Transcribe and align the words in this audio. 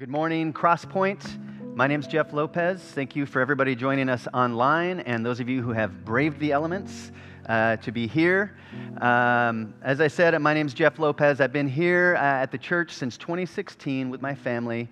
Good 0.00 0.08
morning, 0.08 0.54
CrossPoint. 0.54 1.76
My 1.76 1.86
name 1.86 2.00
is 2.00 2.06
Jeff 2.06 2.32
Lopez. 2.32 2.80
Thank 2.80 3.14
you 3.14 3.26
for 3.26 3.38
everybody 3.42 3.76
joining 3.76 4.08
us 4.08 4.26
online 4.32 5.00
and 5.00 5.26
those 5.26 5.40
of 5.40 5.48
you 5.50 5.60
who 5.60 5.72
have 5.72 6.06
braved 6.06 6.40
the 6.40 6.52
elements 6.52 7.12
uh, 7.50 7.76
to 7.76 7.92
be 7.92 8.06
here. 8.06 8.56
Um, 9.02 9.74
as 9.82 10.00
I 10.00 10.08
said, 10.08 10.40
my 10.40 10.54
name 10.54 10.66
is 10.66 10.72
Jeff 10.72 10.98
Lopez. 10.98 11.42
I've 11.42 11.52
been 11.52 11.68
here 11.68 12.16
uh, 12.16 12.22
at 12.22 12.50
the 12.50 12.56
church 12.56 12.92
since 12.92 13.18
2016 13.18 14.08
with 14.08 14.22
my 14.22 14.34
family. 14.34 14.88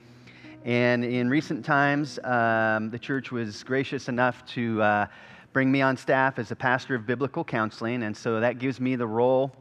And 0.66 1.02
in 1.02 1.30
recent 1.30 1.64
times, 1.64 2.18
um, 2.25 2.90
the 2.90 2.98
church 2.98 3.32
was 3.32 3.64
gracious 3.64 4.11
enough 4.11 4.45
to 4.48 4.82
uh, 4.82 5.06
bring 5.54 5.72
me 5.72 5.80
on 5.80 5.96
staff 5.96 6.38
as 6.38 6.50
a 6.50 6.56
pastor 6.56 6.95
of 6.95 7.06
biblical 7.06 7.45
counseling. 7.45 8.02
And 8.02 8.14
so 8.14 8.40
that 8.40 8.59
gives 8.59 8.79
me 8.79 8.95
the 8.95 9.06
role 9.06 9.56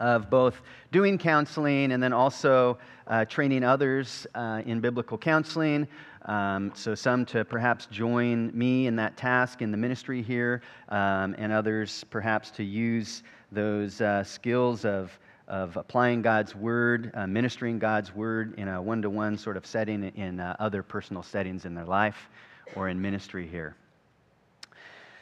of 0.00 0.30
both 0.30 0.60
doing 0.92 1.18
counseling 1.18 1.92
and 1.92 2.02
then 2.02 2.12
also 2.12 2.78
uh, 3.06 3.24
training 3.24 3.64
others 3.64 4.26
uh, 4.34 4.62
in 4.66 4.80
biblical 4.80 5.16
counseling. 5.16 5.86
Um, 6.26 6.72
so, 6.74 6.94
some 6.94 7.24
to 7.26 7.44
perhaps 7.44 7.86
join 7.86 8.50
me 8.56 8.88
in 8.88 8.96
that 8.96 9.16
task 9.16 9.62
in 9.62 9.70
the 9.70 9.76
ministry 9.76 10.22
here, 10.22 10.60
um, 10.88 11.36
and 11.38 11.52
others 11.52 12.04
perhaps 12.10 12.50
to 12.52 12.64
use 12.64 13.22
those 13.52 14.00
uh, 14.00 14.24
skills 14.24 14.84
of, 14.84 15.16
of 15.46 15.76
applying 15.76 16.22
God's 16.22 16.56
word, 16.56 17.12
uh, 17.14 17.28
ministering 17.28 17.78
God's 17.78 18.12
word 18.12 18.54
in 18.58 18.66
a 18.66 18.82
one 18.82 19.02
to 19.02 19.10
one 19.10 19.38
sort 19.38 19.56
of 19.56 19.64
setting 19.64 20.02
in 20.16 20.40
uh, 20.40 20.56
other 20.58 20.82
personal 20.82 21.22
settings 21.22 21.64
in 21.64 21.74
their 21.74 21.84
life 21.84 22.28
or 22.74 22.88
in 22.88 23.00
ministry 23.00 23.46
here. 23.46 23.76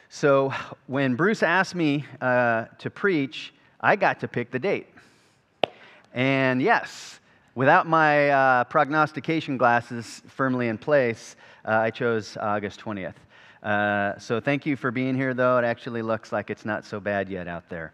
So, 0.09 0.53
when 0.87 1.15
Bruce 1.15 1.43
asked 1.43 1.75
me 1.75 2.05
uh, 2.19 2.65
to 2.79 2.89
preach, 2.89 3.53
I 3.85 3.95
got 3.95 4.19
to 4.21 4.27
pick 4.27 4.49
the 4.49 4.57
date. 4.57 4.87
And 6.11 6.59
yes, 6.59 7.19
without 7.53 7.85
my 7.85 8.31
uh, 8.31 8.63
prognostication 8.63 9.57
glasses 9.57 10.23
firmly 10.27 10.69
in 10.69 10.79
place, 10.79 11.35
uh, 11.63 11.73
I 11.73 11.91
chose 11.91 12.35
August 12.35 12.79
20th. 12.79 13.13
Uh, 13.61 14.17
so 14.17 14.39
thank 14.39 14.65
you 14.65 14.75
for 14.75 14.89
being 14.89 15.13
here, 15.13 15.35
though. 15.35 15.59
It 15.59 15.65
actually 15.65 16.01
looks 16.01 16.31
like 16.31 16.49
it's 16.49 16.65
not 16.65 16.83
so 16.83 16.99
bad 16.99 17.29
yet 17.29 17.47
out 17.47 17.69
there. 17.69 17.93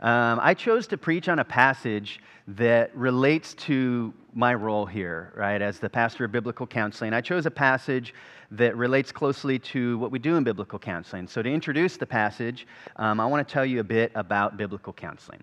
Um, 0.00 0.40
I 0.42 0.52
chose 0.52 0.88
to 0.88 0.98
preach 0.98 1.28
on 1.28 1.38
a 1.38 1.44
passage 1.44 2.18
that 2.48 2.90
relates 2.96 3.54
to 3.54 4.12
my 4.34 4.52
role 4.52 4.84
here, 4.84 5.32
right, 5.36 5.62
as 5.62 5.78
the 5.78 5.88
pastor 5.88 6.24
of 6.24 6.32
biblical 6.32 6.66
counseling. 6.66 7.12
I 7.12 7.20
chose 7.20 7.46
a 7.46 7.52
passage 7.52 8.14
that 8.56 8.76
relates 8.76 9.12
closely 9.12 9.58
to 9.58 9.98
what 9.98 10.10
we 10.10 10.18
do 10.18 10.36
in 10.36 10.44
biblical 10.44 10.78
counseling. 10.78 11.26
So, 11.26 11.42
to 11.42 11.50
introduce 11.50 11.96
the 11.96 12.06
passage, 12.06 12.66
um, 12.96 13.20
I 13.20 13.26
want 13.26 13.46
to 13.46 13.52
tell 13.52 13.64
you 13.64 13.80
a 13.80 13.84
bit 13.84 14.12
about 14.14 14.56
biblical 14.56 14.92
counseling. 14.92 15.42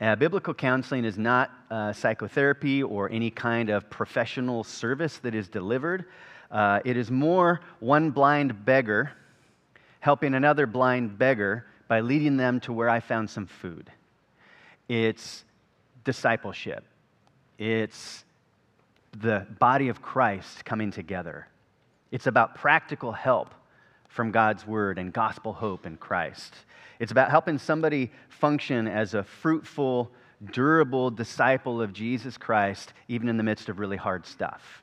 Uh, 0.00 0.14
biblical 0.14 0.54
counseling 0.54 1.04
is 1.04 1.18
not 1.18 1.50
uh, 1.70 1.92
psychotherapy 1.92 2.82
or 2.82 3.10
any 3.10 3.30
kind 3.30 3.68
of 3.68 3.90
professional 3.90 4.62
service 4.62 5.18
that 5.18 5.34
is 5.34 5.48
delivered. 5.48 6.04
Uh, 6.50 6.80
it 6.84 6.96
is 6.96 7.10
more 7.10 7.60
one 7.80 8.10
blind 8.10 8.64
beggar 8.64 9.12
helping 10.00 10.34
another 10.34 10.66
blind 10.66 11.18
beggar 11.18 11.66
by 11.88 12.00
leading 12.00 12.36
them 12.36 12.60
to 12.60 12.72
where 12.72 12.88
I 12.88 13.00
found 13.00 13.28
some 13.28 13.46
food. 13.46 13.90
It's 14.88 15.44
discipleship, 16.04 16.84
it's 17.58 18.24
the 19.20 19.46
body 19.58 19.88
of 19.88 20.00
Christ 20.00 20.64
coming 20.64 20.90
together. 20.90 21.48
It's 22.10 22.26
about 22.26 22.54
practical 22.54 23.12
help 23.12 23.54
from 24.08 24.30
God's 24.30 24.66
word 24.66 24.98
and 24.98 25.12
gospel 25.12 25.52
hope 25.52 25.86
in 25.86 25.96
Christ. 25.96 26.54
It's 26.98 27.12
about 27.12 27.30
helping 27.30 27.58
somebody 27.58 28.10
function 28.28 28.88
as 28.88 29.14
a 29.14 29.22
fruitful, 29.22 30.10
durable 30.52 31.10
disciple 31.10 31.80
of 31.80 31.92
Jesus 31.92 32.36
Christ, 32.36 32.92
even 33.08 33.28
in 33.28 33.36
the 33.36 33.42
midst 33.42 33.68
of 33.68 33.78
really 33.78 33.96
hard 33.96 34.26
stuff. 34.26 34.82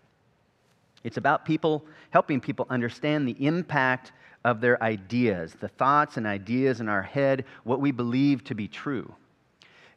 It's 1.03 1.17
about 1.17 1.45
people 1.45 1.85
helping 2.11 2.39
people 2.39 2.65
understand 2.69 3.27
the 3.27 3.45
impact 3.45 4.11
of 4.43 4.61
their 4.61 4.81
ideas, 4.81 5.53
the 5.59 5.67
thoughts 5.67 6.17
and 6.17 6.27
ideas 6.27 6.79
in 6.79 6.87
our 6.87 7.01
head, 7.01 7.45
what 7.63 7.81
we 7.81 7.91
believe 7.91 8.43
to 8.45 8.55
be 8.55 8.67
true. 8.67 9.13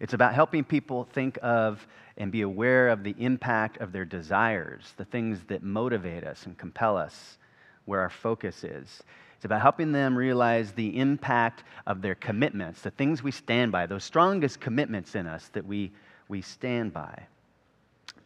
It's 0.00 0.14
about 0.14 0.34
helping 0.34 0.64
people 0.64 1.04
think 1.04 1.38
of 1.42 1.86
and 2.18 2.30
be 2.30 2.42
aware 2.42 2.88
of 2.88 3.02
the 3.02 3.14
impact 3.18 3.78
of 3.78 3.92
their 3.92 4.04
desires, 4.04 4.92
the 4.96 5.04
things 5.04 5.40
that 5.48 5.62
motivate 5.62 6.24
us 6.24 6.44
and 6.46 6.58
compel 6.58 6.96
us, 6.96 7.38
where 7.86 8.00
our 8.00 8.10
focus 8.10 8.64
is. 8.64 9.02
It's 9.36 9.44
about 9.44 9.62
helping 9.62 9.92
them 9.92 10.18
realize 10.18 10.72
the 10.72 10.98
impact 10.98 11.64
of 11.86 12.02
their 12.02 12.16
commitments, 12.16 12.82
the 12.82 12.90
things 12.90 13.22
we 13.22 13.30
stand 13.30 13.72
by, 13.72 13.86
those 13.86 14.04
strongest 14.04 14.60
commitments 14.60 15.14
in 15.14 15.26
us 15.26 15.48
that 15.54 15.64
we, 15.64 15.92
we 16.28 16.42
stand 16.42 16.92
by. 16.92 17.26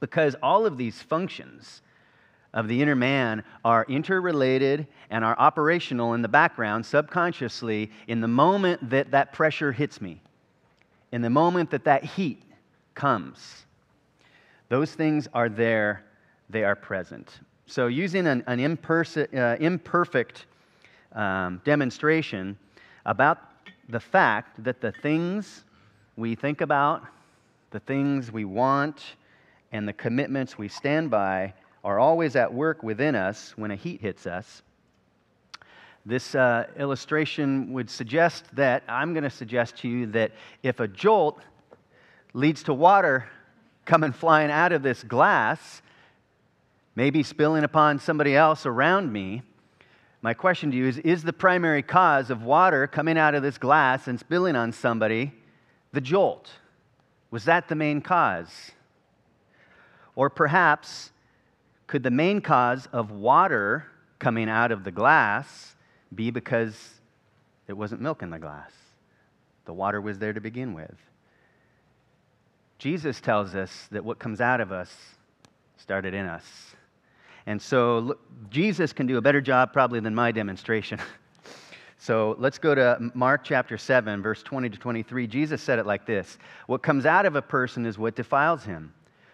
Because 0.01 0.35
all 0.43 0.67
of 0.67 0.79
these 0.79 1.01
functions 1.01 1.83
of 2.55 2.67
the 2.67 2.83
inner 2.83 2.97
man 2.97 3.45
are 3.65 3.87
interrelated 3.89 4.87
and 5.11 5.25
are 5.25 5.39
operational 5.39 6.15
in 6.15 6.23
the 6.23 6.29
background 6.29 6.85
subconsciously 6.85 7.91
in 8.09 8.21
the 8.21 8.29
moment 8.29 8.91
that 8.91 9.11
that 9.13 9.33
pressure 9.33 9.71
hits 9.71 10.01
me 10.01 10.21
in 11.13 11.21
the 11.21 11.31
moment 11.31 11.71
that 11.71 11.85
that 11.85 12.03
heat 12.03 12.43
comes, 12.95 13.67
those 14.73 14.95
things 14.95 15.29
are 15.35 15.51
there, 15.51 16.03
they 16.49 16.65
are 16.65 16.75
present. 16.75 17.41
So, 17.67 17.89
using 17.89 18.27
an, 18.27 18.43
an 18.47 18.59
uh, 18.59 19.57
imperfect 19.61 20.47
um, 21.13 21.61
demonstration 21.63 22.57
about 23.05 23.39
the 23.91 24.01
fact 24.01 24.65
that 24.65 24.81
the 24.81 24.91
things 24.91 25.65
we 26.17 26.35
think 26.35 26.63
about, 26.63 27.03
the 27.71 27.81
things 27.81 28.33
we 28.33 28.47
want, 28.47 29.03
and 29.73 29.87
the 29.87 29.93
commitments 29.93 30.57
we 30.57 30.69
stand 30.69 31.11
by 31.11 31.53
are 31.85 31.99
always 31.99 32.35
at 32.35 32.51
work 32.51 32.83
within 32.83 33.15
us 33.15 33.53
when 33.57 33.73
a 33.73 33.77
heat 33.77 34.01
hits 34.01 34.27
us 34.27 34.63
this 36.05 36.35
uh, 36.35 36.67
illustration 36.79 37.73
would 37.73 37.89
suggest 37.89 38.45
that 38.57 38.83
I'm 38.89 39.13
going 39.13 39.23
to 39.23 39.31
suggest 39.31 39.77
to 39.79 39.89
you 39.89 40.07
that 40.09 40.33
if 40.63 40.81
a 40.81 40.89
jolt 40.89 41.39
leads 42.35 42.65
to 42.65 42.75
water 42.75 43.29
coming 43.85 44.13
flying 44.13 44.51
out 44.51 44.73
of 44.73 44.83
this 44.83 45.03
glass, 45.03 45.83
maybe 46.95 47.23
spilling 47.23 47.65
upon 47.65 47.99
somebody 47.99 48.37
else 48.37 48.67
around 48.67 49.13
me, 49.13 49.43
my 50.23 50.35
question 50.35 50.71
to 50.71 50.77
you 50.77 50.87
is 50.87 50.99
Is 50.99 51.23
the 51.23 51.33
primary 51.33 51.83
cause 51.83 52.31
of 52.31 52.45
water 52.45 52.87
coming 52.87 53.19
out 53.19 53.35
of 53.35 53.43
this 53.43 53.59
glass 53.59 54.07
and 54.07 54.19
spilling 54.19 54.57
on 54.57 54.73
somebody 54.73 55.33
the 55.93 56.01
jolt? 56.01 56.51
Was 57.31 57.45
that 57.47 57.69
the 57.69 57.75
main 57.75 58.01
cause? 58.01 58.71
Or 60.15 60.31
perhaps, 60.31 61.11
could 61.87 62.03
the 62.03 62.11
main 62.11 62.41
cause 62.41 62.87
of 62.93 63.11
water 63.11 63.87
coming 64.19 64.49
out 64.49 64.71
of 64.71 64.85
the 64.85 64.93
glass 64.93 65.75
be 66.15 66.31
because 66.31 67.01
it 67.67 67.73
wasn't 67.73 68.01
milk 68.01 68.23
in 68.23 68.31
the 68.31 68.39
glass. 68.39 68.71
The 69.65 69.73
water 69.73 70.01
was 70.01 70.19
there 70.19 70.33
to 70.33 70.41
begin 70.41 70.75
with. 70.75 70.95
Jesus 72.83 73.21
tells 73.21 73.55
us 73.55 73.87
that 73.93 74.05
what 74.05 74.19
comes 74.19 74.41
out 74.41 74.61
of 74.61 74.73
us 74.73 74.93
started 75.77 76.15
in 76.15 76.27
us. 76.27 76.75
And 77.47 77.63
so 77.63 78.01
look, 78.01 78.51
Jesus 78.51 78.93
can 78.93 79.07
do 79.07 79.19
a 79.19 79.21
better 79.21 79.41
job 79.41 79.73
probably 79.73 80.01
than 80.01 80.17
my 80.17 80.33
demonstration. 80.33 80.99
so 81.99 82.35
let's 82.41 82.59
go 82.59 82.75
to 82.75 83.13
Mark 83.15 83.45
chapter 83.45 83.79
7, 83.79 84.21
verse 84.21 84.43
20 84.43 84.69
to 84.71 84.77
23. 84.77 85.29
Jesus 85.29 85.63
said 85.63 85.79
it 85.79 85.87
like 85.87 86.07
this 86.07 86.39
What 86.67 86.83
comes 86.83 87.07
out 87.07 87.25
of 87.25 87.37
a 87.37 87.41
person 87.41 87.87
is 87.87 87.99
what 87.99 88.17
defiles 88.17 88.65
him. 88.65 88.93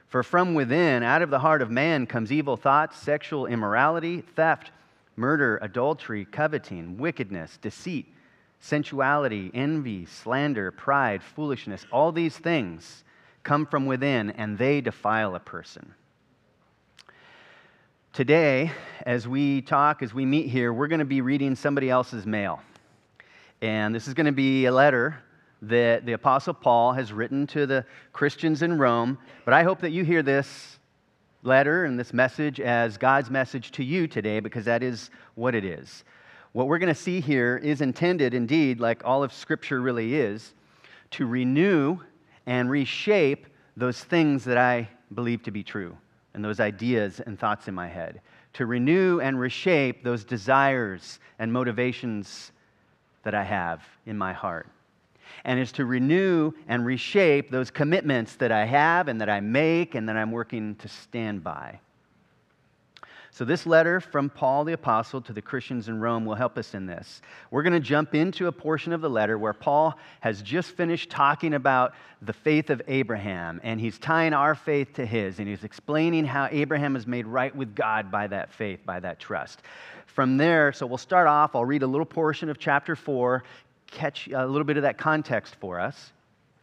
For 0.08 0.22
from 0.22 0.53
within, 0.53 1.03
out 1.03 1.22
of 1.22 1.31
the 1.31 1.38
heart 1.38 1.62
of 1.62 1.70
man, 1.70 2.06
comes 2.06 2.31
evil 2.31 2.58
thoughts, 2.58 2.98
sexual 2.98 3.47
immorality, 3.47 4.20
theft 4.37 4.72
murder, 5.16 5.58
adultery, 5.62 6.26
coveting, 6.26 6.98
wickedness, 6.98 7.56
deceit, 7.62 8.12
sensuality, 8.60 9.50
envy, 9.54 10.04
slander, 10.04 10.70
pride, 10.70 11.22
foolishness. 11.22 11.87
All 11.91 12.12
these 12.12 12.37
things 12.37 13.04
come 13.48 13.64
from 13.64 13.86
within 13.86 14.28
and 14.32 14.59
they 14.59 14.78
defile 14.82 15.34
a 15.34 15.41
person. 15.41 15.94
Today, 18.12 18.70
as 19.06 19.26
we 19.26 19.62
talk, 19.62 20.02
as 20.02 20.12
we 20.12 20.26
meet 20.26 20.49
here, 20.49 20.70
we're 20.70 20.87
going 20.87 20.99
to 20.99 21.06
be 21.06 21.22
reading 21.22 21.56
somebody 21.56 21.88
else's 21.88 22.26
mail. 22.26 22.61
And 23.62 23.94
this 23.94 24.06
is 24.06 24.12
going 24.12 24.26
to 24.26 24.32
be 24.32 24.67
a 24.67 24.72
letter 24.72 25.22
that 25.62 26.05
the 26.05 26.12
Apostle 26.12 26.52
Paul 26.52 26.93
has 26.93 27.11
written 27.11 27.46
to 27.46 27.64
the 27.64 27.87
Christians 28.12 28.61
in 28.61 28.76
Rome. 28.76 29.17
But 29.46 29.55
I 29.55 29.62
hope 29.62 29.81
that 29.81 29.93
you 29.93 30.05
hear 30.05 30.22
this 30.22 30.78
letter 31.43 31.87
and 31.87 31.99
this 31.99 32.12
message 32.12 32.61
as 32.61 32.99
God's 32.99 33.31
message 33.31 33.72
to 33.72 33.82
you 33.82 34.06
today 34.06 34.40
because 34.40 34.67
that 34.67 34.82
is 34.82 35.08
what 35.37 35.55
it 35.55 35.64
is. 35.64 36.05
What 36.52 36.67
we're 36.67 36.78
going 36.78 36.94
to 36.94 37.00
see 37.00 37.22
here 37.22 37.56
is 37.56 37.81
intended, 37.81 38.34
indeed, 38.34 38.78
like 38.78 39.06
all 39.06 39.22
of 39.22 39.32
Scripture 39.32 39.81
really 39.81 40.17
is, 40.17 40.52
to 41.12 41.25
renew 41.25 42.00
and 42.48 42.70
reshape 42.70 43.46
those 43.76 44.02
things 44.02 44.42
that 44.44 44.56
I 44.56 44.88
believe 45.14 45.42
to 45.42 45.50
be 45.50 45.62
true 45.62 45.94
and 46.32 46.42
those 46.42 46.60
ideas 46.60 47.20
and 47.20 47.38
thoughts 47.38 47.68
in 47.68 47.74
my 47.74 47.88
head. 47.88 48.22
To 48.54 48.64
renew 48.64 49.20
and 49.20 49.38
reshape 49.38 50.02
those 50.02 50.24
desires 50.24 51.20
and 51.38 51.52
motivations 51.52 52.52
that 53.22 53.34
I 53.34 53.44
have 53.44 53.82
in 54.06 54.16
my 54.16 54.32
heart 54.32 54.66
and 55.44 55.60
is 55.60 55.72
to 55.72 55.84
renew 55.84 56.52
and 56.68 56.86
reshape 56.86 57.50
those 57.50 57.70
commitments 57.70 58.36
that 58.36 58.50
I 58.50 58.64
have 58.64 59.08
and 59.08 59.20
that 59.20 59.28
I 59.28 59.40
make 59.40 59.94
and 59.94 60.08
that 60.08 60.16
I'm 60.16 60.32
working 60.32 60.74
to 60.76 60.88
stand 60.88 61.44
by. 61.44 61.78
So, 63.30 63.44
this 63.44 63.66
letter 63.66 64.00
from 64.00 64.30
Paul 64.30 64.64
the 64.64 64.72
Apostle 64.72 65.20
to 65.22 65.32
the 65.32 65.42
Christians 65.42 65.88
in 65.88 66.00
Rome 66.00 66.25
will 66.25 66.34
help 66.34 66.56
us 66.58 66.75
in 66.75 66.86
this. 66.86 67.20
We're 67.50 67.62
going 67.62 67.75
to 67.75 67.80
jump 67.80 68.14
into 68.14 68.46
a 68.46 68.52
portion 68.52 68.92
of 68.92 69.00
the 69.00 69.10
letter 69.10 69.38
where 69.38 69.52
Paul 69.52 69.98
has 70.20 70.42
just 70.42 70.70
finished 70.72 71.10
talking 71.10 71.54
about 71.54 71.94
the 72.22 72.32
faith 72.32 72.70
of 72.70 72.82
Abraham, 72.88 73.60
and 73.62 73.78
he's 73.80 73.98
tying 73.98 74.32
our 74.32 74.54
faith 74.54 74.94
to 74.94 75.06
his, 75.06 75.38
and 75.38 75.46
he's 75.46 75.62
explaining 75.62 76.25
how 76.25 76.48
Abraham 76.50 76.96
is 76.96 77.06
made 77.06 77.26
right 77.26 77.54
with 77.54 77.75
God 77.75 78.10
by 78.10 78.26
that 78.28 78.52
faith, 78.52 78.80
by 78.84 78.98
that 79.00 79.20
trust. 79.20 79.62
From 80.06 80.36
there, 80.36 80.72
so 80.72 80.86
we'll 80.86 80.98
start 80.98 81.28
off, 81.28 81.54
I'll 81.54 81.64
read 81.64 81.82
a 81.82 81.86
little 81.86 82.06
portion 82.06 82.48
of 82.48 82.58
chapter 82.58 82.96
4, 82.96 83.44
catch 83.90 84.28
a 84.28 84.46
little 84.46 84.64
bit 84.64 84.78
of 84.78 84.82
that 84.82 84.98
context 84.98 85.54
for 85.60 85.78
us. 85.78 86.12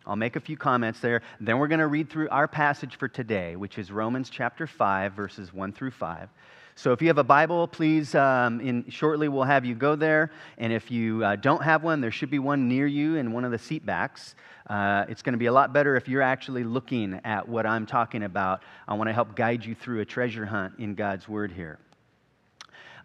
I'll 0.07 0.15
make 0.15 0.35
a 0.35 0.39
few 0.39 0.57
comments 0.57 0.99
there. 0.99 1.21
Then 1.39 1.57
we're 1.57 1.67
going 1.67 1.79
to 1.79 1.87
read 1.87 2.09
through 2.09 2.29
our 2.29 2.47
passage 2.47 2.97
for 2.97 3.07
today, 3.07 3.55
which 3.55 3.77
is 3.79 3.91
Romans 3.91 4.29
chapter 4.29 4.67
5, 4.67 5.13
verses 5.13 5.53
1 5.53 5.73
through 5.73 5.91
5. 5.91 6.29
So 6.77 6.91
if 6.91 7.01
you 7.01 7.07
have 7.07 7.17
a 7.17 7.23
Bible, 7.23 7.69
please, 7.69 8.13
um, 8.15 8.59
in, 8.59 8.89
shortly 8.89 9.29
we'll 9.29 9.43
have 9.43 9.63
you 9.63 9.75
go 9.75 9.95
there. 9.95 10.31
And 10.57 10.73
if 10.73 10.91
you 10.91 11.23
uh, 11.23 11.37
don't 11.37 11.63
have 11.63 11.83
one, 11.83 12.01
there 12.01 12.11
should 12.11 12.29
be 12.29 12.37
one 12.37 12.67
near 12.67 12.85
you 12.85 13.15
in 13.15 13.31
one 13.31 13.45
of 13.45 13.51
the 13.51 13.57
seat 13.57 13.85
backs. 13.85 14.35
Uh, 14.69 15.05
it's 15.07 15.21
going 15.21 15.31
to 15.31 15.39
be 15.39 15.45
a 15.45 15.53
lot 15.53 15.71
better 15.71 15.95
if 15.95 16.09
you're 16.09 16.21
actually 16.21 16.65
looking 16.65 17.21
at 17.23 17.47
what 17.47 17.65
I'm 17.65 17.85
talking 17.85 18.23
about. 18.23 18.61
I 18.89 18.93
want 18.95 19.07
to 19.07 19.13
help 19.13 19.37
guide 19.37 19.63
you 19.63 19.73
through 19.73 20.01
a 20.01 20.05
treasure 20.05 20.45
hunt 20.45 20.73
in 20.77 20.95
God's 20.95 21.29
Word 21.29 21.53
here. 21.53 21.79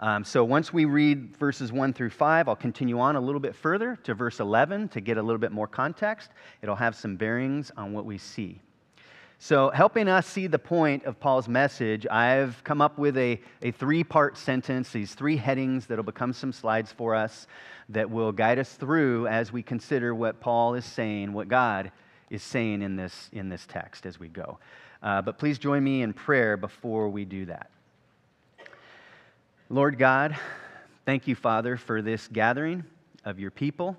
Um, 0.00 0.25
so 0.25 0.43
once 0.43 0.73
we 0.73 0.84
read 0.87 1.37
verses 1.37 1.70
1 1.70 1.93
through 1.93 2.11
5, 2.11 2.49
I'll 2.49 2.56
continue 2.56 2.99
on 2.99 3.14
a 3.14 3.20
little 3.20 3.40
bit 3.40 3.55
further 3.55 3.96
to 4.02 4.14
verse 4.14 4.40
11 4.40 4.88
to 4.88 5.00
get 5.00 5.16
a 5.16 5.23
little 5.23 5.38
bit 5.38 5.52
more 5.52 5.69
context. 5.69 6.31
It'll 6.61 6.75
have 6.75 6.96
some 6.96 7.14
bearings 7.14 7.70
on 7.76 7.93
what 7.93 8.05
we 8.05 8.19
see. 8.19 8.61
So, 9.42 9.70
helping 9.70 10.06
us 10.06 10.26
see 10.26 10.48
the 10.48 10.58
point 10.58 11.04
of 11.04 11.19
Paul's 11.19 11.48
message, 11.48 12.06
I've 12.06 12.62
come 12.62 12.82
up 12.82 12.98
with 12.98 13.16
a, 13.16 13.40
a 13.62 13.70
three 13.70 14.04
part 14.04 14.37
sentence, 14.37 14.92
these 14.92 15.14
three 15.14 15.38
headings 15.38 15.87
that'll 15.87 16.04
become 16.04 16.34
some 16.34 16.52
slides 16.52 16.92
for 16.92 17.14
us 17.14 17.46
that 17.88 18.10
will 18.10 18.32
guide 18.32 18.58
us 18.58 18.75
through 18.75 19.28
as 19.28 19.50
we 19.50 19.62
consider 19.62 20.14
what 20.14 20.40
Paul 20.40 20.75
is 20.75 20.84
saying, 20.84 21.32
what 21.32 21.48
God 21.48 21.90
is 22.28 22.42
saying 22.42 22.82
in 22.82 22.96
this, 22.96 23.31
in 23.32 23.48
this 23.48 23.64
text 23.66 24.04
as 24.04 24.20
we 24.20 24.28
go. 24.28 24.58
Uh, 25.02 25.22
but 25.22 25.38
please 25.38 25.58
join 25.58 25.82
me 25.82 26.02
in 26.02 26.12
prayer 26.12 26.58
before 26.58 27.08
we 27.08 27.25
do 27.25 27.46
that. 27.46 27.70
Lord 29.70 29.98
God, 29.98 30.37
thank 31.06 31.26
you, 31.26 31.34
Father, 31.34 31.78
for 31.78 32.02
this 32.02 32.28
gathering 32.28 32.84
of 33.25 33.40
your 33.40 33.50
people. 33.50 33.96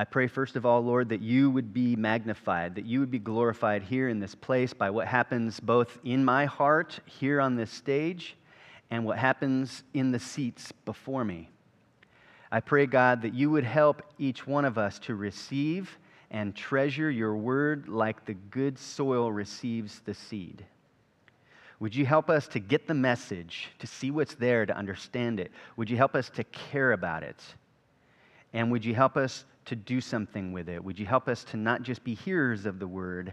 I 0.00 0.04
pray, 0.04 0.28
first 0.28 0.56
of 0.56 0.64
all, 0.64 0.80
Lord, 0.80 1.10
that 1.10 1.20
you 1.20 1.50
would 1.50 1.74
be 1.74 1.94
magnified, 1.94 2.74
that 2.76 2.86
you 2.86 3.00
would 3.00 3.10
be 3.10 3.18
glorified 3.18 3.82
here 3.82 4.08
in 4.08 4.18
this 4.18 4.34
place 4.34 4.72
by 4.72 4.88
what 4.88 5.06
happens 5.06 5.60
both 5.60 5.98
in 6.02 6.24
my 6.24 6.46
heart 6.46 6.98
here 7.04 7.38
on 7.38 7.54
this 7.54 7.70
stage 7.70 8.34
and 8.90 9.04
what 9.04 9.18
happens 9.18 9.82
in 9.92 10.10
the 10.10 10.18
seats 10.18 10.72
before 10.86 11.22
me. 11.22 11.50
I 12.50 12.60
pray, 12.60 12.86
God, 12.86 13.20
that 13.20 13.34
you 13.34 13.50
would 13.50 13.64
help 13.64 14.02
each 14.16 14.46
one 14.46 14.64
of 14.64 14.78
us 14.78 14.98
to 15.00 15.14
receive 15.16 15.98
and 16.30 16.56
treasure 16.56 17.10
your 17.10 17.36
word 17.36 17.86
like 17.86 18.24
the 18.24 18.32
good 18.32 18.78
soil 18.78 19.30
receives 19.30 20.00
the 20.06 20.14
seed. 20.14 20.64
Would 21.78 21.94
you 21.94 22.06
help 22.06 22.30
us 22.30 22.48
to 22.48 22.58
get 22.58 22.86
the 22.86 22.94
message, 22.94 23.68
to 23.78 23.86
see 23.86 24.10
what's 24.10 24.34
there, 24.34 24.64
to 24.64 24.74
understand 24.74 25.40
it? 25.40 25.52
Would 25.76 25.90
you 25.90 25.98
help 25.98 26.14
us 26.14 26.30
to 26.30 26.44
care 26.44 26.92
about 26.92 27.22
it? 27.22 27.36
And 28.54 28.70
would 28.72 28.82
you 28.82 28.94
help 28.94 29.18
us 29.18 29.44
to 29.70 29.76
do 29.76 30.00
something 30.00 30.52
with 30.52 30.68
it? 30.68 30.82
Would 30.82 30.98
you 30.98 31.06
help 31.06 31.28
us 31.28 31.44
to 31.44 31.56
not 31.56 31.82
just 31.82 32.02
be 32.02 32.12
hearers 32.12 32.66
of 32.66 32.80
the 32.80 32.88
word, 32.88 33.32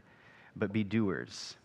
but 0.56 0.72
be 0.72 0.84
doers? 0.84 1.58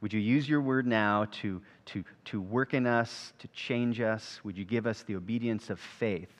Would 0.00 0.12
you 0.12 0.18
use 0.18 0.48
your 0.48 0.60
word 0.60 0.88
now 0.88 1.26
to, 1.40 1.62
to, 1.86 2.02
to 2.24 2.40
work 2.40 2.74
in 2.74 2.84
us, 2.84 3.32
to 3.38 3.46
change 3.48 4.00
us? 4.00 4.40
Would 4.42 4.58
you 4.58 4.64
give 4.64 4.88
us 4.88 5.04
the 5.04 5.14
obedience 5.14 5.70
of 5.70 5.78
faith 5.78 6.32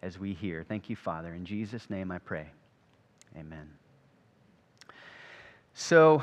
as 0.00 0.16
we 0.16 0.32
hear? 0.32 0.62
Thank 0.62 0.88
you, 0.88 0.94
Father. 0.94 1.34
In 1.34 1.44
Jesus' 1.44 1.90
name 1.90 2.12
I 2.12 2.18
pray. 2.18 2.46
Amen. 3.36 3.68
So, 5.74 6.22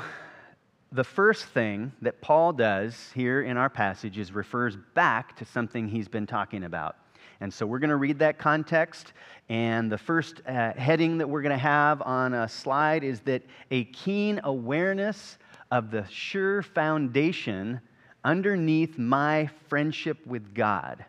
the 0.92 1.04
first 1.04 1.44
thing 1.44 1.92
that 2.00 2.22
Paul 2.22 2.54
does 2.54 3.10
here 3.14 3.42
in 3.42 3.58
our 3.58 3.68
passage 3.68 4.16
is 4.16 4.32
refers 4.32 4.78
back 4.94 5.36
to 5.36 5.44
something 5.44 5.88
he's 5.88 6.08
been 6.08 6.26
talking 6.26 6.64
about. 6.64 6.96
And 7.42 7.52
so 7.52 7.66
we're 7.66 7.80
going 7.80 7.90
to 7.90 7.96
read 7.96 8.20
that 8.20 8.38
context. 8.38 9.14
And 9.48 9.90
the 9.90 9.98
first 9.98 10.40
uh, 10.46 10.74
heading 10.74 11.18
that 11.18 11.28
we're 11.28 11.42
going 11.42 11.50
to 11.50 11.58
have 11.58 12.00
on 12.02 12.34
a 12.34 12.48
slide 12.48 13.02
is 13.02 13.18
that 13.22 13.42
a 13.72 13.82
keen 13.86 14.40
awareness 14.44 15.38
of 15.72 15.90
the 15.90 16.06
sure 16.08 16.62
foundation 16.62 17.80
underneath 18.24 18.96
my 18.96 19.50
friendship 19.68 20.24
with 20.24 20.54
God. 20.54 21.04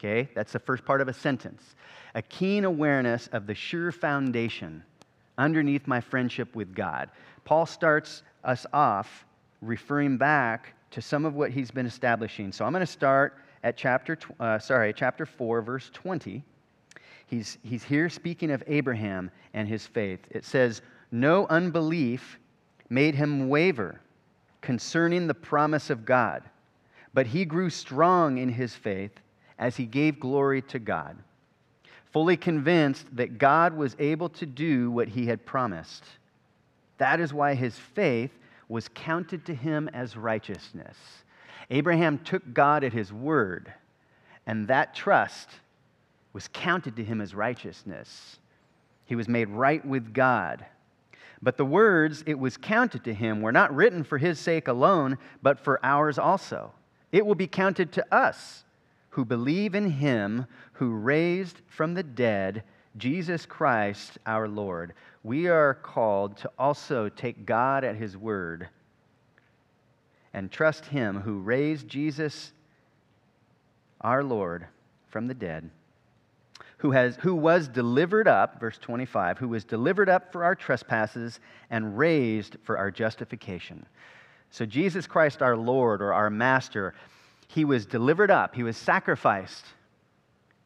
Okay, 0.00 0.30
that's 0.34 0.52
the 0.52 0.58
first 0.58 0.82
part 0.86 1.02
of 1.02 1.08
a 1.08 1.12
sentence. 1.12 1.74
A 2.14 2.22
keen 2.22 2.64
awareness 2.64 3.26
of 3.28 3.46
the 3.46 3.54
sure 3.54 3.92
foundation 3.92 4.82
underneath 5.36 5.86
my 5.86 6.00
friendship 6.00 6.56
with 6.56 6.74
God. 6.74 7.10
Paul 7.44 7.66
starts 7.66 8.22
us 8.44 8.64
off 8.72 9.26
referring 9.60 10.16
back 10.16 10.72
to 10.92 11.02
some 11.02 11.26
of 11.26 11.34
what 11.34 11.50
he's 11.50 11.70
been 11.70 11.84
establishing. 11.84 12.50
So 12.50 12.64
I'm 12.64 12.72
going 12.72 12.80
to 12.80 12.90
start 12.90 13.34
at 13.66 13.76
chapter, 13.76 14.16
uh, 14.38 14.60
sorry, 14.60 14.92
chapter 14.92 15.26
4, 15.26 15.60
verse 15.60 15.90
20. 15.92 16.44
He's, 17.26 17.58
he's 17.64 17.82
here 17.82 18.08
speaking 18.08 18.52
of 18.52 18.62
Abraham 18.68 19.28
and 19.54 19.66
his 19.66 19.84
faith. 19.84 20.20
It 20.30 20.44
says, 20.44 20.82
No 21.10 21.48
unbelief 21.48 22.38
made 22.88 23.16
him 23.16 23.48
waver 23.48 24.00
concerning 24.60 25.26
the 25.26 25.34
promise 25.34 25.90
of 25.90 26.04
God, 26.04 26.44
but 27.12 27.26
he 27.26 27.44
grew 27.44 27.68
strong 27.68 28.38
in 28.38 28.50
his 28.50 28.72
faith 28.72 29.18
as 29.58 29.76
he 29.76 29.84
gave 29.84 30.20
glory 30.20 30.62
to 30.62 30.78
God, 30.78 31.16
fully 32.12 32.36
convinced 32.36 33.16
that 33.16 33.36
God 33.36 33.76
was 33.76 33.96
able 33.98 34.28
to 34.28 34.46
do 34.46 34.92
what 34.92 35.08
he 35.08 35.26
had 35.26 35.44
promised. 35.44 36.04
That 36.98 37.18
is 37.18 37.34
why 37.34 37.54
his 37.54 37.76
faith 37.76 38.30
was 38.68 38.86
counted 38.94 39.44
to 39.46 39.54
him 39.56 39.90
as 39.92 40.16
righteousness. 40.16 40.96
Abraham 41.70 42.18
took 42.18 42.54
God 42.54 42.84
at 42.84 42.92
his 42.92 43.12
word, 43.12 43.72
and 44.46 44.68
that 44.68 44.94
trust 44.94 45.48
was 46.32 46.48
counted 46.48 46.96
to 46.96 47.04
him 47.04 47.20
as 47.20 47.34
righteousness. 47.34 48.38
He 49.04 49.16
was 49.16 49.28
made 49.28 49.48
right 49.48 49.84
with 49.84 50.12
God. 50.12 50.66
But 51.42 51.56
the 51.56 51.64
words 51.64 52.22
it 52.26 52.38
was 52.38 52.56
counted 52.56 53.04
to 53.04 53.14
him 53.14 53.40
were 53.40 53.52
not 53.52 53.74
written 53.74 54.04
for 54.04 54.18
his 54.18 54.38
sake 54.38 54.68
alone, 54.68 55.18
but 55.42 55.58
for 55.58 55.80
ours 55.82 56.18
also. 56.18 56.72
It 57.12 57.24
will 57.24 57.34
be 57.34 57.46
counted 57.46 57.92
to 57.92 58.14
us 58.14 58.64
who 59.10 59.24
believe 59.24 59.74
in 59.74 59.90
him 59.90 60.46
who 60.72 60.90
raised 60.90 61.62
from 61.68 61.94
the 61.94 62.02
dead 62.02 62.62
Jesus 62.96 63.46
Christ 63.46 64.18
our 64.26 64.48
Lord. 64.48 64.92
We 65.22 65.48
are 65.48 65.74
called 65.74 66.36
to 66.38 66.50
also 66.58 67.08
take 67.08 67.46
God 67.46 67.84
at 67.84 67.96
his 67.96 68.16
word 68.16 68.68
and 70.36 70.52
trust 70.52 70.84
Him 70.84 71.22
who 71.22 71.38
raised 71.38 71.88
Jesus, 71.88 72.52
our 74.02 74.22
Lord, 74.22 74.66
from 75.08 75.28
the 75.28 75.34
dead, 75.34 75.70
who, 76.76 76.90
has, 76.90 77.16
who 77.16 77.34
was 77.34 77.68
delivered 77.68 78.28
up, 78.28 78.60
verse 78.60 78.76
25, 78.76 79.38
who 79.38 79.48
was 79.48 79.64
delivered 79.64 80.10
up 80.10 80.30
for 80.30 80.44
our 80.44 80.54
trespasses 80.54 81.40
and 81.70 81.96
raised 81.96 82.58
for 82.64 82.76
our 82.76 82.90
justification. 82.90 83.86
So, 84.50 84.66
Jesus 84.66 85.06
Christ, 85.06 85.40
our 85.40 85.56
Lord 85.56 86.02
or 86.02 86.12
our 86.12 86.28
Master, 86.28 86.92
He 87.48 87.64
was 87.64 87.86
delivered 87.86 88.30
up, 88.30 88.54
He 88.54 88.62
was 88.62 88.76
sacrificed 88.76 89.64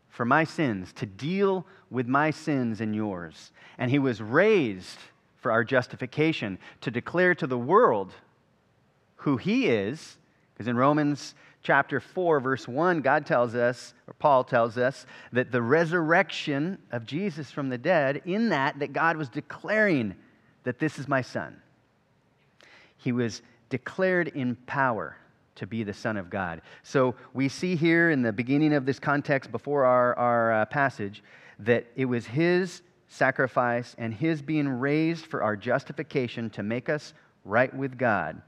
for 0.09 0.25
my 0.25 0.43
sins, 0.43 0.93
to 0.95 1.07
deal 1.07 1.65
with 1.91 2.09
my 2.09 2.33
sins 2.33 2.81
and 2.81 2.93
yours. 2.93 3.53
And 3.79 3.89
He 3.89 4.01
was 4.01 4.21
raised 4.21 4.99
for 5.37 5.53
our 5.53 5.63
justification, 5.63 6.59
to 6.81 6.91
declare 6.91 7.37
to 7.37 7.47
the 7.47 7.57
world 7.57 8.13
who 9.21 9.37
he 9.37 9.67
is, 9.67 10.17
because 10.55 10.67
in 10.67 10.77
Romans 10.77 11.35
chapter 11.63 12.01
4, 12.01 12.41
verse 12.41 12.67
1, 12.67 13.03
God 13.03 13.27
tells 13.27 13.55
us, 13.55 13.93
or 14.07 14.15
Paul 14.15 14.45
tells 14.45 14.79
us, 14.79 15.05
that 15.33 15.53
the 15.53 15.61
resurrection 15.61 16.79
of 16.91 17.05
Jesus 17.05 17.51
from 17.51 17.69
the 17.69 17.79
dead, 17.79 18.23
in 18.25 18.49
that, 18.49 18.79
that 18.79 18.93
God 18.93 19.17
was 19.17 19.29
declaring 19.29 20.15
that 20.65 20.79
this 20.79 20.99
is 20.99 21.07
my 21.07 21.21
son. 21.21 21.61
He 22.97 23.13
was 23.13 23.43
declared 23.69 24.29
in 24.29 24.57
power 24.67 25.17
to 25.57 25.67
be 25.67 25.83
the 25.83 25.95
Son 25.95 26.17
of 26.17 26.31
God. 26.31 26.63
So 26.83 27.15
we 27.35 27.49
see 27.49 27.77
here 27.77 28.11
in 28.11 28.23
the 28.23 28.33
beginning 28.33 28.73
of 28.73 28.87
this 28.87 28.99
context 28.99 29.53
before 29.53 29.85
our, 29.85 30.15
our 30.19 30.53
uh, 30.53 30.65
passage 30.65 31.23
that 31.59 31.87
it 31.95 32.07
was 32.07 32.27
his 32.27 32.81
sacrifice 33.09 33.95
and 33.99 34.15
his 34.15 34.41
being 34.41 34.69
raised 34.69 35.27
for 35.27 35.43
our 35.43 35.57
justification 35.57 36.49
to 36.51 36.63
make 36.63 36.89
us 36.89 37.13
right 37.45 37.75
with 37.75 37.99
God 37.99 38.41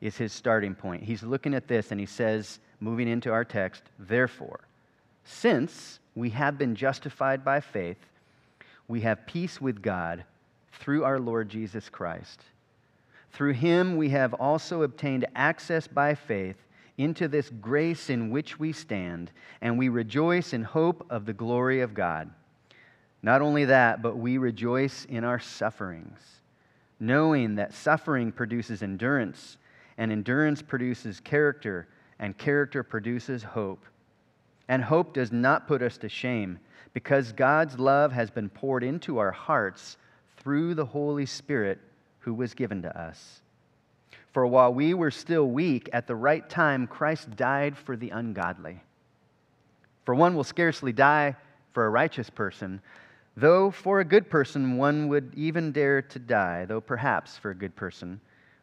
is 0.00 0.16
his 0.16 0.32
starting 0.32 0.74
point. 0.74 1.02
He's 1.02 1.22
looking 1.22 1.54
at 1.54 1.68
this 1.68 1.90
and 1.90 2.00
he 2.00 2.06
says, 2.06 2.60
moving 2.80 3.08
into 3.08 3.32
our 3.32 3.44
text, 3.44 3.82
therefore, 3.98 4.60
since 5.24 5.98
we 6.14 6.30
have 6.30 6.58
been 6.58 6.74
justified 6.74 7.44
by 7.44 7.60
faith, 7.60 7.98
we 8.88 9.00
have 9.00 9.26
peace 9.26 9.60
with 9.60 9.82
God 9.82 10.24
through 10.72 11.04
our 11.04 11.18
Lord 11.18 11.48
Jesus 11.48 11.88
Christ. 11.88 12.42
Through 13.32 13.54
him 13.54 13.96
we 13.96 14.10
have 14.10 14.34
also 14.34 14.82
obtained 14.82 15.26
access 15.34 15.86
by 15.86 16.14
faith 16.14 16.56
into 16.98 17.28
this 17.28 17.50
grace 17.60 18.08
in 18.08 18.30
which 18.30 18.58
we 18.58 18.72
stand, 18.72 19.30
and 19.60 19.76
we 19.76 19.88
rejoice 19.88 20.52
in 20.52 20.62
hope 20.62 21.06
of 21.10 21.26
the 21.26 21.34
glory 21.34 21.80
of 21.80 21.92
God. 21.92 22.30
Not 23.22 23.42
only 23.42 23.66
that, 23.66 24.00
but 24.00 24.16
we 24.16 24.38
rejoice 24.38 25.04
in 25.06 25.24
our 25.24 25.38
sufferings, 25.38 26.18
knowing 26.98 27.56
that 27.56 27.74
suffering 27.74 28.32
produces 28.32 28.82
endurance, 28.82 29.58
and 29.98 30.12
endurance 30.12 30.62
produces 30.62 31.20
character, 31.20 31.88
and 32.18 32.36
character 32.36 32.82
produces 32.82 33.42
hope. 33.42 33.84
And 34.68 34.82
hope 34.82 35.14
does 35.14 35.32
not 35.32 35.68
put 35.68 35.82
us 35.82 35.96
to 35.98 36.08
shame, 36.08 36.58
because 36.92 37.32
God's 37.32 37.78
love 37.78 38.12
has 38.12 38.30
been 38.30 38.48
poured 38.48 38.82
into 38.82 39.18
our 39.18 39.30
hearts 39.30 39.96
through 40.38 40.74
the 40.74 40.84
Holy 40.84 41.26
Spirit 41.26 41.78
who 42.18 42.34
was 42.34 42.54
given 42.54 42.82
to 42.82 43.00
us. 43.00 43.42
For 44.32 44.46
while 44.46 44.72
we 44.72 44.92
were 44.94 45.10
still 45.10 45.48
weak, 45.48 45.88
at 45.92 46.06
the 46.06 46.16
right 46.16 46.48
time, 46.48 46.86
Christ 46.86 47.36
died 47.36 47.76
for 47.76 47.96
the 47.96 48.10
ungodly. 48.10 48.80
For 50.04 50.14
one 50.14 50.34
will 50.34 50.44
scarcely 50.44 50.92
die 50.92 51.36
for 51.72 51.86
a 51.86 51.90
righteous 51.90 52.30
person 52.30 52.80
Though 53.36 53.70
for 53.70 54.00
a 54.00 54.04
good 54.04 54.30
person 54.30 54.78
one 54.78 55.08
would 55.08 55.32
even 55.36 55.70
dare 55.70 56.00
to 56.00 56.18
die, 56.18 56.64
though 56.64 56.80
perhaps 56.80 57.36
for 57.36 57.50
a 57.50 57.54
good 57.54 57.76
person 57.76 58.20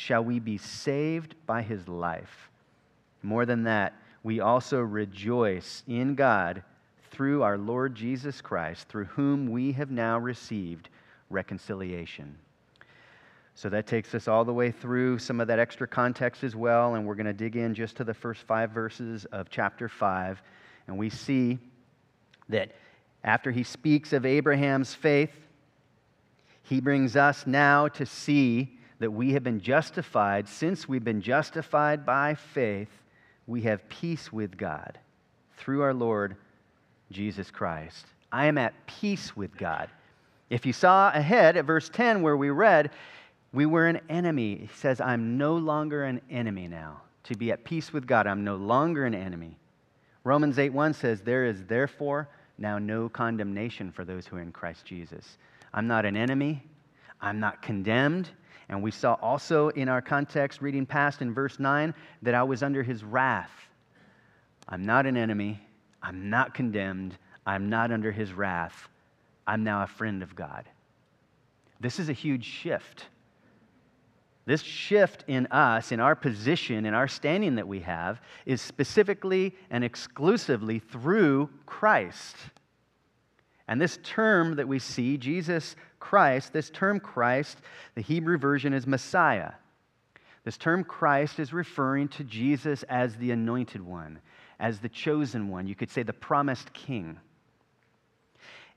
shall 0.00 0.24
we 0.24 0.38
be 0.38 0.56
saved 0.56 1.34
by 1.44 1.60
his 1.60 1.86
life. 1.86 2.48
More 3.22 3.44
than 3.44 3.64
that, 3.64 3.92
we 4.22 4.40
also 4.40 4.80
rejoice 4.80 5.82
in 5.86 6.14
God 6.14 6.62
through 7.10 7.42
our 7.42 7.58
Lord 7.58 7.94
Jesus 7.94 8.40
Christ, 8.40 8.88
through 8.88 9.04
whom 9.04 9.50
we 9.50 9.72
have 9.72 9.90
now 9.90 10.18
received 10.18 10.88
reconciliation. 11.28 12.34
So 13.54 13.68
that 13.68 13.86
takes 13.86 14.14
us 14.14 14.26
all 14.26 14.42
the 14.42 14.54
way 14.54 14.70
through 14.70 15.18
some 15.18 15.38
of 15.38 15.48
that 15.48 15.58
extra 15.58 15.86
context 15.86 16.44
as 16.44 16.56
well, 16.56 16.94
and 16.94 17.06
we're 17.06 17.14
going 17.14 17.26
to 17.26 17.34
dig 17.34 17.56
in 17.56 17.74
just 17.74 17.98
to 17.98 18.04
the 18.04 18.14
first 18.14 18.40
five 18.44 18.70
verses 18.70 19.26
of 19.26 19.50
chapter 19.50 19.86
5. 19.86 20.40
And 20.86 20.96
we 20.96 21.10
see 21.10 21.58
that 22.48 22.72
after 23.22 23.50
he 23.50 23.64
speaks 23.64 24.14
of 24.14 24.24
Abraham's 24.24 24.94
faith, 24.94 25.34
he 26.62 26.80
brings 26.80 27.16
us 27.16 27.46
now 27.46 27.88
to 27.88 28.06
see 28.06 28.78
that 29.00 29.10
we 29.10 29.32
have 29.32 29.42
been 29.42 29.60
justified. 29.60 30.48
Since 30.48 30.88
we've 30.88 31.04
been 31.04 31.22
justified 31.22 32.06
by 32.06 32.34
faith, 32.34 32.90
we 33.46 33.62
have 33.62 33.88
peace 33.88 34.32
with 34.32 34.56
God 34.56 34.98
through 35.56 35.82
our 35.82 35.94
Lord 35.94 36.36
Jesus 37.10 37.50
Christ. 37.50 38.06
I 38.30 38.46
am 38.46 38.58
at 38.58 38.86
peace 38.86 39.36
with 39.36 39.56
God. 39.56 39.88
If 40.48 40.64
you 40.64 40.72
saw 40.72 41.10
ahead 41.12 41.56
at 41.56 41.64
verse 41.64 41.88
10 41.88 42.22
where 42.22 42.36
we 42.36 42.50
read, 42.50 42.90
we 43.52 43.66
were 43.66 43.86
an 43.86 44.00
enemy. 44.08 44.56
He 44.56 44.68
says, 44.76 45.00
I'm 45.00 45.36
no 45.36 45.56
longer 45.56 46.04
an 46.04 46.20
enemy 46.30 46.68
now. 46.68 47.00
To 47.24 47.36
be 47.36 47.52
at 47.52 47.64
peace 47.64 47.92
with 47.92 48.06
God, 48.06 48.26
I'm 48.26 48.44
no 48.44 48.56
longer 48.56 49.04
an 49.06 49.14
enemy. 49.14 49.56
Romans 50.24 50.58
8 50.58 50.70
1 50.70 50.94
says, 50.94 51.20
There 51.20 51.44
is 51.44 51.64
therefore 51.64 52.28
now 52.58 52.78
no 52.78 53.08
condemnation 53.08 53.90
for 53.90 54.04
those 54.04 54.26
who 54.26 54.36
are 54.36 54.42
in 54.42 54.52
Christ 54.52 54.84
Jesus. 54.84 55.38
I'm 55.72 55.86
not 55.86 56.04
an 56.04 56.16
enemy, 56.16 56.62
I'm 57.20 57.40
not 57.40 57.62
condemned. 57.62 58.30
And 58.70 58.84
we 58.84 58.92
saw 58.92 59.14
also 59.14 59.68
in 59.70 59.88
our 59.88 60.00
context, 60.00 60.62
reading 60.62 60.86
past 60.86 61.22
in 61.22 61.34
verse 61.34 61.58
9, 61.58 61.92
that 62.22 62.34
I 62.34 62.44
was 62.44 62.62
under 62.62 62.84
his 62.84 63.02
wrath. 63.02 63.50
I'm 64.68 64.86
not 64.86 65.06
an 65.06 65.16
enemy, 65.16 65.60
I'm 66.00 66.30
not 66.30 66.54
condemned, 66.54 67.18
I'm 67.44 67.68
not 67.68 67.90
under 67.90 68.12
his 68.12 68.32
wrath. 68.32 68.88
I'm 69.44 69.64
now 69.64 69.82
a 69.82 69.88
friend 69.88 70.22
of 70.22 70.36
God. 70.36 70.66
This 71.80 71.98
is 71.98 72.08
a 72.08 72.12
huge 72.12 72.44
shift. 72.44 73.06
This 74.46 74.62
shift 74.62 75.24
in 75.26 75.48
us, 75.48 75.90
in 75.90 75.98
our 75.98 76.14
position, 76.14 76.86
in 76.86 76.94
our 76.94 77.08
standing 77.08 77.56
that 77.56 77.66
we 77.66 77.80
have, 77.80 78.20
is 78.46 78.62
specifically 78.62 79.56
and 79.70 79.82
exclusively 79.82 80.78
through 80.78 81.50
Christ. 81.66 82.36
And 83.66 83.80
this 83.80 83.98
term 84.04 84.56
that 84.56 84.68
we 84.68 84.78
see, 84.78 85.16
Jesus 85.16 85.74
Christ, 86.00 86.52
this 86.52 86.70
term 86.70 86.98
Christ, 86.98 87.58
the 87.94 88.00
Hebrew 88.00 88.38
version 88.38 88.72
is 88.72 88.86
Messiah. 88.86 89.52
This 90.44 90.56
term 90.56 90.82
Christ 90.82 91.38
is 91.38 91.52
referring 91.52 92.08
to 92.08 92.24
Jesus 92.24 92.82
as 92.84 93.14
the 93.16 93.30
anointed 93.30 93.82
one, 93.82 94.18
as 94.58 94.80
the 94.80 94.88
chosen 94.88 95.48
one. 95.48 95.66
You 95.66 95.74
could 95.74 95.90
say 95.90 96.02
the 96.02 96.12
promised 96.12 96.72
king. 96.72 97.18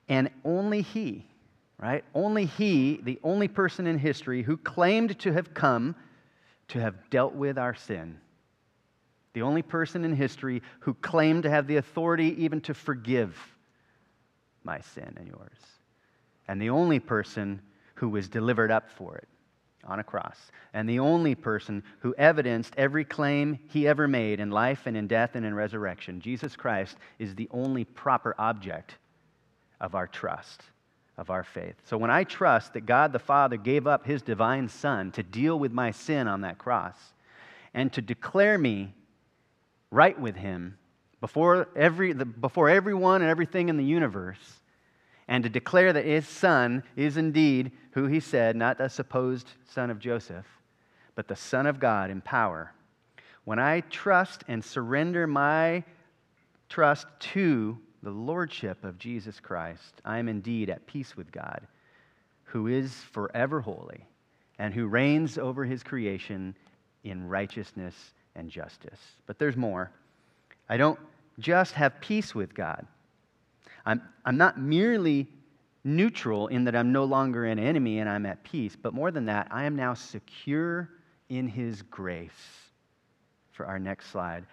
And 0.10 0.30
only 0.44 0.82
he, 0.82 1.26
right? 1.80 2.04
Only 2.14 2.46
he, 2.46 3.00
the 3.02 3.20
only 3.24 3.48
person 3.48 3.88
in 3.88 3.98
history 3.98 4.44
who 4.44 4.58
claimed 4.58 5.18
to 5.20 5.32
have 5.32 5.54
come 5.54 5.96
to 6.68 6.80
have 6.80 7.10
dealt 7.10 7.34
with 7.34 7.58
our 7.58 7.74
sin. 7.74 8.20
The 9.34 9.42
only 9.42 9.62
person 9.62 10.06
in 10.06 10.16
history 10.16 10.62
who 10.82 10.94
claimed 10.96 11.44
to 11.44 11.50
have 11.50 11.68
the 11.68 11.78
authority 11.78 12.44
even 12.44 12.62
to 12.62 12.74
forgive 12.74 13.36
my 14.64 14.80
sin 14.82 15.16
and 15.18 15.28
yours. 15.28 15.58
And 16.48 16.62
the 16.62 16.70
only 16.70 17.00
person 17.00 17.62
who 17.96 18.10
was 18.10 18.28
delivered 18.28 18.72
up 18.72 18.90
for 18.90 19.16
it 19.18 19.28
on 19.86 20.00
a 20.00 20.04
cross. 20.04 20.38
And 20.74 20.88
the 20.88 21.00
only 21.00 21.36
person 21.36 21.84
who 22.00 22.14
evidenced 22.16 22.74
every 22.78 23.04
claim 23.04 23.60
he 23.70 23.88
ever 23.88 24.08
made 24.08 24.40
in 24.40 24.50
life 24.50 24.84
and 24.86 24.96
in 24.96 25.08
death 25.08 25.36
and 25.36 25.46
in 25.46 25.54
resurrection. 25.54 26.22
Jesus 26.22 26.56
Christ 26.56 26.98
is 27.20 27.36
the 27.36 27.50
only 27.52 27.84
proper 27.84 28.36
object 28.38 28.96
of 29.82 29.96
our 29.96 30.08
trust 30.08 30.64
of 31.18 31.30
our 31.30 31.44
faith. 31.44 31.76
So 31.86 31.98
when 31.98 32.10
I 32.10 32.24
trust 32.24 32.74
that 32.74 32.86
God 32.86 33.14
the 33.14 33.20
Father 33.20 33.58
gave 33.58 33.86
up 33.86 34.06
his 34.06 34.22
divine 34.22 34.68
Son 34.68 35.12
to 35.12 35.24
deal 35.24 35.60
with 35.60 35.72
my 35.72 35.92
sin 35.92 36.28
on 36.28 36.42
that 36.42 36.58
cross 36.58 36.98
and 37.74 37.92
to 37.94 38.02
declare 38.02 38.58
me 38.58 38.94
right 39.92 40.20
with 40.20 40.36
him 40.36 40.78
before, 41.22 41.68
every, 41.76 42.14
before 42.14 42.70
everyone 42.70 43.22
and 43.22 43.30
everything 43.30 43.70
in 43.70 43.78
the 43.78 43.84
universe, 43.84 44.60
and 45.28 45.44
to 45.44 45.50
declare 45.50 45.94
that 45.94 46.06
his 46.06 46.28
Son 46.28 46.84
is 46.96 47.18
indeed 47.18 47.72
who 47.92 48.08
he 48.08 48.20
said, 48.20 48.56
not 48.56 48.82
a 48.82 48.90
supposed 48.90 49.50
son 49.66 49.90
of 49.90 50.00
Joseph, 50.00 50.46
but 51.16 51.28
the 51.28 51.36
Son 51.36 51.66
of 51.66 51.80
God 51.80 52.10
in 52.10 52.22
power. 52.22 52.74
When 53.46 53.60
I 53.60 53.82
trust 53.82 54.44
and 54.48 54.64
surrender 54.64 55.28
my 55.28 55.84
trust 56.70 57.08
to 57.20 57.78
the 58.02 58.10
lordship 58.10 58.84
of 58.84 58.98
Jesus 58.98 59.40
Christ, 59.40 60.02
I 60.04 60.18
am 60.18 60.28
indeed 60.28 60.70
at 60.70 60.88
peace 60.88 61.16
with 61.16 61.32
God, 61.32 61.68
who 62.44 62.68
is 62.68 62.94
forever 62.94 63.62
holy 63.62 64.08
and 64.60 64.74
who 64.74 64.88
reigns 64.88 65.38
over 65.38 65.66
his 65.66 65.84
creation 65.84 66.56
in 67.04 67.28
righteousness 67.28 68.14
and 68.36 68.50
justice. 68.50 69.00
But 69.26 69.40
there's 69.40 69.58
more. 69.58 69.92
I 70.70 70.78
don't 70.78 71.00
just 71.40 71.74
have 71.74 72.00
peace 72.00 72.34
with 72.34 72.54
God, 72.54 72.86
I'm, 73.86 74.02
I'm 74.26 74.38
not 74.38 74.60
merely 74.60 75.28
neutral 75.84 76.48
in 76.48 76.64
that 76.66 76.76
I'm 76.76 76.92
no 76.92 77.04
longer 77.04 77.46
an 77.46 77.60
enemy 77.60 78.00
and 78.00 78.10
I'm 78.10 78.26
at 78.26 78.44
peace, 78.44 78.76
but 78.76 78.94
more 78.94 79.12
than 79.12 79.26
that, 79.26 79.48
I 79.52 79.66
am 79.66 79.76
now 79.76 79.94
secure 79.94 80.90
in 81.30 81.48
his 81.48 81.82
grace. 81.82 82.32
For 83.52 83.66
our 83.66 83.80
next 83.80 84.08
slide, 84.08 84.46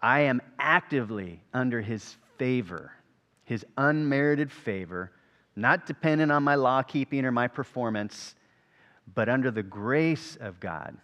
I 0.00 0.20
am 0.20 0.42
actively 0.58 1.40
under 1.54 1.80
his 1.80 2.16
favor, 2.38 2.92
his 3.44 3.64
unmerited 3.76 4.50
favor, 4.50 5.12
not 5.54 5.86
dependent 5.86 6.32
on 6.32 6.42
my 6.42 6.54
law 6.54 6.82
keeping 6.82 7.24
or 7.24 7.30
my 7.30 7.46
performance, 7.46 8.34
but 9.14 9.28
under 9.28 9.50
the 9.50 9.62
grace 9.62 10.36
of 10.40 10.58
God. 10.58 10.96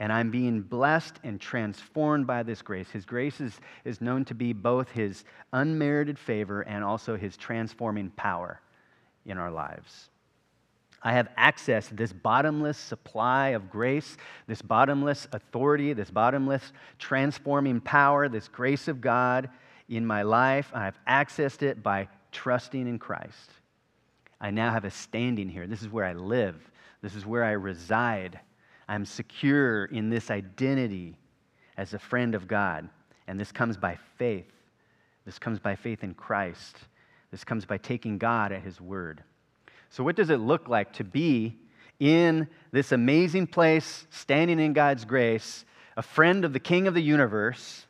And 0.00 0.12
I'm 0.12 0.30
being 0.30 0.60
blessed 0.60 1.16
and 1.24 1.40
transformed 1.40 2.26
by 2.26 2.44
this 2.44 2.62
grace. 2.62 2.88
His 2.90 3.04
grace 3.04 3.40
is, 3.40 3.58
is 3.84 4.00
known 4.00 4.24
to 4.26 4.34
be 4.34 4.52
both 4.52 4.90
his 4.90 5.24
unmerited 5.52 6.18
favor 6.18 6.62
and 6.62 6.84
also 6.84 7.16
his 7.16 7.36
transforming 7.36 8.10
power 8.10 8.60
in 9.26 9.38
our 9.38 9.50
lives. 9.50 10.10
I 11.02 11.12
have 11.12 11.28
access 11.36 11.88
to 11.88 11.94
this 11.94 12.12
bottomless 12.12 12.76
supply 12.76 13.48
of 13.50 13.70
grace, 13.70 14.16
this 14.46 14.62
bottomless 14.62 15.28
authority, 15.32 15.92
this 15.92 16.10
bottomless 16.10 16.72
transforming 16.98 17.80
power, 17.80 18.28
this 18.28 18.48
grace 18.48 18.88
of 18.88 19.00
God 19.00 19.48
in 19.88 20.04
my 20.04 20.22
life. 20.22 20.70
I've 20.74 20.98
accessed 21.06 21.62
it 21.62 21.82
by 21.82 22.08
trusting 22.32 22.86
in 22.86 22.98
Christ. 22.98 23.50
I 24.40 24.50
now 24.50 24.72
have 24.72 24.84
a 24.84 24.90
standing 24.90 25.48
here. 25.48 25.66
This 25.66 25.82
is 25.82 25.88
where 25.88 26.04
I 26.04 26.14
live, 26.14 26.56
this 27.02 27.14
is 27.14 27.24
where 27.24 27.44
I 27.44 27.52
reside. 27.52 28.40
I'm 28.88 29.04
secure 29.04 29.84
in 29.86 30.10
this 30.10 30.30
identity. 30.30 31.16
as 31.76 31.94
a 31.94 31.98
friend 31.98 32.34
of 32.34 32.48
God. 32.48 32.88
And 33.28 33.38
this 33.38 33.52
comes 33.52 33.76
by 33.76 33.96
faith. 34.16 34.50
This 35.24 35.38
comes 35.38 35.60
by 35.60 35.76
faith 35.76 36.02
in 36.02 36.14
Christ. 36.14 36.76
This 37.30 37.44
comes 37.44 37.64
by 37.64 37.78
taking 37.78 38.18
God 38.18 38.50
at 38.50 38.62
His 38.62 38.80
word. 38.80 39.22
So, 39.90 40.02
what 40.02 40.16
does 40.16 40.30
it 40.30 40.38
look 40.38 40.68
like 40.68 40.94
to 40.94 41.04
be 41.04 41.56
in 42.00 42.48
this 42.72 42.92
amazing 42.92 43.46
place, 43.46 44.06
standing 44.10 44.58
in 44.58 44.72
God's 44.72 45.04
grace, 45.04 45.64
a 45.96 46.02
friend 46.02 46.44
of 46.44 46.52
the 46.52 46.60
King 46.60 46.86
of 46.86 46.94
the 46.94 47.02
universe, 47.02 47.86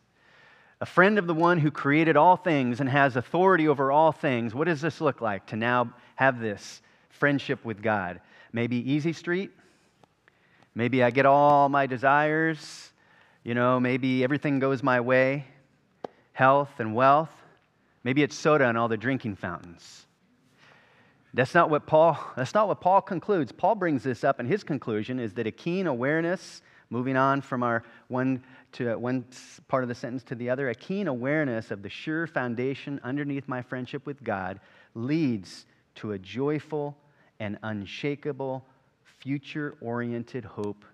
a 0.81 0.87
friend 0.87 1.19
of 1.19 1.27
the 1.27 1.35
one 1.35 1.59
who 1.59 1.71
created 1.71 2.17
all 2.17 2.37
things 2.37 2.81
and 2.81 2.89
has 2.89 3.17
authority 3.17 3.69
over 3.69 3.91
all 3.91 4.13
things? 4.13 4.55
What 4.55 4.67
does 4.67 4.81
this 4.81 5.01
look 5.01 5.21
like 5.21 5.47
to 5.47 5.57
now 5.57 5.93
have 6.17 6.41
this 6.41 6.83
friendship 7.11 7.65
with 7.65 7.83
God? 7.83 8.21
Maybe 8.53 8.77
easy 8.91 9.13
street? 9.13 9.51
Maybe 10.79 11.03
I 11.03 11.11
get 11.11 11.27
all 11.27 11.69
my 11.69 11.87
desires. 11.87 12.93
You 13.43 13.55
know, 13.55 13.81
maybe 13.81 14.23
everything 14.23 14.61
goes 14.61 14.81
my 14.81 15.01
way 15.01 15.45
health 16.35 16.71
and 16.79 16.95
wealth. 16.95 17.33
Maybe 18.05 18.23
it's 18.23 18.37
soda 18.37 18.69
and 18.69 18.79
all 18.79 18.87
the 18.87 18.97
drinking 18.97 19.35
fountains. 19.35 20.07
That's 21.35 21.53
not 21.53 21.69
what 21.69 21.89
Paul 21.89 22.17
that's 22.37 22.55
not 22.55 22.69
what 22.69 22.81
Paul 22.81 23.01
concludes. 23.01 23.51
Paul 23.51 23.75
brings 23.75 24.05
this 24.05 24.23
up 24.23 24.39
and 24.39 24.49
his 24.49 24.63
conclusion 24.63 25.19
is 25.19 25.35
that 25.35 25.49
a 25.49 25.51
keen 25.51 25.89
awareness 25.89 26.63
moving 26.91 27.17
on 27.17 27.41
from 27.41 27.65
our 27.65 27.83
one 28.07 28.41
to 28.75 28.95
uh, 28.95 28.99
one 28.99 29.25
part 29.67 29.83
of 29.83 29.89
the 29.89 29.97
sentence 29.97 30.23
to 30.23 30.37
the 30.37 30.49
other, 30.49 30.69
a 30.69 30.77
keen 30.77 31.09
awareness 31.09 31.73
of 31.73 31.83
the 31.83 31.91
sure 31.91 32.29
foundation 32.29 33.01
underneath 33.03 33.49
my 33.49 33.63
friendship 33.63 34.07
with 34.07 34.23
God 34.23 34.61
leads 34.95 35.67
to 35.97 36.13
a 36.13 36.19
joyful 36.21 36.97
and 37.41 37.59
unshakable 37.65 38.65
future 39.19 39.77
oriented 39.81 40.45
hope 40.45 40.85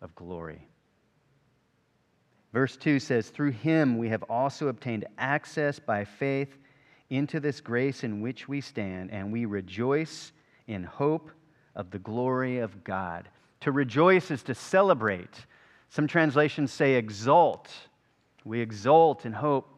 of 0.00 0.14
glory. 0.14 0.66
Verse 2.52 2.76
2 2.76 2.98
says, 2.98 3.28
Through 3.30 3.52
him 3.52 3.98
we 3.98 4.08
have 4.10 4.22
also 4.24 4.68
obtained 4.68 5.06
access 5.18 5.78
by 5.78 6.04
faith 6.04 6.58
into 7.10 7.40
this 7.40 7.60
grace 7.60 8.04
in 8.04 8.20
which 8.20 8.48
we 8.48 8.60
stand, 8.60 9.10
and 9.10 9.32
we 9.32 9.44
rejoice 9.44 10.32
in 10.66 10.84
hope 10.84 11.30
of 11.74 11.90
the 11.90 11.98
glory 11.98 12.58
of 12.58 12.84
God. 12.84 13.28
To 13.60 13.72
rejoice 13.72 14.30
is 14.30 14.42
to 14.44 14.54
celebrate. 14.54 15.46
Some 15.88 16.06
translations 16.06 16.72
say 16.72 16.94
exult. 16.94 17.70
We 18.44 18.60
exult 18.60 19.24
in 19.24 19.32
hope 19.32 19.68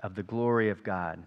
of 0.00 0.14
the 0.14 0.22
glory 0.22 0.70
of 0.70 0.82
God. 0.82 1.24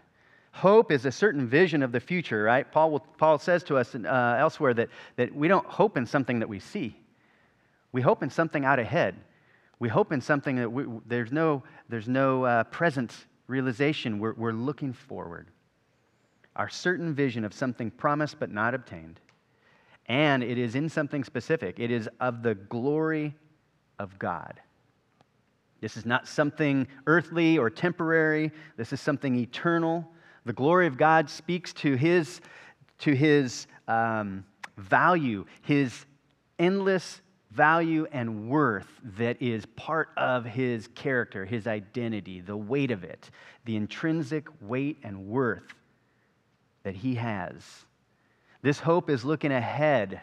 Hope 0.59 0.91
is 0.91 1.05
a 1.05 1.11
certain 1.11 1.47
vision 1.47 1.81
of 1.83 1.93
the 1.93 2.01
future, 2.01 2.43
right? 2.43 2.69
Paul, 2.69 2.91
will, 2.91 2.99
Paul 2.99 3.39
says 3.39 3.63
to 3.63 3.77
us 3.77 3.95
uh, 3.95 4.35
elsewhere 4.37 4.73
that, 4.73 4.89
that 5.15 5.33
we 5.33 5.47
don't 5.47 5.65
hope 5.65 5.95
in 5.95 6.05
something 6.05 6.39
that 6.39 6.49
we 6.49 6.59
see, 6.59 6.97
we 7.93 8.01
hope 8.01 8.23
in 8.23 8.29
something 8.29 8.65
out 8.65 8.77
ahead. 8.77 9.15
We 9.79 9.87
hope 9.87 10.11
in 10.11 10.19
something 10.19 10.57
that 10.57 10.69
we, 10.69 10.83
there's 11.05 11.31
no, 11.31 11.63
there's 11.87 12.09
no 12.09 12.43
uh, 12.43 12.63
present 12.65 13.15
realization. 13.47 14.19
We're, 14.19 14.33
we're 14.33 14.51
looking 14.51 14.91
forward. 14.91 15.47
Our 16.57 16.67
certain 16.67 17.15
vision 17.15 17.45
of 17.45 17.53
something 17.53 17.89
promised 17.89 18.37
but 18.37 18.51
not 18.51 18.73
obtained. 18.73 19.21
And 20.07 20.43
it 20.43 20.57
is 20.57 20.75
in 20.75 20.89
something 20.89 21.23
specific, 21.23 21.79
it 21.79 21.89
is 21.89 22.09
of 22.19 22.43
the 22.43 22.55
glory 22.55 23.33
of 23.97 24.19
God. 24.19 24.59
This 25.79 25.95
is 25.95 26.05
not 26.05 26.27
something 26.27 26.85
earthly 27.07 27.57
or 27.57 27.69
temporary, 27.69 28.51
this 28.75 28.91
is 28.91 28.99
something 28.99 29.37
eternal 29.37 30.05
the 30.45 30.53
glory 30.53 30.87
of 30.87 30.97
God 30.97 31.29
speaks 31.29 31.73
to 31.73 31.95
his, 31.95 32.41
to 32.99 33.15
his 33.15 33.67
um, 33.87 34.45
value, 34.77 35.45
his 35.61 36.05
endless 36.57 37.21
value 37.51 38.05
and 38.11 38.49
worth 38.49 38.87
that 39.17 39.41
is 39.41 39.65
part 39.75 40.09
of 40.17 40.45
his 40.45 40.87
character, 40.89 41.45
his 41.45 41.67
identity, 41.67 42.41
the 42.41 42.55
weight 42.55 42.91
of 42.91 43.03
it, 43.03 43.31
the 43.65 43.75
intrinsic 43.75 44.47
weight 44.61 44.97
and 45.03 45.27
worth 45.27 45.73
that 46.83 46.95
he 46.95 47.15
has. 47.15 47.85
This 48.61 48.79
hope 48.79 49.09
is 49.09 49.25
looking 49.25 49.51
ahead 49.51 50.21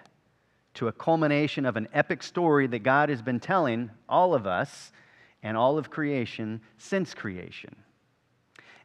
to 0.74 0.88
a 0.88 0.92
culmination 0.92 1.64
of 1.64 1.76
an 1.76 1.88
epic 1.92 2.22
story 2.22 2.66
that 2.66 2.80
God 2.80 3.08
has 3.08 3.22
been 3.22 3.40
telling 3.40 3.90
all 4.08 4.34
of 4.34 4.46
us 4.46 4.92
and 5.42 5.56
all 5.56 5.78
of 5.78 5.90
creation 5.90 6.60
since 6.78 7.14
creation. 7.14 7.74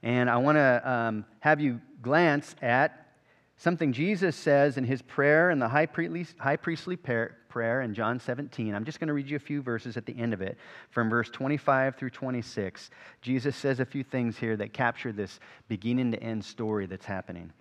And 0.04 0.30
I 0.30 0.38
want 0.38 0.58
to 0.58 0.92
um, 0.92 1.26
have 1.40 1.60
you 1.60 1.80
glance 2.02 2.56
at 2.62 3.02
something 3.58 3.94
Jesus 3.94 4.36
says 4.36 4.78
in 4.78 4.84
his 4.84 5.04
prayer 5.04 5.52
in 5.52 5.60
the 5.60 5.68
high 5.68 5.88
high 6.40 6.56
priestly 6.56 6.96
prayer 6.96 7.82
in 7.82 7.94
John 7.94 8.20
17. 8.20 8.74
I'm 8.74 8.86
just 8.86 9.00
going 9.00 9.10
to 9.10 9.14
read 9.14 9.30
you 9.30 9.36
a 9.36 9.40
few 9.40 9.62
verses 9.62 9.98
at 9.98 10.08
the 10.08 10.18
end 10.18 10.34
of 10.34 10.42
it 10.42 10.58
from 10.90 11.12
verse 11.12 11.30
25 11.30 11.96
through 11.96 12.10
26. 12.10 12.90
Jesus 13.22 13.56
says 13.56 13.80
a 13.80 13.86
few 13.86 14.04
things 14.04 14.38
here 14.38 14.58
that 14.58 14.74
capture 14.74 15.12
this 15.12 15.40
beginning 15.68 16.12
to 16.14 16.24
end 16.24 16.44
story 16.44 16.88
that's 16.88 17.06
happening. 17.06 17.52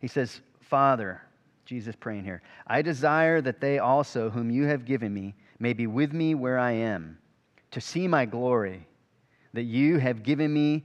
He 0.00 0.08
says, 0.08 0.42
Father, 0.60 1.22
Jesus 1.64 1.96
praying 1.98 2.24
here, 2.24 2.42
I 2.66 2.82
desire 2.82 3.40
that 3.40 3.60
they 3.60 3.78
also, 3.78 4.28
whom 4.28 4.50
you 4.50 4.64
have 4.64 4.84
given 4.84 5.14
me, 5.14 5.34
may 5.58 5.72
be 5.72 5.86
with 5.86 6.12
me 6.12 6.34
where 6.34 6.58
I 6.58 6.72
am, 6.72 7.18
to 7.70 7.80
see 7.80 8.06
my 8.06 8.26
glory 8.26 8.86
that 9.54 9.62
you 9.62 9.98
have 9.98 10.22
given 10.22 10.52
me 10.52 10.84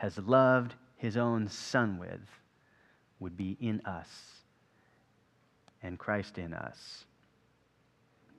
has 0.00 0.16
loved 0.16 0.74
his 0.96 1.18
own 1.18 1.46
Son 1.46 1.98
with 1.98 2.22
would 3.18 3.36
be 3.36 3.58
in 3.60 3.82
us 3.84 4.08
and 5.82 5.98
Christ 5.98 6.38
in 6.38 6.54
us. 6.54 7.04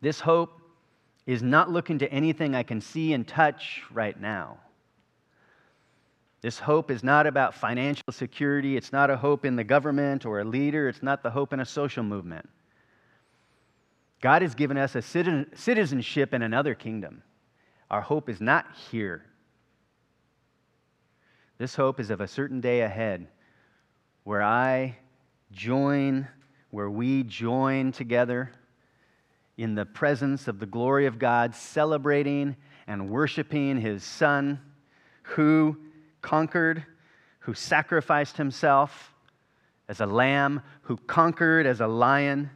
This 0.02 0.20
hope 0.20 0.60
is 1.28 1.44
not 1.44 1.70
looking 1.70 2.00
to 2.00 2.12
anything 2.12 2.56
I 2.56 2.64
can 2.64 2.82
see 2.82 3.14
and 3.14 3.28
touch 3.28 3.84
right 3.94 4.20
now. 4.20 4.58
This 6.42 6.58
hope 6.58 6.90
is 6.90 7.04
not 7.04 7.28
about 7.28 7.54
financial 7.54 8.12
security. 8.12 8.76
It's 8.76 8.92
not 8.92 9.12
a 9.12 9.18
hope 9.18 9.46
in 9.46 9.56
the 9.56 9.64
government 9.64 10.26
or 10.26 10.40
a 10.40 10.44
leader. 10.44 10.90
It's 10.90 11.04
not 11.04 11.22
the 11.22 11.30
hope 11.30 11.54
in 11.54 11.60
a 11.60 11.66
social 11.66 12.02
movement. 12.02 12.50
God 14.20 14.42
has 14.42 14.56
given 14.56 14.80
us 14.80 14.96
a 14.96 15.02
citizenship 15.04 16.34
in 16.34 16.42
another 16.42 16.74
kingdom. 16.74 17.22
Our 17.92 18.02
hope 18.02 18.30
is 18.30 18.42
not 18.42 18.66
here 18.90 19.26
this 21.62 21.76
hope 21.76 22.00
is 22.00 22.10
of 22.10 22.22
a 22.22 22.28
certain 22.28 22.60
day 22.60 22.82
ahead 22.82 23.28
where 24.24 24.42
I 24.42 24.98
join, 25.52 26.28
where 26.72 26.90
we 26.90 27.22
join 27.22 27.92
together 27.92 28.52
in 29.58 29.76
the 29.76 29.86
presence 29.86 30.48
of 30.48 30.58
the 30.58 30.66
glory 30.66 31.06
of 31.06 31.20
God, 31.20 31.54
celebrating 31.54 32.56
and 32.88 33.12
worshiping 33.12 33.80
his 33.80 34.04
Son 34.04 34.60
who 35.22 35.78
conquered, 36.24 36.84
who 37.42 37.54
sacrificed 37.54 38.38
himself 38.38 39.14
as 39.88 40.02
a 40.02 40.08
lamb, 40.08 40.64
who 40.82 40.98
conquered 40.98 41.68
as 41.68 41.80
a 41.80 41.88
lion 41.88 42.50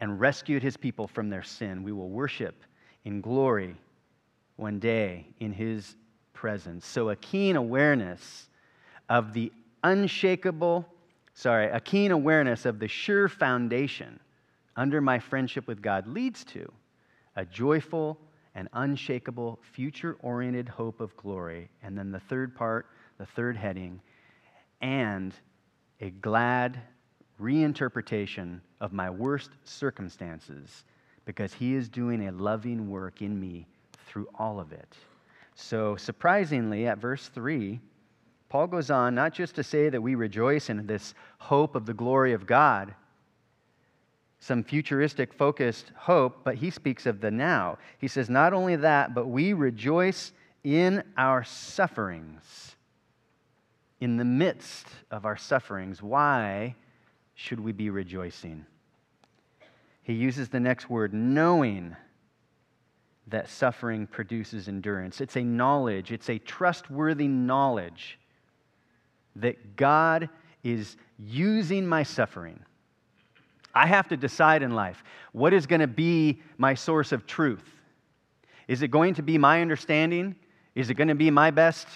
and 0.00 0.20
rescued 0.20 0.62
his 0.62 0.76
people 0.76 1.06
from 1.06 1.30
their 1.30 1.42
sin. 1.42 1.82
We 1.82 1.92
will 1.92 2.10
worship 2.10 2.62
in 3.06 3.22
glory 3.22 3.74
one 4.56 4.80
day 4.80 5.28
in 5.40 5.54
his 5.54 5.96
presence. 6.38 6.86
So, 6.86 7.10
a 7.10 7.16
keen 7.16 7.56
awareness 7.56 8.48
of 9.08 9.32
the 9.32 9.52
unshakable, 9.82 10.86
sorry, 11.34 11.66
a 11.66 11.80
keen 11.80 12.12
awareness 12.12 12.64
of 12.64 12.78
the 12.78 12.86
sure 12.86 13.28
foundation 13.28 14.20
under 14.76 15.00
my 15.00 15.18
friendship 15.18 15.66
with 15.66 15.82
God 15.82 16.06
leads 16.06 16.44
to 16.44 16.70
a 17.34 17.44
joyful 17.44 18.16
and 18.54 18.68
unshakable 18.72 19.58
future 19.72 20.16
oriented 20.20 20.68
hope 20.68 21.00
of 21.00 21.16
glory. 21.16 21.68
And 21.82 21.98
then 21.98 22.12
the 22.12 22.20
third 22.20 22.54
part, 22.54 22.86
the 23.18 23.26
third 23.26 23.56
heading, 23.56 24.00
and 24.80 25.34
a 26.00 26.10
glad 26.10 26.78
reinterpretation 27.40 28.60
of 28.80 28.92
my 28.92 29.10
worst 29.10 29.50
circumstances 29.64 30.84
because 31.24 31.52
he 31.52 31.74
is 31.74 31.88
doing 31.88 32.28
a 32.28 32.32
loving 32.32 32.88
work 32.88 33.22
in 33.22 33.40
me 33.40 33.66
through 34.06 34.28
all 34.38 34.60
of 34.60 34.70
it. 34.70 34.94
So, 35.60 35.96
surprisingly, 35.96 36.86
at 36.86 36.98
verse 36.98 37.26
3, 37.28 37.80
Paul 38.48 38.68
goes 38.68 38.92
on 38.92 39.16
not 39.16 39.34
just 39.34 39.56
to 39.56 39.64
say 39.64 39.88
that 39.88 40.00
we 40.00 40.14
rejoice 40.14 40.70
in 40.70 40.86
this 40.86 41.14
hope 41.38 41.74
of 41.74 41.84
the 41.84 41.92
glory 41.92 42.32
of 42.32 42.46
God, 42.46 42.94
some 44.38 44.62
futuristic 44.62 45.34
focused 45.34 45.90
hope, 45.96 46.44
but 46.44 46.54
he 46.54 46.70
speaks 46.70 47.06
of 47.06 47.20
the 47.20 47.32
now. 47.32 47.76
He 47.98 48.06
says, 48.06 48.30
Not 48.30 48.52
only 48.52 48.76
that, 48.76 49.14
but 49.14 49.26
we 49.26 49.52
rejoice 49.52 50.30
in 50.62 51.02
our 51.16 51.42
sufferings. 51.42 52.76
In 54.00 54.16
the 54.16 54.24
midst 54.24 54.86
of 55.10 55.26
our 55.26 55.36
sufferings, 55.36 56.00
why 56.00 56.76
should 57.34 57.58
we 57.58 57.72
be 57.72 57.90
rejoicing? 57.90 58.64
He 60.04 60.12
uses 60.12 60.48
the 60.48 60.60
next 60.60 60.88
word, 60.88 61.12
knowing 61.12 61.96
that 63.28 63.48
suffering 63.48 64.06
produces 64.06 64.68
endurance. 64.68 65.20
It's 65.20 65.36
a 65.36 65.42
knowledge, 65.42 66.12
it's 66.12 66.30
a 66.30 66.38
trustworthy 66.38 67.28
knowledge 67.28 68.18
that 69.36 69.76
God 69.76 70.28
is 70.62 70.96
using 71.18 71.86
my 71.86 72.02
suffering 72.02 72.60
I 73.78 73.86
have 73.86 74.08
to 74.08 74.16
decide 74.16 74.62
in 74.62 74.72
life 74.72 75.04
what 75.32 75.52
is 75.52 75.66
going 75.66 75.80
to 75.80 75.86
be 75.86 76.42
my 76.56 76.74
source 76.74 77.12
of 77.12 77.26
truth. 77.26 77.62
Is 78.66 78.82
it 78.82 78.88
going 78.88 79.14
to 79.14 79.22
be 79.22 79.38
my 79.38 79.62
understanding? 79.62 80.34
Is 80.74 80.90
it 80.90 80.94
going 80.94 81.08
to 81.08 81.14
be 81.14 81.30
my 81.30 81.52
best 81.52 81.86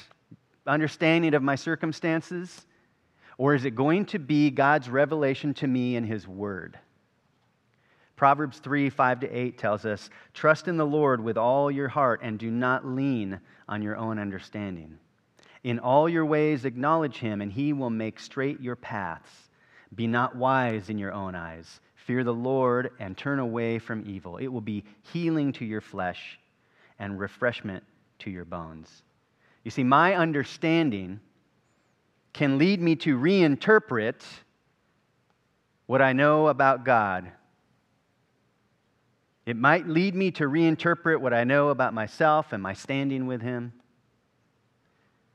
understanding 0.64 1.35
of 1.35 1.42
my 1.42 1.57
circumstances? 1.57 2.66
Or 3.37 3.57
is 3.57 3.64
it 3.64 3.73
going 3.73 4.07
to 4.07 4.21
be 4.21 4.51
God's 4.51 4.88
revelation 4.88 5.55
to 5.55 5.66
me 5.66 5.97
in 5.97 6.05
His 6.05 6.29
Word? 6.29 6.79
Proverbs 8.16 8.59
3 8.59 8.90
5 8.90 9.20
to 9.20 9.31
8 9.31 9.59
tells 9.59 9.85
us, 9.85 10.11
Trust 10.35 10.68
in 10.68 10.77
the 10.77 10.87
Lord 10.87 11.22
with 11.22 11.37
all 11.37 11.70
your 11.70 11.88
heart 11.88 12.20
and 12.22 12.38
do 12.38 12.51
not 12.51 12.87
lean 12.87 13.40
on 13.68 13.83
your 13.83 13.96
own 13.96 14.18
understanding. 14.18 14.98
In 15.64 15.79
all 15.79 16.09
your 16.09 16.27
ways 16.27 16.64
acknowledge 16.64 17.18
Him, 17.18 17.40
and 17.40 17.53
He 17.53 17.72
will 17.72 17.90
make 17.90 18.18
straight 18.18 18.61
your 18.61 18.77
paths. 18.77 19.31
Be 19.94 20.07
not 20.07 20.37
wise 20.37 20.90
in 20.90 20.98
your 20.98 21.12
own 21.12 21.35
eyes. 21.35 21.81
Fear 21.94 22.25
the 22.25 22.35
Lord 22.35 22.90
and 22.98 23.16
turn 23.16 23.38
away 23.38 23.79
from 23.79 24.05
evil. 24.07 24.38
It 24.38 24.48
will 24.48 24.61
be 24.61 24.85
healing 25.12 25.53
to 25.55 25.64
your 25.64 25.81
flesh 25.81 26.38
and 26.98 27.18
refreshment 27.18 27.85
to 28.20 28.31
your 28.31 28.44
bones. 28.44 29.03
You 29.64 29.70
see, 29.70 29.85
my 29.85 30.14
understanding 30.14 31.20
can 32.33 32.59
lead 32.59 32.81
me 32.81 32.96
to 32.96 33.16
reinterpret 33.18 34.22
what 35.87 36.03
I 36.03 36.12
know 36.12 36.48
about 36.48 36.85
God. 36.85 37.31
It 39.44 39.57
might 39.57 39.88
lead 39.88 40.14
me 40.14 40.31
to 40.33 40.44
reinterpret 40.44 41.20
what 41.20 41.35
I 41.35 41.44
know 41.44 41.68
about 41.68 41.94
myself 41.94 42.52
and 42.52 42.62
my 42.62 42.74
standing 42.74 43.26
with 43.26 43.42
Him. 43.42 43.72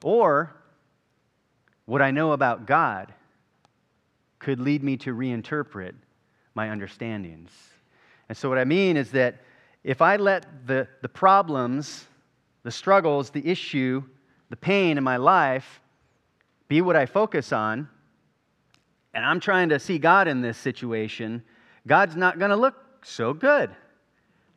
Or 0.04 0.56
what 1.86 2.02
I 2.02 2.12
know 2.12 2.32
about 2.32 2.66
God 2.66 3.14
could 4.40 4.60
lead 4.60 4.84
me 4.84 4.98
to 4.98 5.14
reinterpret 5.14 5.94
my 6.54 6.70
understandings. 6.70 7.52
And 8.30 8.38
so, 8.38 8.50
what 8.50 8.58
I 8.58 8.66
mean 8.66 8.98
is 8.98 9.12
that 9.12 9.42
if 9.84 10.02
I 10.02 10.18
let 10.18 10.68
the, 10.68 10.88
the 11.02 11.10
problems, 11.10 12.06
the 12.64 12.72
struggles, 12.72 13.30
the 13.30 13.46
issue, 13.48 14.04
the 14.50 14.58
pain 14.58 14.98
in 14.98 15.04
my 15.04 15.18
life 15.18 15.82
be 16.68 16.82
what 16.82 16.96
I 16.96 17.06
focus 17.06 17.52
on, 17.52 17.90
and 19.14 19.26
I'm 19.26 19.40
trying 19.40 19.70
to 19.70 19.80
see 19.80 19.98
God 19.98 20.28
in 20.28 20.42
this 20.42 20.58
situation, 20.58 21.44
God's 21.88 22.16
not 22.16 22.38
going 22.38 22.52
to 22.52 22.58
look 22.58 22.76
so 23.04 23.34
good. 23.34 23.72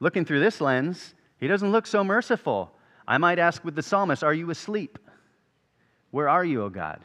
Looking 0.00 0.24
through 0.24 0.40
this 0.40 0.60
lens, 0.60 1.14
He 1.38 1.46
doesn't 1.46 1.70
look 1.70 1.86
so 1.86 2.02
merciful. 2.02 2.72
I 3.06 3.18
might 3.18 3.38
ask 3.38 3.64
with 3.64 3.74
the 3.74 3.82
psalmist, 3.82 4.24
Are 4.24 4.34
you 4.34 4.50
asleep? 4.50 4.98
Where 6.10 6.28
are 6.28 6.44
you, 6.44 6.62
O 6.62 6.70
God? 6.70 7.00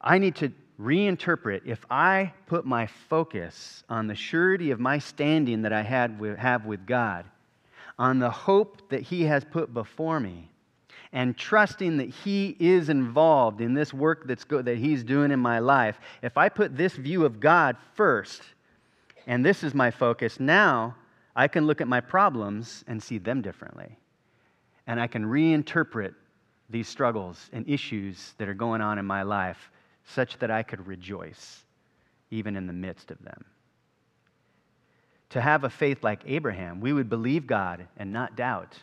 I 0.00 0.18
need 0.18 0.36
to 0.36 0.52
reinterpret 0.78 1.62
if 1.64 1.84
I 1.90 2.32
put 2.46 2.66
my 2.66 2.86
focus 2.86 3.82
on 3.88 4.06
the 4.06 4.14
surety 4.14 4.70
of 4.70 4.78
my 4.78 4.98
standing 4.98 5.62
that 5.62 5.72
I 5.72 5.82
had 5.82 6.20
with, 6.20 6.38
have 6.38 6.66
with 6.66 6.86
God, 6.86 7.24
on 7.98 8.18
the 8.18 8.30
hope 8.30 8.90
that 8.90 9.02
He 9.02 9.24
has 9.24 9.44
put 9.44 9.72
before 9.72 10.20
me, 10.20 10.50
and 11.12 11.36
trusting 11.36 11.96
that 11.96 12.10
He 12.10 12.54
is 12.60 12.88
involved 12.90 13.60
in 13.60 13.72
this 13.72 13.94
work 13.94 14.26
that's 14.26 14.44
go- 14.44 14.62
that 14.62 14.76
He's 14.76 15.02
doing 15.02 15.30
in 15.30 15.40
my 15.40 15.58
life, 15.58 15.98
if 16.22 16.36
I 16.36 16.50
put 16.50 16.76
this 16.76 16.94
view 16.94 17.24
of 17.24 17.40
God 17.40 17.76
first, 17.94 18.42
and 19.26 19.44
this 19.44 19.62
is 19.64 19.74
my 19.74 19.90
focus, 19.90 20.38
now 20.38 20.94
I 21.34 21.48
can 21.48 21.66
look 21.66 21.80
at 21.80 21.88
my 21.88 22.00
problems 22.00 22.84
and 22.86 23.02
see 23.02 23.18
them 23.18 23.42
differently. 23.42 23.98
And 24.86 25.00
I 25.00 25.06
can 25.06 25.24
reinterpret 25.24 26.14
these 26.70 26.88
struggles 26.88 27.50
and 27.52 27.68
issues 27.68 28.34
that 28.38 28.48
are 28.48 28.54
going 28.54 28.80
on 28.80 28.98
in 28.98 29.04
my 29.04 29.22
life 29.22 29.70
such 30.04 30.38
that 30.38 30.50
I 30.50 30.62
could 30.62 30.86
rejoice 30.86 31.64
even 32.30 32.56
in 32.56 32.66
the 32.66 32.72
midst 32.72 33.10
of 33.10 33.22
them. 33.22 33.44
To 35.30 35.40
have 35.40 35.64
a 35.64 35.70
faith 35.70 36.04
like 36.04 36.22
Abraham, 36.26 36.80
we 36.80 36.92
would 36.92 37.08
believe 37.08 37.46
God 37.46 37.86
and 37.96 38.12
not 38.12 38.36
doubt 38.36 38.78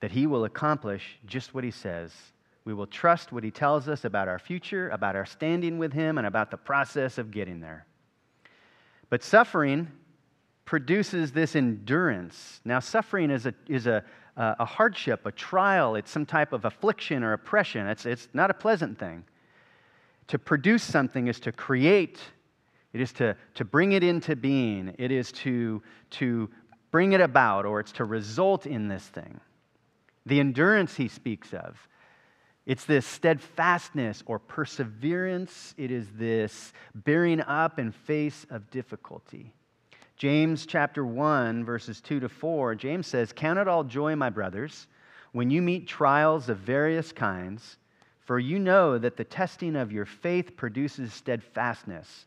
that 0.00 0.12
he 0.12 0.26
will 0.26 0.44
accomplish 0.44 1.18
just 1.26 1.54
what 1.54 1.64
he 1.64 1.70
says. 1.70 2.12
We 2.64 2.74
will 2.74 2.86
trust 2.86 3.32
what 3.32 3.42
he 3.42 3.50
tells 3.50 3.88
us 3.88 4.04
about 4.04 4.28
our 4.28 4.38
future, 4.38 4.90
about 4.90 5.16
our 5.16 5.26
standing 5.26 5.78
with 5.78 5.92
him, 5.92 6.18
and 6.18 6.26
about 6.26 6.50
the 6.50 6.56
process 6.56 7.18
of 7.18 7.30
getting 7.30 7.60
there. 7.60 7.86
But 9.10 9.22
suffering 9.22 9.88
produces 10.64 11.32
this 11.32 11.56
endurance. 11.56 12.60
Now, 12.64 12.80
suffering 12.80 13.30
is 13.30 13.46
a, 13.46 13.54
is 13.68 13.86
a, 13.86 14.04
a 14.36 14.64
hardship, 14.64 15.24
a 15.24 15.32
trial, 15.32 15.94
it's 15.94 16.10
some 16.10 16.26
type 16.26 16.52
of 16.52 16.64
affliction 16.64 17.24
or 17.24 17.32
oppression. 17.32 17.86
It's, 17.86 18.06
it's 18.06 18.28
not 18.34 18.50
a 18.50 18.54
pleasant 18.54 18.98
thing. 18.98 19.24
To 20.28 20.38
produce 20.38 20.82
something 20.82 21.26
is 21.26 21.40
to 21.40 21.52
create, 21.52 22.20
it 22.92 23.00
is 23.00 23.12
to, 23.14 23.34
to 23.54 23.64
bring 23.64 23.92
it 23.92 24.04
into 24.04 24.36
being, 24.36 24.94
it 24.98 25.10
is 25.10 25.32
to, 25.32 25.82
to 26.10 26.50
bring 26.90 27.12
it 27.14 27.20
about, 27.20 27.64
or 27.64 27.80
it's 27.80 27.92
to 27.92 28.04
result 28.04 28.66
in 28.66 28.88
this 28.88 29.04
thing. 29.04 29.40
The 30.26 30.40
endurance 30.40 30.96
he 30.96 31.08
speaks 31.08 31.54
of, 31.54 31.88
it's 32.68 32.84
this 32.84 33.06
steadfastness 33.06 34.22
or 34.26 34.38
perseverance, 34.38 35.74
it 35.78 35.90
is 35.90 36.06
this 36.14 36.74
bearing 36.94 37.40
up 37.40 37.78
in 37.78 37.90
face 37.90 38.44
of 38.50 38.70
difficulty. 38.70 39.54
James 40.18 40.66
chapter 40.66 41.02
1, 41.02 41.64
verses 41.64 42.02
2 42.02 42.20
to 42.20 42.28
4, 42.28 42.74
James 42.74 43.06
says, 43.06 43.32
Count 43.32 43.58
it 43.58 43.68
all 43.68 43.84
joy, 43.84 44.14
my 44.16 44.28
brothers, 44.28 44.86
when 45.32 45.48
you 45.48 45.62
meet 45.62 45.88
trials 45.88 46.50
of 46.50 46.58
various 46.58 47.10
kinds 47.10 47.78
for 48.26 48.38
you 48.38 48.58
know 48.58 48.98
that 48.98 49.16
the 49.16 49.24
testing 49.24 49.74
of 49.74 49.90
your 49.90 50.04
faith 50.04 50.54
produces 50.54 51.14
steadfastness. 51.14 52.26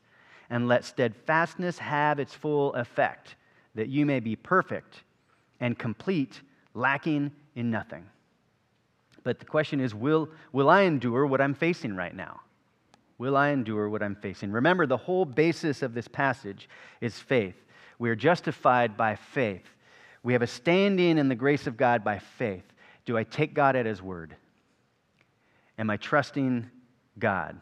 And 0.49 0.67
let 0.67 0.85
steadfastness 0.85 1.77
have 1.77 2.17
its 2.17 2.33
full 2.33 2.73
effect, 2.73 3.35
that 3.75 3.89
you 3.89 4.07
may 4.07 4.19
be 4.19 4.35
perfect 4.35 5.03
and 5.59 5.77
complete, 5.77 6.41
lacking 6.73 7.31
in 7.55 7.69
nothing. 7.69 8.07
But 9.23 9.39
the 9.39 9.45
question 9.45 9.79
is 9.79 9.93
will, 9.93 10.29
will 10.51 10.69
I 10.69 10.81
endure 10.81 11.25
what 11.25 11.41
I'm 11.41 11.53
facing 11.53 11.95
right 11.95 12.15
now? 12.15 12.41
Will 13.17 13.37
I 13.37 13.49
endure 13.49 13.87
what 13.87 14.01
I'm 14.01 14.15
facing? 14.15 14.51
Remember, 14.51 14.87
the 14.87 14.97
whole 14.97 15.25
basis 15.25 15.83
of 15.83 15.93
this 15.93 16.07
passage 16.07 16.67
is 17.01 17.19
faith. 17.19 17.55
We 17.99 18.09
are 18.09 18.15
justified 18.15 18.97
by 18.97 19.15
faith. 19.15 19.65
We 20.23 20.33
have 20.33 20.41
a 20.41 20.47
standing 20.47 21.17
in 21.19 21.29
the 21.29 21.35
grace 21.35 21.67
of 21.67 21.77
God 21.77 22.03
by 22.03 22.17
faith. 22.17 22.63
Do 23.05 23.17
I 23.17 23.23
take 23.23 23.53
God 23.53 23.75
at 23.75 23.85
His 23.85 24.01
word? 24.01 24.35
Am 25.77 25.89
I 25.89 25.97
trusting 25.97 26.69
God? 27.19 27.61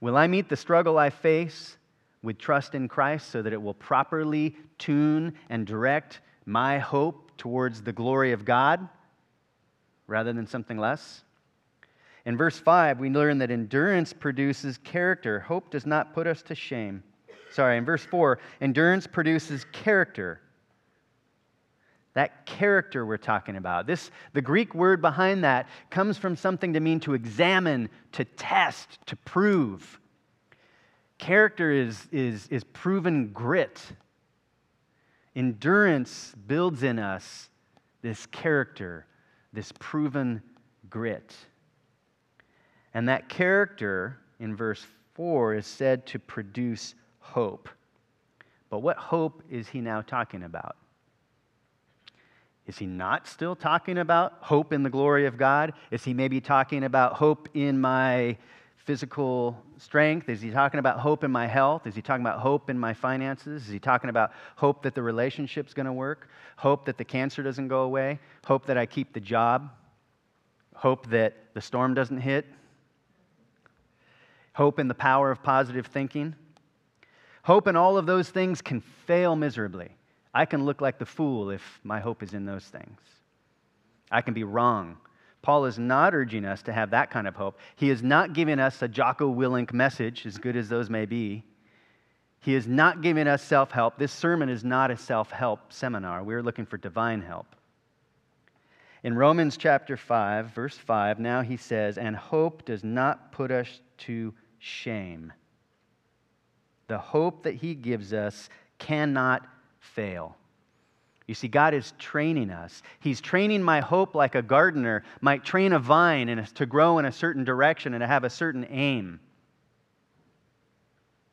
Will 0.00 0.16
I 0.16 0.26
meet 0.26 0.48
the 0.48 0.56
struggle 0.56 0.98
I 0.98 1.10
face 1.10 1.76
with 2.22 2.38
trust 2.38 2.74
in 2.74 2.88
Christ 2.88 3.30
so 3.30 3.42
that 3.42 3.52
it 3.52 3.62
will 3.62 3.74
properly 3.74 4.56
tune 4.78 5.34
and 5.50 5.66
direct 5.66 6.20
my 6.46 6.78
hope 6.78 7.30
towards 7.36 7.82
the 7.82 7.92
glory 7.92 8.32
of 8.32 8.44
God 8.44 8.88
rather 10.06 10.32
than 10.32 10.46
something 10.46 10.78
less? 10.78 11.22
In 12.26 12.36
verse 12.36 12.58
5, 12.58 13.00
we 13.00 13.10
learn 13.10 13.38
that 13.38 13.50
endurance 13.50 14.12
produces 14.12 14.78
character. 14.78 15.40
Hope 15.40 15.70
does 15.70 15.84
not 15.84 16.14
put 16.14 16.26
us 16.26 16.42
to 16.42 16.54
shame. 16.54 17.02
Sorry, 17.50 17.76
in 17.76 17.84
verse 17.84 18.04
4, 18.04 18.38
endurance 18.60 19.06
produces 19.06 19.64
character. 19.72 20.40
That 22.14 22.46
character 22.46 23.04
we're 23.04 23.16
talking 23.16 23.56
about. 23.56 23.86
This, 23.86 24.10
the 24.32 24.40
Greek 24.40 24.74
word 24.74 25.02
behind 25.02 25.44
that 25.44 25.68
comes 25.90 26.16
from 26.16 26.36
something 26.36 26.72
to 26.72 26.80
mean 26.80 27.00
to 27.00 27.14
examine, 27.14 27.90
to 28.12 28.24
test, 28.24 28.98
to 29.06 29.16
prove. 29.16 30.00
Character 31.18 31.70
is, 31.70 32.08
is, 32.10 32.46
is 32.48 32.64
proven 32.64 33.32
grit. 33.32 33.80
Endurance 35.36 36.34
builds 36.46 36.82
in 36.82 36.98
us 36.98 37.50
this 38.02 38.26
character, 38.26 39.06
this 39.54 39.72
proven 39.78 40.42
grit. 40.90 41.34
And 42.92 43.08
that 43.08 43.28
character 43.28 44.18
in 44.40 44.54
verse 44.54 44.84
4 45.14 45.54
is 45.54 45.66
said 45.66 46.04
to 46.06 46.18
produce 46.18 46.94
hope. 47.20 47.68
But 48.68 48.80
what 48.80 48.96
hope 48.96 49.42
is 49.48 49.68
he 49.68 49.80
now 49.80 50.02
talking 50.02 50.42
about? 50.42 50.76
Is 52.66 52.78
he 52.78 52.86
not 52.86 53.28
still 53.28 53.54
talking 53.54 53.98
about 53.98 54.34
hope 54.40 54.72
in 54.72 54.82
the 54.82 54.90
glory 54.90 55.26
of 55.26 55.36
God? 55.36 55.74
Is 55.90 56.04
he 56.04 56.14
maybe 56.14 56.40
talking 56.40 56.84
about 56.84 57.14
hope 57.14 57.48
in 57.54 57.80
my 57.80 58.36
physical 58.84 59.56
strength? 59.78 60.28
Is 60.28 60.40
he 60.40 60.50
talking 60.50 60.78
about 60.78 61.00
hope 61.00 61.24
in 61.24 61.30
my 61.30 61.46
health? 61.46 61.86
Is 61.86 61.94
he 61.94 62.02
talking 62.02 62.24
about 62.24 62.40
hope 62.40 62.68
in 62.68 62.78
my 62.78 62.92
finances? 62.92 63.64
Is 63.64 63.68
he 63.68 63.78
talking 63.78 64.10
about 64.10 64.32
hope 64.56 64.82
that 64.82 64.94
the 64.94 65.02
relationship's 65.02 65.72
going 65.74 65.86
to 65.86 65.92
work? 65.92 66.28
Hope 66.56 66.84
that 66.86 66.98
the 66.98 67.04
cancer 67.04 67.42
doesn't 67.42 67.68
go 67.68 67.82
away? 67.82 68.20
Hope 68.44 68.66
that 68.66 68.76
I 68.76 68.86
keep 68.86 69.12
the 69.12 69.20
job? 69.20 69.70
Hope 70.74 71.08
that 71.08 71.34
the 71.54 71.60
storm 71.60 71.94
doesn't 71.94 72.20
hit? 72.20 72.46
Hope 74.52 74.78
in 74.78 74.86
the 74.86 74.94
power 74.94 75.30
of 75.30 75.42
positive 75.42 75.86
thinking? 75.86 76.34
Hope 77.42 77.66
in 77.66 77.76
all 77.76 77.96
of 77.96 78.06
those 78.06 78.28
things 78.28 78.60
can 78.60 78.80
fail 79.06 79.34
miserably. 79.34 79.90
I 80.32 80.44
can 80.44 80.64
look 80.64 80.80
like 80.80 80.98
the 80.98 81.06
fool 81.06 81.50
if 81.50 81.62
my 81.84 82.00
hope 82.00 82.22
is 82.22 82.34
in 82.34 82.44
those 82.44 82.64
things. 82.64 83.00
I 84.10 84.20
can 84.20 84.34
be 84.34 84.44
wrong 84.44 84.98
Paul 85.44 85.66
is 85.66 85.78
not 85.78 86.14
urging 86.14 86.46
us 86.46 86.62
to 86.62 86.72
have 86.72 86.88
that 86.90 87.10
kind 87.10 87.28
of 87.28 87.36
hope. 87.36 87.58
He 87.76 87.90
is 87.90 88.02
not 88.02 88.32
giving 88.32 88.58
us 88.58 88.80
a 88.80 88.88
Jocko 88.88 89.30
Willink 89.30 89.74
message, 89.74 90.24
as 90.24 90.38
good 90.38 90.56
as 90.56 90.70
those 90.70 90.88
may 90.88 91.04
be. 91.04 91.44
He 92.40 92.54
is 92.54 92.66
not 92.66 93.02
giving 93.02 93.28
us 93.28 93.42
self 93.42 93.70
help. 93.70 93.98
This 93.98 94.10
sermon 94.10 94.48
is 94.48 94.64
not 94.64 94.90
a 94.90 94.96
self 94.96 95.30
help 95.30 95.70
seminar. 95.70 96.24
We're 96.24 96.42
looking 96.42 96.64
for 96.64 96.78
divine 96.78 97.20
help. 97.20 97.54
In 99.02 99.14
Romans 99.14 99.58
chapter 99.58 99.98
5, 99.98 100.46
verse 100.46 100.78
5, 100.78 101.20
now 101.20 101.42
he 101.42 101.58
says, 101.58 101.98
And 101.98 102.16
hope 102.16 102.64
does 102.64 102.82
not 102.82 103.30
put 103.30 103.50
us 103.50 103.82
to 103.98 104.32
shame. 104.60 105.30
The 106.88 106.96
hope 106.96 107.42
that 107.42 107.56
he 107.56 107.74
gives 107.74 108.14
us 108.14 108.48
cannot 108.78 109.46
fail. 109.78 110.38
You 111.26 111.34
see, 111.34 111.48
God 111.48 111.72
is 111.72 111.94
training 111.98 112.50
us. 112.50 112.82
He's 113.00 113.20
training 113.20 113.62
my 113.62 113.80
hope 113.80 114.14
like 114.14 114.34
a 114.34 114.42
gardener 114.42 115.04
might 115.20 115.44
train 115.44 115.72
a 115.72 115.78
vine 115.78 116.28
a, 116.28 116.46
to 116.46 116.66
grow 116.66 116.98
in 116.98 117.06
a 117.06 117.12
certain 117.12 117.44
direction 117.44 117.94
and 117.94 118.02
to 118.02 118.06
have 118.06 118.24
a 118.24 118.30
certain 118.30 118.66
aim. 118.68 119.20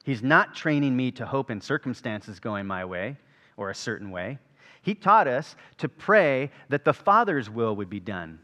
He's 0.04 0.24
not 0.24 0.56
training 0.56 0.96
me 0.96 1.12
to 1.12 1.26
hope 1.26 1.52
in 1.52 1.60
circumstances 1.60 2.40
going 2.40 2.66
my 2.66 2.86
way 2.86 3.18
or 3.58 3.70
a 3.70 3.76
certain 3.76 4.12
way. 4.12 4.40
He 4.82 4.96
taught 4.96 5.28
us 5.28 5.56
to 5.78 5.90
pray 5.90 6.52
that 6.70 6.86
the 6.86 6.94
Father's 6.94 7.50
will 7.50 7.76
would 7.76 7.90
be 7.90 8.00
done, 8.00 8.40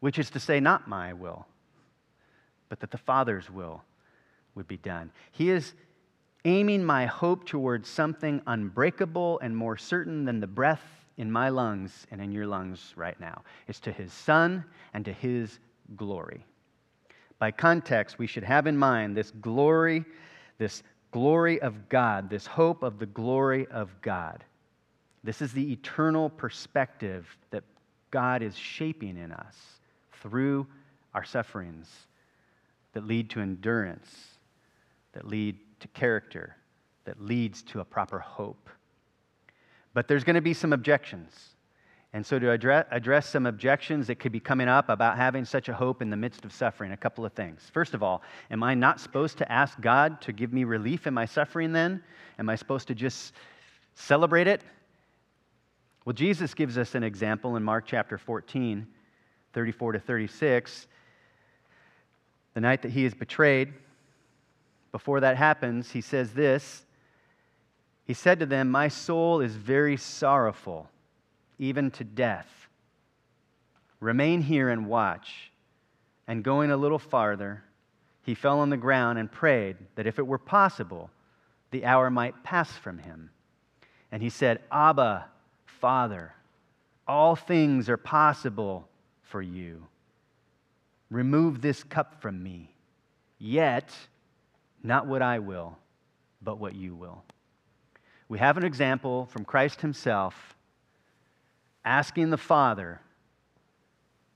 which 0.00 0.18
is 0.18 0.30
to 0.30 0.40
say, 0.40 0.60
not 0.60 0.86
my 0.86 1.12
will, 1.14 1.46
but 2.68 2.80
that 2.80 2.90
the 2.90 2.98
Father's 2.98 3.50
will 3.50 3.82
would 4.54 4.68
be 4.68 4.76
done. 4.76 5.10
He 5.32 5.50
is 5.50 5.72
aiming 6.44 6.84
my 6.84 7.06
hope 7.06 7.46
towards 7.46 7.88
something 7.88 8.42
unbreakable 8.46 9.38
and 9.40 9.56
more 9.56 9.76
certain 9.76 10.24
than 10.24 10.40
the 10.40 10.46
breath 10.46 10.82
in 11.16 11.30
my 11.30 11.48
lungs 11.48 12.06
and 12.10 12.20
in 12.20 12.32
your 12.32 12.46
lungs 12.46 12.92
right 12.96 13.18
now. 13.20 13.42
It's 13.68 13.80
to 13.80 13.92
his 13.92 14.12
Son 14.12 14.64
and 14.94 15.04
to 15.04 15.12
his 15.12 15.58
glory. 15.96 16.44
By 17.38 17.50
context, 17.50 18.18
we 18.18 18.26
should 18.26 18.44
have 18.44 18.66
in 18.66 18.76
mind 18.76 19.16
this 19.16 19.30
glory, 19.40 20.04
this 20.58 20.82
glory 21.10 21.60
of 21.60 21.88
God, 21.88 22.30
this 22.30 22.46
hope 22.46 22.82
of 22.82 22.98
the 22.98 23.06
glory 23.06 23.66
of 23.66 23.90
God. 24.00 24.44
This 25.24 25.42
is 25.42 25.52
the 25.52 25.72
eternal 25.72 26.30
perspective 26.30 27.36
that 27.50 27.64
God 28.10 28.42
is 28.42 28.56
shaping 28.56 29.16
in 29.16 29.32
us 29.32 29.56
through 30.20 30.66
our 31.14 31.24
sufferings 31.24 31.88
that 32.92 33.06
lead 33.06 33.30
to 33.30 33.40
endurance, 33.40 34.38
that 35.12 35.26
lead 35.26 35.56
to 35.82 35.88
character 35.88 36.56
that 37.04 37.20
leads 37.20 37.62
to 37.62 37.80
a 37.80 37.84
proper 37.84 38.18
hope. 38.18 38.70
But 39.94 40.08
there's 40.08 40.24
going 40.24 40.34
to 40.34 40.40
be 40.40 40.54
some 40.54 40.72
objections. 40.72 41.50
And 42.14 42.24
so, 42.24 42.38
to 42.38 42.50
address, 42.50 42.86
address 42.90 43.28
some 43.28 43.46
objections 43.46 44.06
that 44.06 44.16
could 44.16 44.32
be 44.32 44.40
coming 44.40 44.68
up 44.68 44.90
about 44.90 45.16
having 45.16 45.44
such 45.44 45.68
a 45.68 45.74
hope 45.74 46.02
in 46.02 46.10
the 46.10 46.16
midst 46.16 46.44
of 46.44 46.52
suffering, 46.52 46.92
a 46.92 46.96
couple 46.96 47.24
of 47.24 47.32
things. 47.32 47.70
First 47.72 47.94
of 47.94 48.02
all, 48.02 48.22
am 48.50 48.62
I 48.62 48.74
not 48.74 49.00
supposed 49.00 49.38
to 49.38 49.50
ask 49.50 49.80
God 49.80 50.20
to 50.22 50.32
give 50.32 50.52
me 50.52 50.64
relief 50.64 51.06
in 51.06 51.14
my 51.14 51.24
suffering 51.24 51.72
then? 51.72 52.02
Am 52.38 52.50
I 52.50 52.54
supposed 52.54 52.86
to 52.88 52.94
just 52.94 53.32
celebrate 53.94 54.46
it? 54.46 54.62
Well, 56.04 56.12
Jesus 56.12 56.52
gives 56.52 56.76
us 56.76 56.94
an 56.94 57.02
example 57.02 57.56
in 57.56 57.62
Mark 57.62 57.86
chapter 57.86 58.18
14, 58.18 58.86
34 59.54 59.92
to 59.92 59.98
36. 59.98 60.86
The 62.54 62.60
night 62.60 62.82
that 62.82 62.90
he 62.90 63.06
is 63.06 63.14
betrayed, 63.14 63.72
before 64.92 65.20
that 65.20 65.38
happens, 65.38 65.90
he 65.90 66.02
says 66.02 66.32
this 66.34 66.84
He 68.04 68.14
said 68.14 68.38
to 68.40 68.46
them, 68.46 68.70
My 68.70 68.88
soul 68.88 69.40
is 69.40 69.56
very 69.56 69.96
sorrowful, 69.96 70.88
even 71.58 71.90
to 71.92 72.04
death. 72.04 72.68
Remain 73.98 74.42
here 74.42 74.68
and 74.68 74.86
watch. 74.86 75.50
And 76.28 76.44
going 76.44 76.70
a 76.70 76.76
little 76.76 77.00
farther, 77.00 77.64
he 78.22 78.34
fell 78.34 78.60
on 78.60 78.70
the 78.70 78.76
ground 78.76 79.18
and 79.18 79.30
prayed 79.30 79.76
that 79.96 80.06
if 80.06 80.18
it 80.18 80.26
were 80.26 80.38
possible, 80.38 81.10
the 81.72 81.84
hour 81.84 82.10
might 82.10 82.44
pass 82.44 82.70
from 82.70 82.98
him. 82.98 83.30
And 84.12 84.22
he 84.22 84.28
said, 84.28 84.60
Abba, 84.70 85.26
Father, 85.66 86.32
all 87.08 87.34
things 87.34 87.88
are 87.88 87.96
possible 87.96 88.88
for 89.22 89.42
you. 89.42 89.86
Remove 91.10 91.60
this 91.60 91.82
cup 91.82 92.20
from 92.20 92.42
me. 92.42 92.70
Yet, 93.38 93.92
not 94.82 95.06
what 95.06 95.22
I 95.22 95.38
will, 95.38 95.76
but 96.42 96.58
what 96.58 96.74
you 96.74 96.94
will. 96.94 97.22
We 98.28 98.38
have 98.38 98.56
an 98.56 98.64
example 98.64 99.26
from 99.26 99.44
Christ 99.44 99.80
himself 99.80 100.54
asking 101.84 102.30
the 102.30 102.38
Father 102.38 103.00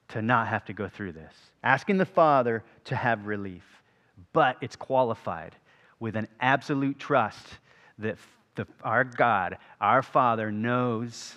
to 0.09 0.23
not 0.23 0.49
have 0.49 0.65
to 0.67 0.73
go 0.73 0.89
through 0.89 1.13
this, 1.13 1.33
asking 1.63 1.99
the 1.99 2.07
Father 2.07 2.63
to 2.85 2.97
have 2.97 3.27
relief. 3.27 3.65
But 4.33 4.57
it's 4.61 4.77
qualified 4.77 5.57
with 5.99 6.17
an 6.17 6.29
absolute 6.41 6.99
trust 6.99 7.47
that 7.99 8.19
the, 8.55 8.67
our 8.83 9.05
God, 9.05 9.59
our 9.81 10.03
Father, 10.03 10.51
knows 10.51 11.35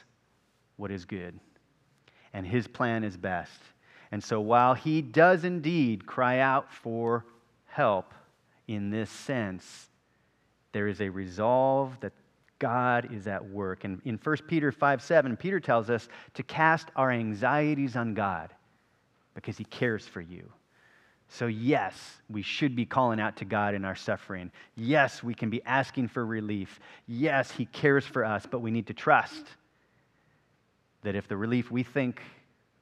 what 0.77 0.91
is 0.91 1.05
good 1.05 1.39
and 2.33 2.45
his 2.45 2.67
plan 2.67 3.03
is 3.03 3.17
best. 3.17 3.59
And 4.11 4.23
so 4.23 4.39
while 4.39 4.73
he 4.73 5.01
does 5.01 5.43
indeed 5.43 6.05
cry 6.05 6.39
out 6.39 6.71
for 6.71 7.25
help, 7.65 8.13
in 8.69 8.91
this 8.91 9.09
sense, 9.09 9.89
there 10.73 10.87
is 10.87 11.01
a 11.01 11.09
resolve 11.09 11.99
that 12.01 12.13
God 12.59 13.11
is 13.11 13.25
at 13.25 13.43
work. 13.43 13.83
And 13.83 13.99
in 14.05 14.19
1 14.23 14.37
Peter 14.47 14.71
5 14.71 15.01
7, 15.01 15.35
Peter 15.35 15.59
tells 15.59 15.89
us 15.89 16.07
to 16.35 16.43
cast 16.43 16.89
our 16.95 17.09
anxieties 17.09 17.95
on 17.95 18.13
God 18.13 18.53
because 19.33 19.57
he 19.57 19.63
cares 19.63 20.07
for 20.07 20.21
you. 20.21 20.51
So, 21.29 21.47
yes, 21.47 22.17
we 22.29 22.43
should 22.43 22.75
be 22.75 22.85
calling 22.85 23.19
out 23.19 23.37
to 23.37 23.45
God 23.45 23.73
in 23.73 23.85
our 23.85 23.95
suffering. 23.95 24.51
Yes, 24.75 25.23
we 25.23 25.33
can 25.33 25.49
be 25.49 25.63
asking 25.63 26.07
for 26.07 26.25
relief. 26.25 26.79
Yes, 27.07 27.51
He 27.51 27.65
cares 27.65 28.03
for 28.03 28.25
us, 28.25 28.47
but 28.49 28.61
we 28.61 28.71
need 28.71 28.87
to 28.87 28.95
trust 28.95 29.45
that 31.03 31.15
if 31.15 31.27
the 31.27 31.37
relief 31.37 31.69
we 31.69 31.83
think 31.83 32.19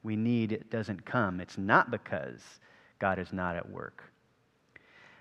we 0.02 0.16
need 0.16 0.64
doesn't 0.70 1.06
come, 1.06 1.42
it's 1.42 1.58
not 1.58 1.92
because 1.92 2.42
God 3.00 3.20
is 3.20 3.34
not 3.34 3.58
at 3.58 3.70
work. 3.70 4.02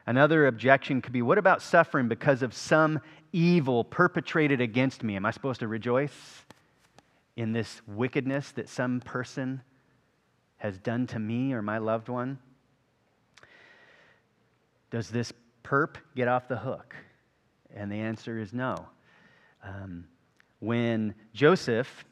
Another 0.07 0.47
objection 0.47 1.03
could 1.03 1.13
be 1.13 1.23
what 1.23 1.39
about 1.39 1.61
suffering 1.61 2.09
because 2.09 2.43
of 2.43 2.55
some 2.55 3.01
evil 3.33 3.83
perpetrated 3.83 4.61
against 4.61 5.03
me? 5.03 5.17
Am 5.17 5.27
I 5.27 5.33
supposed 5.33 5.61
to 5.61 5.69
rejoice 5.69 6.45
in 7.35 7.53
this 7.53 7.83
wickedness 7.87 8.53
that 8.53 8.69
some 8.69 9.01
person 9.01 9.63
has 10.59 10.79
done 10.79 11.07
to 11.09 11.19
me 11.19 11.53
or 11.53 11.61
my 11.61 11.79
loved 11.79 12.09
one? 12.09 12.39
Does 14.91 15.11
this 15.11 15.33
perp 15.65 15.97
get 16.15 16.29
off 16.29 16.47
the 16.49 16.57
hook? 16.57 16.95
And 17.75 17.91
the 17.91 17.97
answer 17.97 18.39
is 18.39 18.53
no. 18.53 18.87
Um, 19.63 20.07
when 20.61 21.15
Joseph 21.35 22.05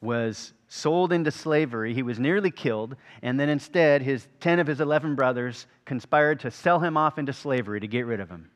was 0.00 0.52
sold 0.68 1.12
into 1.12 1.30
slavery. 1.30 1.94
He 1.94 2.02
was 2.02 2.18
nearly 2.18 2.50
killed, 2.50 2.96
and 3.22 3.38
then 3.38 3.48
instead, 3.48 4.02
his 4.02 4.28
10 4.40 4.58
of 4.58 4.66
his 4.66 4.80
11 4.80 5.14
brothers 5.14 5.66
conspired 5.84 6.40
to 6.40 6.50
sell 6.50 6.78
him 6.78 6.96
off 6.96 7.18
into 7.18 7.32
slavery 7.32 7.80
to 7.80 7.88
get 7.88 8.06
rid 8.06 8.20
of 8.20 8.28
him. 8.28 8.50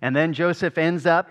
And 0.00 0.14
then 0.14 0.32
Joseph 0.32 0.78
ends 0.78 1.06
up, 1.06 1.28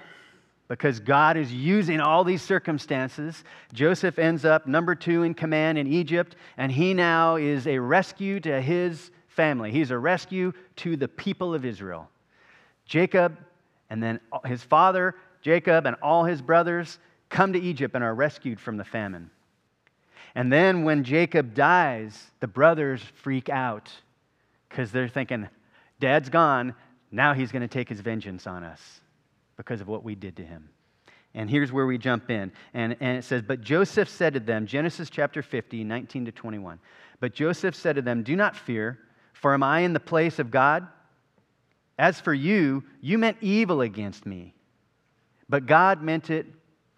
because 0.68 1.00
God 1.02 1.36
is 1.36 1.52
using 1.52 2.00
all 2.00 2.24
these 2.24 2.42
circumstances, 2.42 3.44
Joseph 3.74 4.18
ends 4.18 4.46
up 4.46 4.68
number 4.68 4.96
two 4.96 5.24
in 5.24 5.34
command 5.34 5.78
in 5.78 5.88
Egypt, 5.88 6.36
and 6.58 6.72
he 6.72 6.94
now 6.94 7.36
is 7.36 7.68
a 7.68 7.78
rescue 7.78 8.40
to 8.40 8.62
his 8.62 9.12
family. 9.28 9.72
He's 9.72 9.92
a 9.92 9.98
rescue 9.98 10.54
to 10.78 10.96
the 10.96 11.08
people 11.08 11.54
of 11.54 11.66
Israel. 11.66 12.10
Jacob, 12.86 13.38
and 13.90 14.02
then 14.02 14.20
his 14.46 14.64
father, 14.64 15.16
Jacob, 15.42 15.86
and 15.86 15.96
all 16.02 16.24
his 16.24 16.42
brothers 16.42 17.00
come 17.32 17.54
to 17.54 17.60
Egypt 17.60 17.96
and 17.96 18.04
are 18.04 18.14
rescued 18.14 18.60
from 18.60 18.78
the 18.78 18.84
famine. 18.84 19.32
And 20.36 20.52
then 20.54 20.84
when 20.84 21.04
Jacob 21.04 21.56
dies, 21.56 22.32
the 22.40 22.48
brothers 22.48 23.02
freak 23.24 23.50
out 23.50 23.92
because 24.70 24.92
they're 24.92 25.08
thinking, 25.08 25.50
Dad's 26.00 26.30
gone. 26.30 26.76
Now 27.12 27.34
he's 27.34 27.52
going 27.52 27.64
to 27.64 27.68
take 27.68 27.90
his 27.90 28.00
vengeance 28.00 28.48
on 28.48 28.64
us 28.64 29.02
because 29.58 29.82
of 29.82 29.88
what 29.88 30.04
we 30.04 30.16
did 30.16 30.38
to 30.38 30.44
him. 30.44 30.70
And 31.34 31.50
here's 31.50 31.72
where 31.72 31.86
we 31.86 31.98
jump 31.98 32.30
in. 32.30 32.52
And, 32.74 32.96
and 33.00 33.18
it 33.18 33.24
says, 33.24 33.42
But 33.42 33.62
Joseph 33.62 34.10
said 34.10 34.34
to 34.34 34.40
them, 34.40 34.66
Genesis 34.66 35.10
chapter 35.10 35.42
50, 35.42 35.84
19 35.84 36.26
to 36.26 36.32
21. 36.32 36.80
But 37.20 37.34
Joseph 37.34 37.76
said 37.76 37.96
to 37.96 38.02
them, 38.02 38.24
Do 38.24 38.36
not 38.36 38.56
fear, 38.56 39.00
For 39.34 39.54
am 39.54 39.64
I 39.64 39.82
in 39.82 39.94
the 39.94 40.00
place 40.00 40.40
of 40.40 40.52
God? 40.52 40.88
As 41.98 42.20
for 42.20 42.34
you, 42.34 42.84
you 43.00 43.18
meant 43.18 43.38
evil 43.42 43.82
against 43.82 44.26
me, 44.26 44.56
but 45.48 45.68
God 45.68 46.02
meant 46.02 46.30
it 46.30 46.48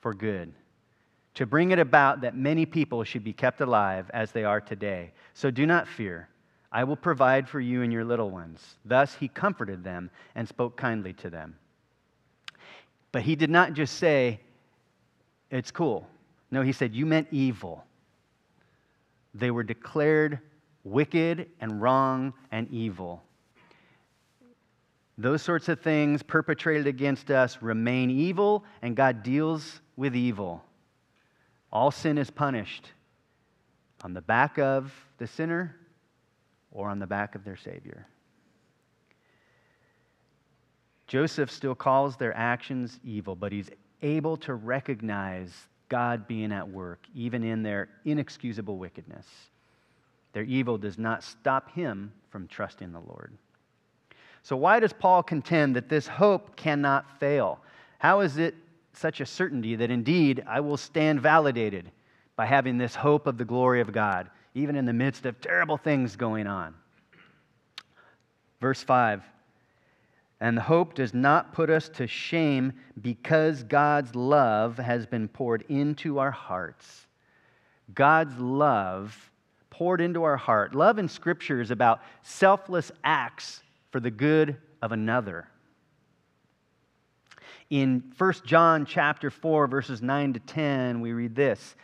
for 0.03 0.13
good, 0.13 0.53
to 1.33 1.45
bring 1.45 1.71
it 1.71 1.79
about 1.79 2.21
that 2.21 2.35
many 2.35 2.65
people 2.65 3.05
should 3.05 3.23
be 3.23 3.31
kept 3.31 3.61
alive 3.61 4.11
as 4.13 4.31
they 4.33 4.43
are 4.43 4.59
today. 4.59 5.13
So 5.33 5.49
do 5.49 5.65
not 5.65 5.87
fear. 5.87 6.27
I 6.73 6.83
will 6.83 6.97
provide 6.97 7.47
for 7.47 7.61
you 7.61 7.83
and 7.83 7.91
your 7.91 8.03
little 8.03 8.29
ones. 8.29 8.75
Thus 8.83 9.15
he 9.15 9.29
comforted 9.29 9.81
them 9.81 10.11
and 10.35 10.45
spoke 10.45 10.75
kindly 10.75 11.13
to 11.13 11.29
them. 11.29 11.55
But 13.13 13.21
he 13.21 13.37
did 13.37 13.49
not 13.49 13.73
just 13.73 13.97
say, 13.97 14.41
It's 15.49 15.71
cool. 15.71 16.05
No, 16.51 16.61
he 16.61 16.73
said, 16.73 16.93
You 16.93 17.05
meant 17.05 17.29
evil. 17.31 17.85
They 19.33 19.51
were 19.51 19.63
declared 19.63 20.39
wicked 20.83 21.47
and 21.61 21.81
wrong 21.81 22.33
and 22.51 22.69
evil. 22.71 23.23
Those 25.17 25.41
sorts 25.41 25.69
of 25.69 25.79
things 25.79 26.23
perpetrated 26.23 26.87
against 26.87 27.29
us 27.29 27.61
remain 27.61 28.09
evil, 28.09 28.65
and 28.81 28.95
God 28.95 29.21
deals 29.21 29.81
with 29.95 30.15
evil. 30.15 30.63
All 31.71 31.91
sin 31.91 32.17
is 32.17 32.31
punished 32.31 32.91
on 34.03 34.13
the 34.13 34.21
back 34.21 34.57
of 34.57 34.93
the 35.17 35.27
sinner 35.27 35.75
or 36.71 36.89
on 36.89 36.99
the 36.99 37.07
back 37.07 37.35
of 37.35 37.43
their 37.43 37.55
Savior. 37.55 38.07
Joseph 41.07 41.51
still 41.51 41.75
calls 41.75 42.17
their 42.17 42.35
actions 42.35 42.99
evil, 43.03 43.35
but 43.35 43.51
he's 43.51 43.69
able 44.01 44.35
to 44.37 44.55
recognize 44.55 45.67
God 45.89 46.27
being 46.27 46.51
at 46.51 46.67
work, 46.67 47.05
even 47.13 47.43
in 47.43 47.61
their 47.61 47.89
inexcusable 48.03 48.77
wickedness. 48.77 49.27
Their 50.33 50.43
evil 50.43 50.79
does 50.79 50.97
not 50.97 51.23
stop 51.23 51.69
him 51.71 52.11
from 52.31 52.47
trusting 52.47 52.91
the 52.91 52.99
Lord. 52.99 53.31
So, 54.43 54.57
why 54.57 54.81
does 54.81 54.91
Paul 54.91 55.23
contend 55.23 55.77
that 55.77 55.87
this 55.87 56.05
hope 56.05 56.57
cannot 56.57 57.19
fail? 57.19 57.59
How 57.99 58.19
is 58.19 58.37
it 58.37 58.55
such 58.91 59.21
a 59.21 59.25
certainty 59.25 59.75
that 59.77 59.89
indeed 59.89 60.43
I 60.45 60.59
will 60.59 60.75
stand 60.75 61.21
validated 61.21 61.91
by 62.35 62.45
having 62.45 62.77
this 62.77 62.93
hope 62.93 63.25
of 63.25 63.37
the 63.37 63.45
glory 63.45 63.79
of 63.79 63.93
God, 63.93 64.29
even 64.53 64.75
in 64.75 64.85
the 64.85 64.93
midst 64.93 65.25
of 65.25 65.39
terrible 65.39 65.77
things 65.77 66.17
going 66.17 66.45
on? 66.45 66.75
Verse 68.59 68.83
5 68.83 69.23
And 70.41 70.57
the 70.57 70.61
hope 70.61 70.93
does 70.93 71.13
not 71.13 71.53
put 71.53 71.69
us 71.69 71.87
to 71.89 72.05
shame 72.05 72.73
because 73.01 73.63
God's 73.63 74.13
love 74.13 74.77
has 74.77 75.05
been 75.05 75.29
poured 75.29 75.63
into 75.69 76.19
our 76.19 76.31
hearts. 76.31 77.07
God's 77.93 78.37
love 78.37 79.31
poured 79.69 80.01
into 80.01 80.23
our 80.23 80.37
heart. 80.37 80.75
Love 80.75 80.99
in 80.99 81.07
Scripture 81.07 81.61
is 81.61 81.71
about 81.71 82.01
selfless 82.23 82.91
acts 83.05 83.62
for 83.93 83.99
the 83.99 84.11
good 84.11 84.57
of 84.81 84.91
another. 84.91 85.47
In 87.69 88.11
1 88.17 88.33
John 88.43 88.87
chapter 88.87 89.29
4 89.29 89.67
verses 89.67 90.01
9 90.01 90.33
to 90.33 90.39
10 90.39 90.99
we 90.99 91.13
read 91.13 91.35
this 91.35 91.75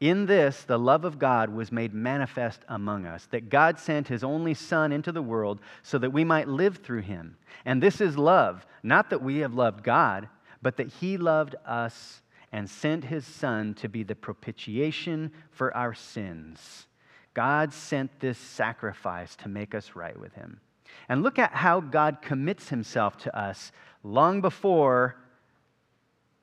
In 0.00 0.26
this 0.26 0.64
the 0.64 0.78
love 0.78 1.06
of 1.06 1.18
God 1.18 1.48
was 1.48 1.72
made 1.72 1.94
manifest 1.94 2.60
among 2.68 3.06
us 3.06 3.26
that 3.30 3.48
God 3.48 3.78
sent 3.78 4.06
his 4.06 4.22
only 4.22 4.52
son 4.52 4.92
into 4.92 5.12
the 5.12 5.22
world 5.22 5.60
so 5.82 5.96
that 5.96 6.12
we 6.12 6.24
might 6.24 6.46
live 6.46 6.76
through 6.76 7.00
him 7.00 7.38
and 7.64 7.82
this 7.82 8.02
is 8.02 8.18
love 8.18 8.66
not 8.82 9.08
that 9.08 9.22
we 9.22 9.38
have 9.38 9.54
loved 9.54 9.82
God 9.82 10.28
but 10.60 10.76
that 10.76 10.88
he 10.88 11.16
loved 11.16 11.56
us 11.64 12.20
and 12.52 12.68
sent 12.68 13.04
his 13.04 13.26
son 13.26 13.72
to 13.74 13.88
be 13.88 14.02
the 14.02 14.14
propitiation 14.14 15.32
for 15.50 15.74
our 15.74 15.94
sins 15.94 16.86
God 17.34 17.72
sent 17.72 18.20
this 18.20 18.38
sacrifice 18.38 19.34
to 19.36 19.48
make 19.48 19.74
us 19.74 19.96
right 19.96 20.18
with 20.18 20.32
Him. 20.34 20.60
And 21.08 21.22
look 21.22 21.38
at 21.38 21.52
how 21.52 21.80
God 21.80 22.18
commits 22.22 22.68
Himself 22.68 23.16
to 23.18 23.38
us 23.38 23.72
long 24.02 24.40
before 24.40 25.16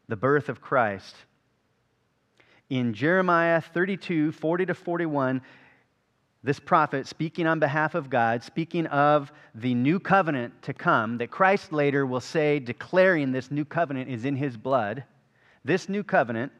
the 0.07 0.15
birth 0.15 0.49
of 0.49 0.61
Christ. 0.61 1.15
In 2.69 2.93
Jeremiah 2.93 3.61
32 3.61 4.31
40 4.31 4.65
to 4.67 4.73
41, 4.73 5.41
this 6.43 6.59
prophet, 6.59 7.05
speaking 7.05 7.45
on 7.45 7.59
behalf 7.59 7.93
of 7.93 8.09
God, 8.09 8.43
speaking 8.43 8.87
of 8.87 9.31
the 9.53 9.75
new 9.75 9.99
covenant 9.99 10.61
to 10.63 10.73
come, 10.73 11.19
that 11.19 11.29
Christ 11.29 11.71
later 11.71 12.05
will 12.05 12.21
say, 12.21 12.59
declaring 12.59 13.31
this 13.31 13.51
new 13.51 13.63
covenant 13.63 14.09
is 14.09 14.25
in 14.25 14.35
his 14.35 14.57
blood. 14.57 15.03
This 15.63 15.87
new 15.87 16.03
covenant 16.03 16.51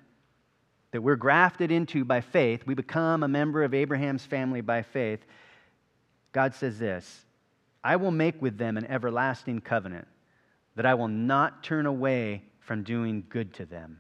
that 0.92 1.02
we're 1.02 1.16
grafted 1.16 1.72
into 1.72 2.06
by 2.06 2.22
faith, 2.22 2.64
we 2.68 2.76
become 2.76 3.24
a 3.24 3.28
member 3.28 3.64
of 3.64 3.74
Abraham's 3.74 4.26
family 4.26 4.62
by 4.62 4.84
faith, 4.84 5.26
God 6.32 6.54
says 6.54 6.78
this 6.78 7.26
I 7.84 7.96
will 7.96 8.12
make 8.12 8.42
with 8.42 8.58
them 8.58 8.78
an 8.78 8.86
everlasting 8.86 9.62
covenant, 9.62 10.08
that 10.76 10.86
I 10.86 10.94
will 10.94 11.08
not 11.08 11.64
turn 11.64 11.86
away 11.86 12.44
from 12.60 12.84
doing 12.84 13.24
good 13.30 13.54
to 13.56 13.66
them. 13.66 14.00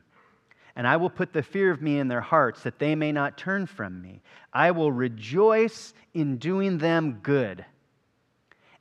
And 0.76 0.88
I 0.88 0.98
will 0.98 1.10
put 1.10 1.34
the 1.34 1.44
fear 1.44 1.72
of 1.72 1.82
me 1.82 2.00
in 2.00 2.08
their 2.08 2.22
hearts, 2.22 2.63
that 2.63 2.80
they 2.80 2.96
may 2.96 3.12
not 3.12 3.38
turn 3.38 3.65
from 3.65 4.02
me. 4.02 4.22
I 4.54 4.72
will 4.72 4.91
rejoice 4.91 5.94
in 6.13 6.38
doing 6.38 6.78
them 6.78 7.20
good, 7.22 7.65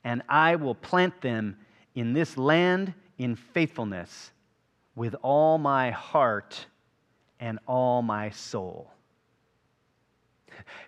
and 0.03 0.21
I 0.29 0.55
will 0.55 0.75
plant 0.75 1.21
them 1.21 1.57
in 1.95 2.13
this 2.13 2.37
land 2.37 2.93
in 3.17 3.35
faithfulness 3.35 4.31
with 4.95 5.15
all 5.21 5.57
my 5.57 5.91
heart 5.91 6.65
and 7.39 7.59
all 7.67 8.01
my 8.01 8.29
soul. 8.29 8.91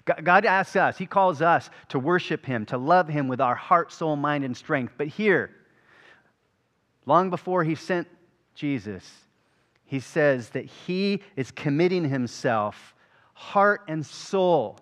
God 0.05 0.45
asks 0.45 0.75
us, 0.75 0.97
He 0.97 1.05
calls 1.05 1.41
us 1.41 1.69
to 1.89 1.99
worship 1.99 2.45
Him, 2.45 2.65
to 2.67 2.77
love 2.77 3.07
Him 3.07 3.27
with 3.27 3.41
our 3.41 3.55
heart, 3.55 3.91
soul, 3.91 4.15
mind, 4.15 4.43
and 4.43 4.55
strength. 4.55 4.93
But 4.97 5.07
here, 5.07 5.51
long 7.05 7.29
before 7.29 7.63
He 7.63 7.75
sent 7.75 8.07
Jesus, 8.55 9.09
He 9.85 9.99
says 9.99 10.49
that 10.49 10.65
He 10.65 11.21
is 11.35 11.51
committing 11.51 12.07
Himself, 12.07 12.95
heart 13.33 13.81
and 13.87 14.05
soul, 14.05 14.79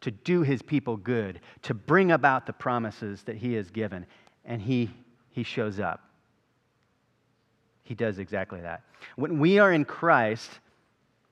to 0.00 0.10
do 0.10 0.42
His 0.42 0.62
people 0.62 0.96
good, 0.96 1.40
to 1.62 1.74
bring 1.74 2.12
about 2.12 2.46
the 2.46 2.52
promises 2.52 3.22
that 3.22 3.36
He 3.36 3.54
has 3.54 3.70
given. 3.70 4.06
And 4.44 4.60
He, 4.60 4.90
he 5.30 5.42
shows 5.42 5.80
up. 5.80 6.08
He 7.84 7.94
does 7.94 8.18
exactly 8.18 8.60
that. 8.60 8.82
When 9.16 9.38
we 9.38 9.58
are 9.58 9.72
in 9.72 9.84
Christ, 9.84 10.50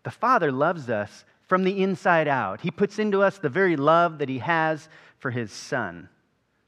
the 0.02 0.10
Father 0.10 0.52
loves 0.52 0.90
us 0.90 1.24
from 1.46 1.64
the 1.64 1.82
inside 1.82 2.28
out. 2.28 2.60
He 2.60 2.70
puts 2.70 2.98
into 2.98 3.22
us 3.22 3.38
the 3.38 3.48
very 3.48 3.76
love 3.76 4.18
that 4.18 4.28
He 4.28 4.38
has 4.38 4.88
for 5.18 5.30
His 5.30 5.52
Son. 5.52 6.08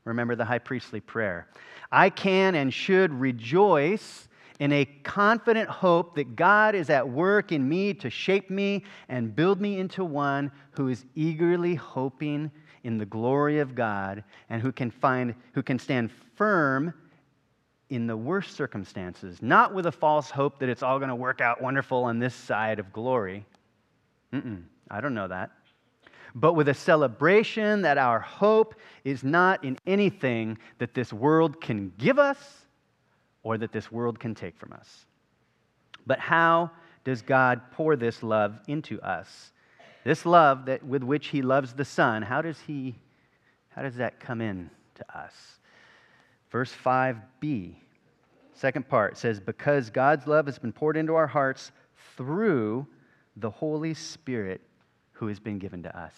Remember 0.05 0.37
the 0.37 0.45
high 0.45 0.59
priestly 0.59 1.01
prayer. 1.01 1.49
I 1.91 2.11
can 2.11 2.55
and 2.55 2.73
should 2.73 3.13
rejoice 3.13 4.29
in 4.61 4.73
a 4.73 4.85
confident 5.03 5.69
hope 5.69 6.15
that 6.15 6.37
God 6.37 6.75
is 6.75 6.91
at 6.91 7.09
work 7.09 7.53
in 7.53 7.69
me 7.69 7.95
to 7.95 8.11
shape 8.11 8.51
me 8.51 8.85
and 9.09 9.35
build 9.35 9.61
me 9.61 9.79
into 9.79 10.05
one 10.05 10.53
who 10.73 10.89
is 10.89 11.05
eagerly 11.15 11.75
hoping 11.75 12.51
in 12.85 12.99
the 12.99 13.07
glory 13.07 13.59
of 13.61 13.75
God 13.75 14.23
and 14.51 14.63
who 14.63 14.71
can 14.71 14.91
find 14.91 15.35
who 15.55 15.63
can 15.63 15.79
stand 15.79 16.11
firm 16.37 16.95
in 17.91 18.07
the 18.07 18.17
worst 18.17 18.57
circumstances, 18.57 19.43
not 19.43 19.75
with 19.75 19.87
a 19.87 19.93
false 19.93 20.31
hope 20.31 20.59
that 20.59 20.69
it's 20.69 20.83
all 20.83 20.99
going 20.99 21.09
to 21.09 21.15
work 21.15 21.41
out 21.41 21.61
wonderful 21.61 22.05
on 22.05 22.19
this 22.19 22.35
side 22.35 22.79
of 22.79 22.93
glory. 22.93 23.45
Mm-mm, 24.35 24.64
I 24.90 25.01
don't 25.01 25.14
know 25.14 25.29
that. 25.29 25.51
But 26.35 26.55
with 26.55 26.68
a 26.68 26.75
celebration 26.75 27.83
that 27.83 27.97
our 27.97 28.18
hope 28.18 28.75
is 29.05 29.23
not 29.23 29.62
in 29.64 29.79
anything 29.87 30.59
that 30.79 30.92
this 30.92 31.12
world 31.12 31.61
can 31.61 31.92
give 31.97 32.18
us 32.18 32.66
or 33.44 33.57
that 33.59 33.70
this 33.70 33.92
world 33.92 34.18
can 34.18 34.35
take 34.35 34.59
from 34.59 34.73
us. 34.73 35.07
But 36.07 36.18
how 36.18 36.73
does 37.05 37.23
God 37.23 37.61
pour 37.70 37.94
this 37.94 38.23
love 38.23 38.59
into 38.66 39.01
us? 39.01 39.53
This 40.03 40.27
love 40.27 40.66
that 40.66 40.83
with 40.83 41.05
which 41.05 41.29
he 41.29 41.40
loves 41.40 41.73
the 41.73 41.85
Son, 41.85 42.23
how 42.23 42.42
does 42.42 42.59
he 42.66 42.97
how 43.68 43.83
does 43.83 43.97
that 43.97 44.20
come 44.20 44.40
in 44.40 44.70
to 44.94 45.18
us? 45.18 45.59
Verse 46.51 46.73
5b, 46.85 47.75
second 48.53 48.89
part 48.89 49.18
says, 49.18 49.41
Because 49.41 49.91
God's 49.91 50.28
love 50.28 50.47
has 50.47 50.61
been 50.61 50.72
poured 50.72 50.97
into 50.97 51.16
our 51.16 51.26
hearts 51.26 51.72
through 52.16 52.87
the 53.37 53.51
Holy 53.51 53.95
Spirit 53.95 54.61
who 55.12 55.28
has 55.28 55.41
been 55.41 55.59
given 55.59 55.82
to 55.82 55.99
us. 55.99 56.14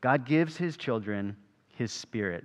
God 0.00 0.24
gives 0.24 0.56
his 0.56 0.76
children 0.76 1.36
his 1.76 1.92
Spirit. 1.92 2.44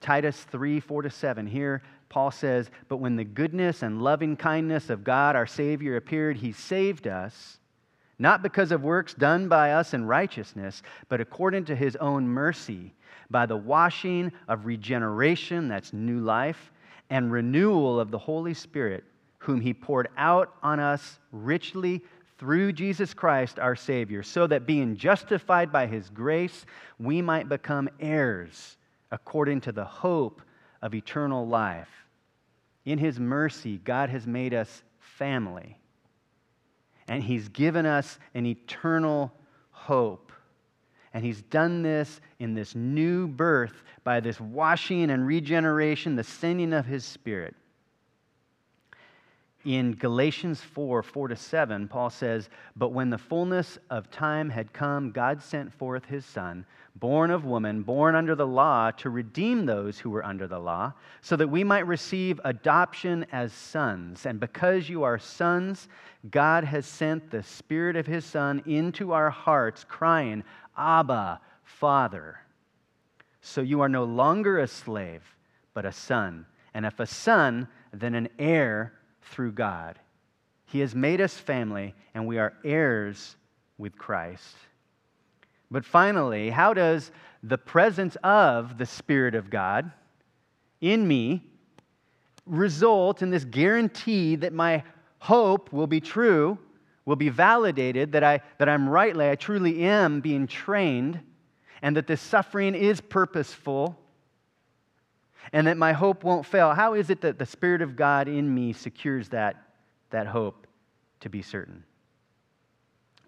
Titus 0.00 0.44
3 0.50 0.80
4 0.80 1.02
to 1.02 1.10
7. 1.10 1.46
Here, 1.46 1.82
Paul 2.08 2.30
says, 2.30 2.70
But 2.88 2.98
when 2.98 3.16
the 3.16 3.24
goodness 3.24 3.82
and 3.82 4.02
loving 4.02 4.36
kindness 4.36 4.90
of 4.90 5.04
God 5.04 5.36
our 5.36 5.46
Savior 5.46 5.96
appeared, 5.96 6.36
he 6.36 6.52
saved 6.52 7.06
us, 7.06 7.58
not 8.18 8.42
because 8.42 8.72
of 8.72 8.82
works 8.82 9.14
done 9.14 9.48
by 9.48 9.72
us 9.72 9.94
in 9.94 10.04
righteousness, 10.04 10.82
but 11.08 11.20
according 11.20 11.66
to 11.66 11.76
his 11.76 11.96
own 11.96 12.26
mercy 12.26 12.94
by 13.30 13.46
the 13.46 13.56
washing 13.56 14.32
of 14.48 14.66
regeneration, 14.66 15.68
that's 15.68 15.92
new 15.92 16.20
life, 16.20 16.72
and 17.10 17.32
renewal 17.32 18.00
of 18.00 18.10
the 18.10 18.18
Holy 18.18 18.54
Spirit, 18.54 19.04
whom 19.38 19.60
He 19.60 19.72
poured 19.72 20.08
out 20.16 20.54
on 20.62 20.80
us 20.80 21.18
richly 21.32 22.02
through 22.40 22.72
Jesus 22.72 23.12
Christ 23.12 23.58
our 23.58 23.76
Savior, 23.76 24.22
so 24.22 24.46
that 24.46 24.66
being 24.66 24.96
justified 24.96 25.70
by 25.70 25.86
his 25.86 26.08
grace, 26.08 26.64
we 26.98 27.20
might 27.20 27.50
become 27.50 27.90
heirs 28.00 28.78
according 29.10 29.60
to 29.60 29.72
the 29.72 29.84
hope 29.84 30.40
of 30.80 30.94
eternal 30.94 31.46
life. 31.46 31.90
In 32.86 32.96
his 32.96 33.20
mercy, 33.20 33.78
God 33.84 34.08
has 34.08 34.26
made 34.26 34.54
us 34.54 34.82
family, 35.00 35.76
and 37.08 37.22
he's 37.22 37.50
given 37.50 37.84
us 37.84 38.18
an 38.32 38.46
eternal 38.46 39.30
hope. 39.70 40.32
And 41.12 41.22
he's 41.22 41.42
done 41.42 41.82
this 41.82 42.22
in 42.38 42.54
this 42.54 42.74
new 42.74 43.28
birth 43.28 43.82
by 44.02 44.20
this 44.20 44.40
washing 44.40 45.10
and 45.10 45.26
regeneration, 45.26 46.16
the 46.16 46.24
sending 46.24 46.72
of 46.72 46.86
his 46.86 47.04
spirit 47.04 47.54
in 49.64 49.92
Galatians 49.94 50.60
4 50.60 51.02
4 51.02 51.28
to 51.28 51.36
7, 51.36 51.88
Paul 51.88 52.10
says, 52.10 52.48
But 52.76 52.90
when 52.90 53.10
the 53.10 53.18
fullness 53.18 53.78
of 53.90 54.10
time 54.10 54.48
had 54.48 54.72
come, 54.72 55.10
God 55.10 55.42
sent 55.42 55.72
forth 55.72 56.04
his 56.06 56.24
Son, 56.24 56.64
born 56.96 57.30
of 57.30 57.44
woman, 57.44 57.82
born 57.82 58.14
under 58.14 58.34
the 58.34 58.46
law, 58.46 58.90
to 58.92 59.10
redeem 59.10 59.66
those 59.66 59.98
who 59.98 60.10
were 60.10 60.24
under 60.24 60.46
the 60.46 60.58
law, 60.58 60.92
so 61.20 61.36
that 61.36 61.48
we 61.48 61.62
might 61.62 61.86
receive 61.86 62.40
adoption 62.44 63.26
as 63.32 63.52
sons. 63.52 64.26
And 64.26 64.40
because 64.40 64.88
you 64.88 65.02
are 65.02 65.18
sons, 65.18 65.88
God 66.30 66.64
has 66.64 66.86
sent 66.86 67.30
the 67.30 67.42
Spirit 67.42 67.96
of 67.96 68.06
his 68.06 68.24
Son 68.24 68.62
into 68.66 69.12
our 69.12 69.30
hearts, 69.30 69.84
crying, 69.84 70.42
Abba, 70.76 71.40
Father. 71.64 72.40
So 73.42 73.60
you 73.60 73.80
are 73.80 73.88
no 73.88 74.04
longer 74.04 74.58
a 74.58 74.66
slave, 74.66 75.22
but 75.74 75.84
a 75.84 75.92
son. 75.92 76.46
And 76.74 76.84
if 76.84 77.00
a 77.00 77.06
son, 77.06 77.68
then 77.92 78.14
an 78.14 78.28
heir 78.38 78.92
through 79.30 79.52
God. 79.52 79.98
He 80.66 80.80
has 80.80 80.94
made 80.94 81.20
us 81.20 81.34
family, 81.34 81.94
and 82.14 82.26
we 82.26 82.38
are 82.38 82.54
heirs 82.64 83.36
with 83.78 83.96
Christ. 83.96 84.54
But 85.70 85.84
finally, 85.84 86.50
how 86.50 86.74
does 86.74 87.10
the 87.42 87.58
presence 87.58 88.16
of 88.22 88.76
the 88.76 88.86
Spirit 88.86 89.34
of 89.34 89.50
God 89.50 89.90
in 90.80 91.06
me 91.06 91.42
result 92.46 93.22
in 93.22 93.30
this 93.30 93.44
guarantee 93.44 94.36
that 94.36 94.52
my 94.52 94.82
hope 95.18 95.72
will 95.72 95.86
be 95.86 96.00
true, 96.00 96.58
will 97.04 97.16
be 97.16 97.28
validated, 97.28 98.12
that, 98.12 98.24
I, 98.24 98.40
that 98.58 98.68
I'm 98.68 98.88
rightly, 98.88 99.28
I 99.28 99.36
truly 99.36 99.84
am 99.84 100.20
being 100.20 100.46
trained, 100.46 101.20
and 101.82 101.96
that 101.96 102.06
this 102.06 102.20
suffering 102.20 102.74
is 102.74 103.00
purposeful, 103.00 103.98
and 105.52 105.66
that 105.66 105.76
my 105.76 105.92
hope 105.92 106.24
won't 106.24 106.46
fail. 106.46 106.72
How 106.74 106.94
is 106.94 107.10
it 107.10 107.20
that 107.22 107.38
the 107.38 107.46
Spirit 107.46 107.82
of 107.82 107.96
God 107.96 108.28
in 108.28 108.52
me 108.52 108.72
secures 108.72 109.28
that, 109.30 109.56
that 110.10 110.26
hope 110.26 110.66
to 111.20 111.28
be 111.28 111.42
certain? 111.42 111.84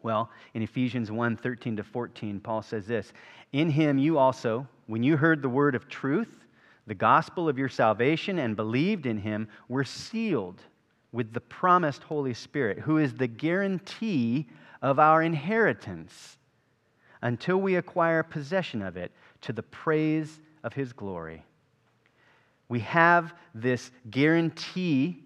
Well, 0.02 0.30
in 0.54 0.62
Ephesians 0.62 1.10
1 1.10 1.36
13 1.36 1.76
to 1.76 1.84
14, 1.84 2.40
Paul 2.40 2.62
says 2.62 2.86
this 2.86 3.12
In 3.52 3.70
him 3.70 3.98
you 3.98 4.18
also, 4.18 4.66
when 4.86 5.02
you 5.02 5.16
heard 5.16 5.42
the 5.42 5.48
word 5.48 5.74
of 5.74 5.88
truth, 5.88 6.44
the 6.86 6.94
gospel 6.94 7.48
of 7.48 7.58
your 7.58 7.68
salvation, 7.68 8.40
and 8.40 8.56
believed 8.56 9.06
in 9.06 9.18
him, 9.18 9.48
were 9.68 9.84
sealed 9.84 10.60
with 11.12 11.32
the 11.32 11.40
promised 11.40 12.02
Holy 12.02 12.34
Spirit, 12.34 12.80
who 12.80 12.98
is 12.98 13.14
the 13.14 13.28
guarantee 13.28 14.48
of 14.80 14.98
our 14.98 15.22
inheritance 15.22 16.38
until 17.20 17.58
we 17.58 17.76
acquire 17.76 18.22
possession 18.22 18.82
of 18.82 18.96
it 18.96 19.12
to 19.42 19.52
the 19.52 19.62
praise 19.62 20.40
of 20.64 20.72
his 20.72 20.92
glory. 20.92 21.44
We 22.72 22.80
have 22.80 23.34
this 23.54 23.90
guarantee 24.08 25.24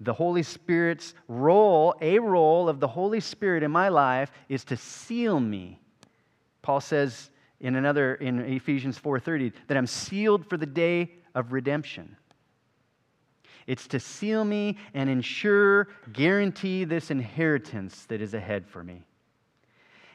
the 0.00 0.12
Holy 0.12 0.42
Spirit's 0.42 1.14
role, 1.28 1.94
a 2.00 2.18
role 2.18 2.68
of 2.68 2.80
the 2.80 2.88
Holy 2.88 3.20
Spirit 3.20 3.62
in 3.62 3.70
my 3.70 3.88
life 3.88 4.32
is 4.48 4.64
to 4.64 4.76
seal 4.76 5.38
me. 5.38 5.78
Paul 6.60 6.80
says 6.80 7.30
in 7.60 7.76
another 7.76 8.16
in 8.16 8.40
Ephesians 8.40 8.98
4:30 8.98 9.52
that 9.68 9.76
I'm 9.76 9.86
sealed 9.86 10.44
for 10.50 10.56
the 10.56 10.66
day 10.66 11.12
of 11.36 11.52
redemption. 11.52 12.16
It's 13.68 13.86
to 13.86 14.00
seal 14.00 14.44
me 14.44 14.76
and 14.92 15.08
ensure, 15.08 15.86
guarantee 16.12 16.82
this 16.82 17.12
inheritance 17.12 18.06
that 18.06 18.20
is 18.20 18.34
ahead 18.34 18.66
for 18.66 18.82
me. 18.82 19.04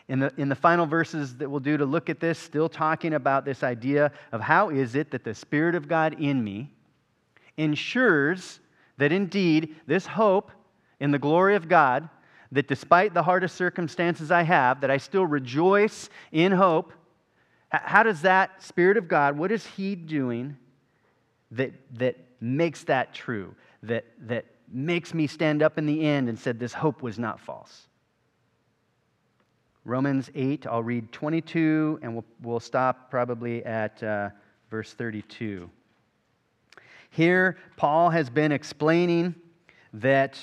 In 0.09 0.19
the, 0.19 0.33
in 0.37 0.49
the 0.49 0.55
final 0.55 0.85
verses 0.85 1.37
that 1.37 1.49
we'll 1.49 1.61
do 1.61 1.77
to 1.77 1.85
look 1.85 2.09
at 2.09 2.19
this, 2.19 2.37
still 2.37 2.67
talking 2.67 3.13
about 3.13 3.45
this 3.45 3.63
idea 3.63 4.11
of 4.31 4.41
how 4.41 4.69
is 4.69 4.95
it 4.95 5.11
that 5.11 5.23
the 5.23 5.33
Spirit 5.33 5.75
of 5.75 5.87
God 5.87 6.19
in 6.19 6.43
me 6.43 6.71
ensures 7.57 8.59
that 8.97 9.11
indeed 9.11 9.75
this 9.87 10.05
hope 10.05 10.51
in 10.99 11.11
the 11.11 11.19
glory 11.19 11.55
of 11.55 11.69
God, 11.69 12.09
that 12.51 12.67
despite 12.67 13.13
the 13.13 13.23
hardest 13.23 13.55
circumstances 13.55 14.29
I 14.29 14.43
have, 14.43 14.81
that 14.81 14.91
I 14.91 14.97
still 14.97 15.25
rejoice 15.25 16.09
in 16.31 16.51
hope. 16.51 16.93
How 17.69 18.03
does 18.03 18.21
that 18.21 18.61
Spirit 18.61 18.97
of 18.97 19.07
God, 19.07 19.37
what 19.37 19.51
is 19.51 19.65
He 19.65 19.95
doing 19.95 20.57
that, 21.51 21.71
that 21.97 22.17
makes 22.39 22.83
that 22.83 23.13
true, 23.13 23.55
that, 23.81 24.05
that 24.27 24.45
makes 24.71 25.13
me 25.13 25.27
stand 25.27 25.63
up 25.63 25.77
in 25.77 25.85
the 25.85 26.05
end 26.05 26.29
and 26.29 26.37
said 26.37 26.59
this 26.59 26.73
hope 26.73 27.01
was 27.01 27.17
not 27.17 27.39
false? 27.39 27.87
Romans 29.85 30.29
8, 30.33 30.65
I'll 30.65 30.83
read 30.83 31.11
22, 31.11 31.99
and 32.01 32.13
we'll, 32.13 32.25
we'll 32.41 32.59
stop 32.61 33.11
probably 33.11 33.65
at 33.65 34.01
uh, 34.01 34.29
verse 34.69 34.93
32. 34.93 35.69
Here, 37.09 37.57
Paul 37.75 38.09
has 38.09 38.29
been 38.29 38.51
explaining 38.51 39.35
that 39.93 40.39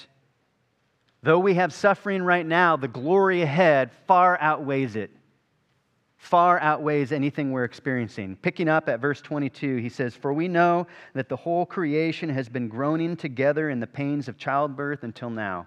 though 1.22 1.38
we 1.38 1.54
have 1.54 1.72
suffering 1.72 2.22
right 2.22 2.46
now, 2.46 2.76
the 2.76 2.86
glory 2.86 3.42
ahead 3.42 3.90
far 4.06 4.38
outweighs 4.40 4.94
it. 4.94 5.10
Far 6.18 6.60
outweighs 6.60 7.10
anything 7.12 7.50
we're 7.50 7.64
experiencing. 7.64 8.36
Picking 8.36 8.68
up 8.68 8.90
at 8.90 9.00
verse 9.00 9.22
22, 9.22 9.76
he 9.76 9.88
says, 9.88 10.14
For 10.14 10.34
we 10.34 10.48
know 10.48 10.86
that 11.14 11.30
the 11.30 11.36
whole 11.36 11.64
creation 11.64 12.28
has 12.28 12.46
been 12.46 12.68
groaning 12.68 13.16
together 13.16 13.70
in 13.70 13.80
the 13.80 13.86
pains 13.86 14.28
of 14.28 14.36
childbirth 14.36 15.02
until 15.02 15.30
now. 15.30 15.66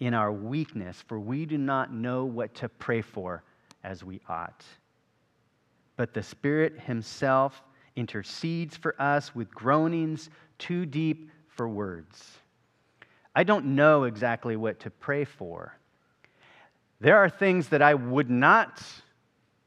in 0.00 0.14
our 0.14 0.32
weakness, 0.32 1.02
for 1.06 1.18
we 1.18 1.46
do 1.46 1.58
not 1.58 1.92
know 1.92 2.24
what 2.24 2.54
to 2.56 2.68
pray 2.68 3.00
for 3.00 3.42
as 3.82 4.04
we 4.04 4.20
ought. 4.28 4.64
But 5.96 6.12
the 6.12 6.22
Spirit 6.22 6.78
Himself 6.80 7.62
intercedes 7.96 8.76
for 8.76 9.00
us 9.00 9.34
with 9.34 9.50
groanings 9.50 10.28
too 10.58 10.84
deep 10.84 11.30
for 11.48 11.68
words. 11.68 12.38
I 13.34 13.44
don't 13.44 13.74
know 13.74 14.04
exactly 14.04 14.56
what 14.56 14.80
to 14.80 14.90
pray 14.90 15.24
for. 15.24 15.76
There 17.00 17.16
are 17.16 17.28
things 17.28 17.68
that 17.68 17.82
I 17.82 17.94
would 17.94 18.30
not 18.30 18.82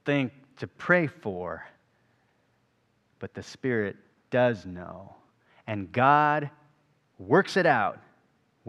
think 0.05 0.31
to 0.57 0.67
pray 0.67 1.07
for, 1.07 1.63
but 3.19 3.33
the 3.33 3.43
Spirit 3.43 3.95
does 4.29 4.65
know. 4.65 5.15
And 5.67 5.91
God 5.91 6.49
works 7.19 7.57
it 7.57 7.65
out 7.65 7.99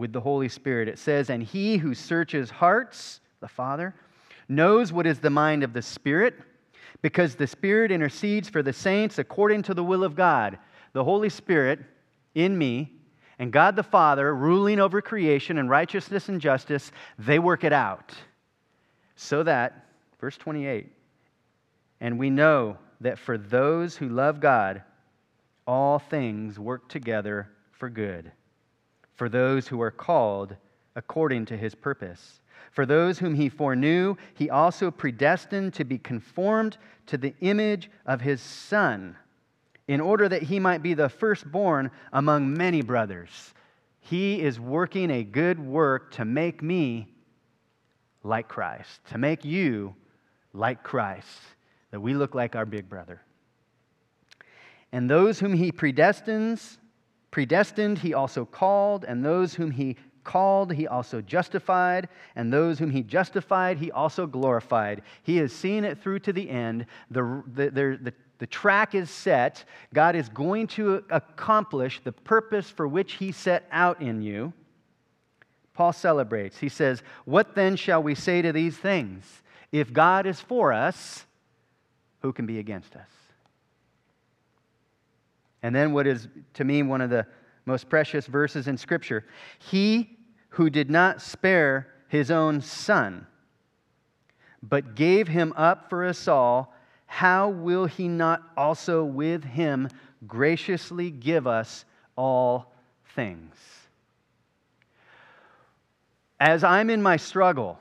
with 0.01 0.11
the 0.11 0.19
Holy 0.19 0.49
Spirit. 0.49 0.87
It 0.87 0.97
says, 0.97 1.29
And 1.29 1.43
he 1.43 1.77
who 1.77 1.93
searches 1.93 2.49
hearts, 2.49 3.21
the 3.39 3.47
Father, 3.47 3.93
knows 4.49 4.91
what 4.91 5.05
is 5.05 5.19
the 5.19 5.29
mind 5.29 5.63
of 5.63 5.73
the 5.73 5.81
Spirit, 5.81 6.33
because 7.03 7.35
the 7.35 7.45
Spirit 7.45 7.91
intercedes 7.91 8.49
for 8.49 8.63
the 8.63 8.73
saints 8.73 9.19
according 9.19 9.61
to 9.63 9.75
the 9.75 9.83
will 9.83 10.03
of 10.03 10.15
God. 10.15 10.57
The 10.93 11.03
Holy 11.03 11.29
Spirit 11.29 11.79
in 12.33 12.57
me 12.57 12.91
and 13.37 13.53
God 13.53 13.75
the 13.75 13.83
Father 13.83 14.35
ruling 14.35 14.79
over 14.79 15.01
creation 15.01 15.59
and 15.59 15.69
righteousness 15.69 16.29
and 16.29 16.41
justice, 16.41 16.91
they 17.19 17.37
work 17.37 17.63
it 17.63 17.73
out. 17.73 18.11
So 19.15 19.43
that, 19.43 19.85
verse 20.19 20.37
28, 20.37 20.91
and 21.99 22.17
we 22.17 22.31
know 22.31 22.77
that 23.01 23.19
for 23.19 23.37
those 23.37 23.95
who 23.95 24.09
love 24.09 24.39
God, 24.39 24.81
all 25.67 25.99
things 25.99 26.57
work 26.57 26.89
together 26.89 27.49
for 27.71 27.89
good, 27.89 28.31
for 29.15 29.29
those 29.29 29.67
who 29.67 29.81
are 29.81 29.91
called 29.91 30.55
according 30.95 31.45
to 31.45 31.57
his 31.57 31.75
purpose. 31.75 32.41
For 32.71 32.85
those 32.85 33.19
whom 33.19 33.35
he 33.35 33.49
foreknew, 33.49 34.15
he 34.33 34.49
also 34.49 34.91
predestined 34.91 35.73
to 35.73 35.83
be 35.83 35.97
conformed 35.97 36.77
to 37.07 37.17
the 37.17 37.33
image 37.41 37.89
of 38.05 38.21
his 38.21 38.41
Son 38.41 39.17
in 39.87 39.99
order 39.99 40.29
that 40.29 40.43
he 40.43 40.59
might 40.59 40.81
be 40.81 40.93
the 40.93 41.09
firstborn 41.09 41.91
among 42.13 42.53
many 42.53 42.81
brothers. 42.81 43.53
He 43.99 44.41
is 44.41 44.59
working 44.59 45.11
a 45.11 45.23
good 45.23 45.59
work 45.59 46.11
to 46.13 46.25
make 46.25 46.63
me 46.63 47.09
like 48.23 48.47
Christ, 48.47 49.01
to 49.09 49.17
make 49.17 49.43
you 49.43 49.95
like 50.53 50.83
Christ, 50.83 51.27
that 51.91 51.99
we 51.99 52.13
look 52.13 52.35
like 52.35 52.55
our 52.55 52.65
big 52.65 52.87
brother. 52.87 53.21
And 54.91 55.09
those 55.09 55.39
whom 55.39 55.53
he 55.53 55.71
predestines, 55.71 56.77
predestined, 57.31 57.97
he 57.97 58.13
also 58.13 58.45
called, 58.45 59.05
and 59.05 59.23
those 59.23 59.53
whom 59.53 59.71
he 59.71 59.95
called, 60.23 60.73
he 60.73 60.87
also 60.87 61.21
justified, 61.21 62.09
and 62.35 62.51
those 62.51 62.77
whom 62.77 62.91
he 62.91 63.01
justified, 63.01 63.77
he 63.77 63.91
also 63.91 64.27
glorified. 64.27 65.01
He 65.23 65.37
has 65.37 65.51
seen 65.51 65.83
it 65.83 65.99
through 65.99 66.19
to 66.19 66.33
the 66.33 66.49
end. 66.49 66.85
The, 67.09 67.43
the, 67.47 67.69
the, 67.69 67.99
the, 68.01 68.13
the 68.37 68.47
track 68.47 68.95
is 68.95 69.09
set. 69.09 69.63
God 69.93 70.15
is 70.15 70.29
going 70.29 70.67
to 70.67 71.03
accomplish 71.09 72.01
the 72.03 72.11
purpose 72.11 72.69
for 72.69 72.87
which 72.87 73.13
he 73.13 73.31
set 73.31 73.67
out 73.71 74.01
in 74.01 74.21
you. 74.21 74.53
Paul 75.73 75.93
celebrates. 75.93 76.57
He 76.57 76.69
says, 76.69 77.01
What 77.25 77.55
then 77.55 77.75
shall 77.75 78.03
we 78.03 78.13
say 78.13 78.41
to 78.41 78.51
these 78.51 78.77
things? 78.77 79.23
If 79.71 79.93
God 79.93 80.25
is 80.25 80.39
for 80.39 80.73
us, 80.73 81.25
who 82.21 82.33
can 82.33 82.45
be 82.45 82.59
against 82.59 82.95
us? 82.95 83.07
And 85.63 85.75
then, 85.75 85.93
what 85.93 86.07
is 86.07 86.27
to 86.55 86.63
me 86.63 86.83
one 86.83 87.01
of 87.01 87.09
the 87.09 87.25
most 87.65 87.89
precious 87.89 88.25
verses 88.25 88.67
in 88.67 88.77
Scripture 88.77 89.25
He 89.59 90.17
who 90.49 90.69
did 90.69 90.89
not 90.89 91.21
spare 91.21 91.87
his 92.07 92.29
own 92.29 92.61
son, 92.61 93.25
but 94.61 94.95
gave 94.95 95.27
him 95.27 95.53
up 95.55 95.89
for 95.89 96.05
us 96.05 96.27
all, 96.27 96.75
how 97.05 97.49
will 97.49 97.85
he 97.85 98.07
not 98.07 98.41
also 98.57 99.03
with 99.03 99.43
him 99.43 99.87
graciously 100.27 101.09
give 101.09 101.47
us 101.47 101.85
all 102.17 102.73
things? 103.15 103.55
As 106.39 106.63
I'm 106.63 106.89
in 106.89 107.01
my 107.01 107.17
struggle, 107.17 107.79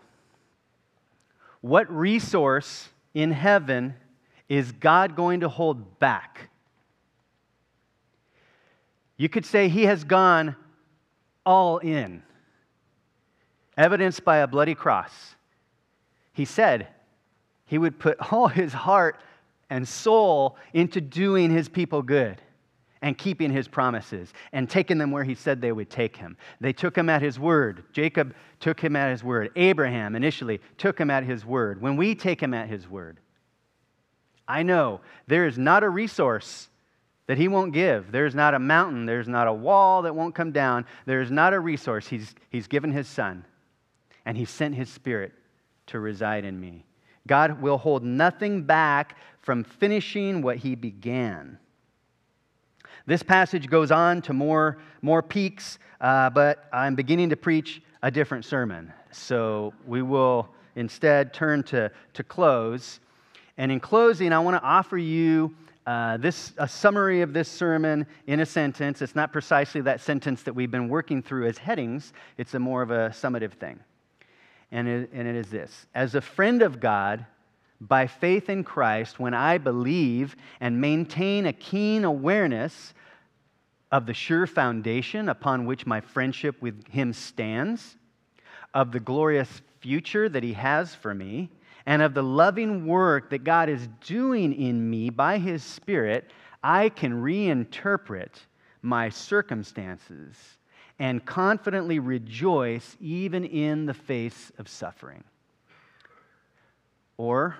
what 1.60 1.90
resource 1.90 2.88
in 3.14 3.32
heaven 3.32 3.94
is 4.48 4.70
God 4.72 5.16
going 5.16 5.40
to 5.40 5.48
hold 5.48 5.98
back? 5.98 6.50
You 9.20 9.28
could 9.28 9.44
say 9.44 9.68
he 9.68 9.82
has 9.82 10.02
gone 10.02 10.56
all 11.44 11.76
in, 11.76 12.22
evidenced 13.76 14.24
by 14.24 14.38
a 14.38 14.46
bloody 14.46 14.74
cross. 14.74 15.34
He 16.32 16.46
said 16.46 16.88
he 17.66 17.76
would 17.76 17.98
put 17.98 18.16
all 18.32 18.48
his 18.48 18.72
heart 18.72 19.20
and 19.68 19.86
soul 19.86 20.56
into 20.72 21.02
doing 21.02 21.50
his 21.50 21.68
people 21.68 22.00
good 22.00 22.40
and 23.02 23.18
keeping 23.18 23.50
his 23.50 23.68
promises 23.68 24.32
and 24.52 24.70
taking 24.70 24.96
them 24.96 25.10
where 25.10 25.24
he 25.24 25.34
said 25.34 25.60
they 25.60 25.72
would 25.72 25.90
take 25.90 26.16
him. 26.16 26.38
They 26.58 26.72
took 26.72 26.96
him 26.96 27.10
at 27.10 27.20
his 27.20 27.38
word. 27.38 27.84
Jacob 27.92 28.34
took 28.58 28.80
him 28.80 28.96
at 28.96 29.10
his 29.10 29.22
word. 29.22 29.50
Abraham 29.54 30.16
initially 30.16 30.62
took 30.78 30.98
him 30.98 31.10
at 31.10 31.24
his 31.24 31.44
word. 31.44 31.82
When 31.82 31.98
we 31.98 32.14
take 32.14 32.42
him 32.42 32.54
at 32.54 32.70
his 32.70 32.88
word, 32.88 33.20
I 34.48 34.62
know 34.62 35.02
there 35.26 35.46
is 35.46 35.58
not 35.58 35.82
a 35.82 35.90
resource 35.90 36.69
that 37.30 37.38
he 37.38 37.46
won't 37.46 37.72
give. 37.72 38.10
There's 38.10 38.34
not 38.34 38.54
a 38.54 38.58
mountain, 38.58 39.06
there's 39.06 39.28
not 39.28 39.46
a 39.46 39.52
wall 39.52 40.02
that 40.02 40.16
won't 40.16 40.34
come 40.34 40.50
down, 40.50 40.84
there's 41.06 41.30
not 41.30 41.52
a 41.52 41.60
resource. 41.60 42.08
He's, 42.08 42.34
he's 42.48 42.66
given 42.66 42.90
his 42.90 43.06
son, 43.06 43.44
and 44.26 44.36
he 44.36 44.44
sent 44.44 44.74
his 44.74 44.88
spirit 44.88 45.32
to 45.86 46.00
reside 46.00 46.44
in 46.44 46.58
me. 46.58 46.84
God 47.28 47.62
will 47.62 47.78
hold 47.78 48.02
nothing 48.02 48.64
back 48.64 49.16
from 49.42 49.62
finishing 49.62 50.42
what 50.42 50.56
he 50.56 50.74
began. 50.74 51.56
This 53.06 53.22
passage 53.22 53.70
goes 53.70 53.92
on 53.92 54.22
to 54.22 54.32
more, 54.32 54.78
more 55.00 55.22
peaks, 55.22 55.78
uh, 56.00 56.30
but 56.30 56.68
I'm 56.72 56.96
beginning 56.96 57.30
to 57.30 57.36
preach 57.36 57.80
a 58.02 58.10
different 58.10 58.44
sermon. 58.44 58.92
So 59.12 59.72
we 59.86 60.02
will 60.02 60.48
instead 60.74 61.32
turn 61.32 61.62
to, 61.62 61.92
to 62.12 62.24
close. 62.24 62.98
And 63.56 63.70
in 63.70 63.78
closing, 63.78 64.32
I 64.32 64.40
want 64.40 64.60
to 64.60 64.62
offer 64.68 64.98
you 64.98 65.54
uh, 65.90 66.16
this, 66.18 66.52
a 66.58 66.68
summary 66.68 67.20
of 67.20 67.32
this 67.32 67.48
sermon 67.48 68.06
in 68.28 68.38
a 68.38 68.46
sentence. 68.46 69.02
It's 69.02 69.16
not 69.16 69.32
precisely 69.32 69.80
that 69.80 70.00
sentence 70.00 70.44
that 70.44 70.54
we've 70.54 70.70
been 70.70 70.88
working 70.88 71.20
through 71.20 71.48
as 71.48 71.58
headings, 71.58 72.12
it's 72.38 72.54
a 72.54 72.60
more 72.60 72.80
of 72.80 72.92
a 72.92 73.08
summative 73.08 73.54
thing. 73.54 73.80
And 74.70 74.86
it, 74.86 75.10
and 75.12 75.26
it 75.26 75.34
is 75.34 75.50
this 75.50 75.86
As 75.92 76.14
a 76.14 76.20
friend 76.20 76.62
of 76.62 76.78
God, 76.78 77.26
by 77.80 78.06
faith 78.06 78.48
in 78.48 78.62
Christ, 78.62 79.18
when 79.18 79.34
I 79.34 79.58
believe 79.58 80.36
and 80.60 80.80
maintain 80.80 81.46
a 81.46 81.52
keen 81.52 82.04
awareness 82.04 82.94
of 83.90 84.06
the 84.06 84.14
sure 84.14 84.46
foundation 84.46 85.28
upon 85.28 85.66
which 85.66 85.86
my 85.86 86.00
friendship 86.00 86.54
with 86.62 86.86
Him 86.86 87.12
stands, 87.12 87.96
of 88.74 88.92
the 88.92 89.00
glorious 89.00 89.60
future 89.80 90.28
that 90.28 90.44
He 90.44 90.52
has 90.52 90.94
for 90.94 91.12
me, 91.16 91.50
and 91.86 92.02
of 92.02 92.14
the 92.14 92.22
loving 92.22 92.86
work 92.86 93.30
that 93.30 93.44
God 93.44 93.68
is 93.68 93.88
doing 94.06 94.52
in 94.52 94.88
me 94.88 95.10
by 95.10 95.38
His 95.38 95.62
Spirit, 95.62 96.30
I 96.62 96.88
can 96.88 97.22
reinterpret 97.22 98.30
my 98.82 99.08
circumstances 99.08 100.36
and 100.98 101.24
confidently 101.24 101.98
rejoice 101.98 102.96
even 103.00 103.44
in 103.44 103.86
the 103.86 103.94
face 103.94 104.52
of 104.58 104.68
suffering. 104.68 105.24
Or, 107.16 107.56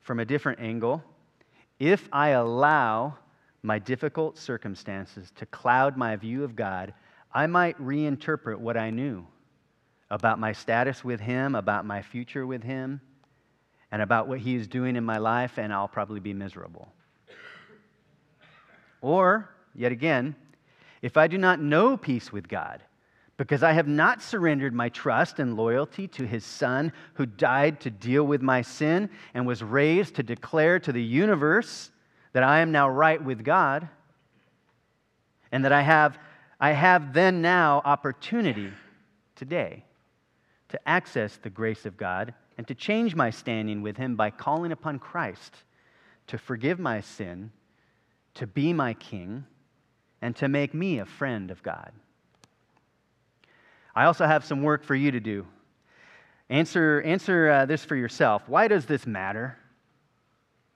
from 0.00 0.20
a 0.20 0.24
different 0.24 0.60
angle, 0.60 1.02
if 1.78 2.08
I 2.12 2.30
allow 2.30 3.16
my 3.62 3.78
difficult 3.78 4.38
circumstances 4.38 5.32
to 5.36 5.46
cloud 5.46 5.96
my 5.96 6.16
view 6.16 6.44
of 6.44 6.56
God, 6.56 6.94
I 7.32 7.46
might 7.46 7.80
reinterpret 7.80 8.58
what 8.58 8.76
I 8.76 8.90
knew 8.90 9.26
about 10.10 10.40
my 10.40 10.52
status 10.52 11.04
with 11.04 11.20
Him, 11.20 11.54
about 11.54 11.84
my 11.84 12.02
future 12.02 12.46
with 12.46 12.64
Him, 12.64 13.00
and 13.92 14.02
about 14.02 14.28
what 14.28 14.40
He 14.40 14.54
is 14.54 14.68
doing 14.68 14.96
in 14.96 15.04
my 15.04 15.18
life, 15.18 15.58
and 15.58 15.72
I'll 15.72 15.88
probably 15.88 16.20
be 16.20 16.34
miserable. 16.34 16.92
Or, 19.00 19.48
yet 19.74 19.92
again, 19.92 20.36
if 21.02 21.16
I 21.16 21.26
do 21.26 21.38
not 21.38 21.60
know 21.60 21.96
peace 21.96 22.32
with 22.32 22.48
God, 22.48 22.82
because 23.36 23.62
I 23.62 23.72
have 23.72 23.88
not 23.88 24.20
surrendered 24.20 24.74
my 24.74 24.90
trust 24.90 25.38
and 25.38 25.56
loyalty 25.56 26.06
to 26.08 26.26
his 26.26 26.44
Son, 26.44 26.92
who 27.14 27.24
died 27.24 27.80
to 27.80 27.90
deal 27.90 28.24
with 28.24 28.42
my 28.42 28.60
sin 28.60 29.08
and 29.32 29.46
was 29.46 29.62
raised 29.62 30.16
to 30.16 30.22
declare 30.22 30.78
to 30.78 30.92
the 30.92 31.02
universe 31.02 31.90
that 32.34 32.42
I 32.42 32.60
am 32.60 32.70
now 32.70 32.90
right 32.90 33.22
with 33.22 33.42
God, 33.42 33.88
and 35.50 35.64
that 35.64 35.72
I 35.72 35.80
have, 35.80 36.18
I 36.60 36.72
have 36.72 37.14
then 37.14 37.40
now 37.40 37.80
opportunity 37.84 38.70
today 39.34 39.84
to 40.68 40.88
access 40.88 41.38
the 41.38 41.50
grace 41.50 41.86
of 41.86 41.96
God 41.96 42.34
and 42.60 42.68
to 42.68 42.74
change 42.74 43.14
my 43.14 43.30
standing 43.30 43.80
with 43.80 43.96
Him 43.96 44.16
by 44.16 44.28
calling 44.28 44.70
upon 44.70 44.98
Christ 44.98 45.56
to 46.26 46.36
forgive 46.36 46.78
my 46.78 47.00
sin, 47.00 47.52
to 48.34 48.46
be 48.46 48.74
my 48.74 48.92
King, 48.92 49.46
and 50.20 50.36
to 50.36 50.46
make 50.46 50.74
me 50.74 50.98
a 50.98 51.06
friend 51.06 51.50
of 51.50 51.62
God. 51.62 51.90
I 53.96 54.04
also 54.04 54.26
have 54.26 54.44
some 54.44 54.62
work 54.62 54.84
for 54.84 54.94
you 54.94 55.10
to 55.10 55.20
do. 55.20 55.46
Answer, 56.50 57.00
answer 57.00 57.48
uh, 57.48 57.64
this 57.64 57.82
for 57.82 57.96
yourself. 57.96 58.42
Why 58.46 58.68
does 58.68 58.84
this 58.84 59.06
matter? 59.06 59.56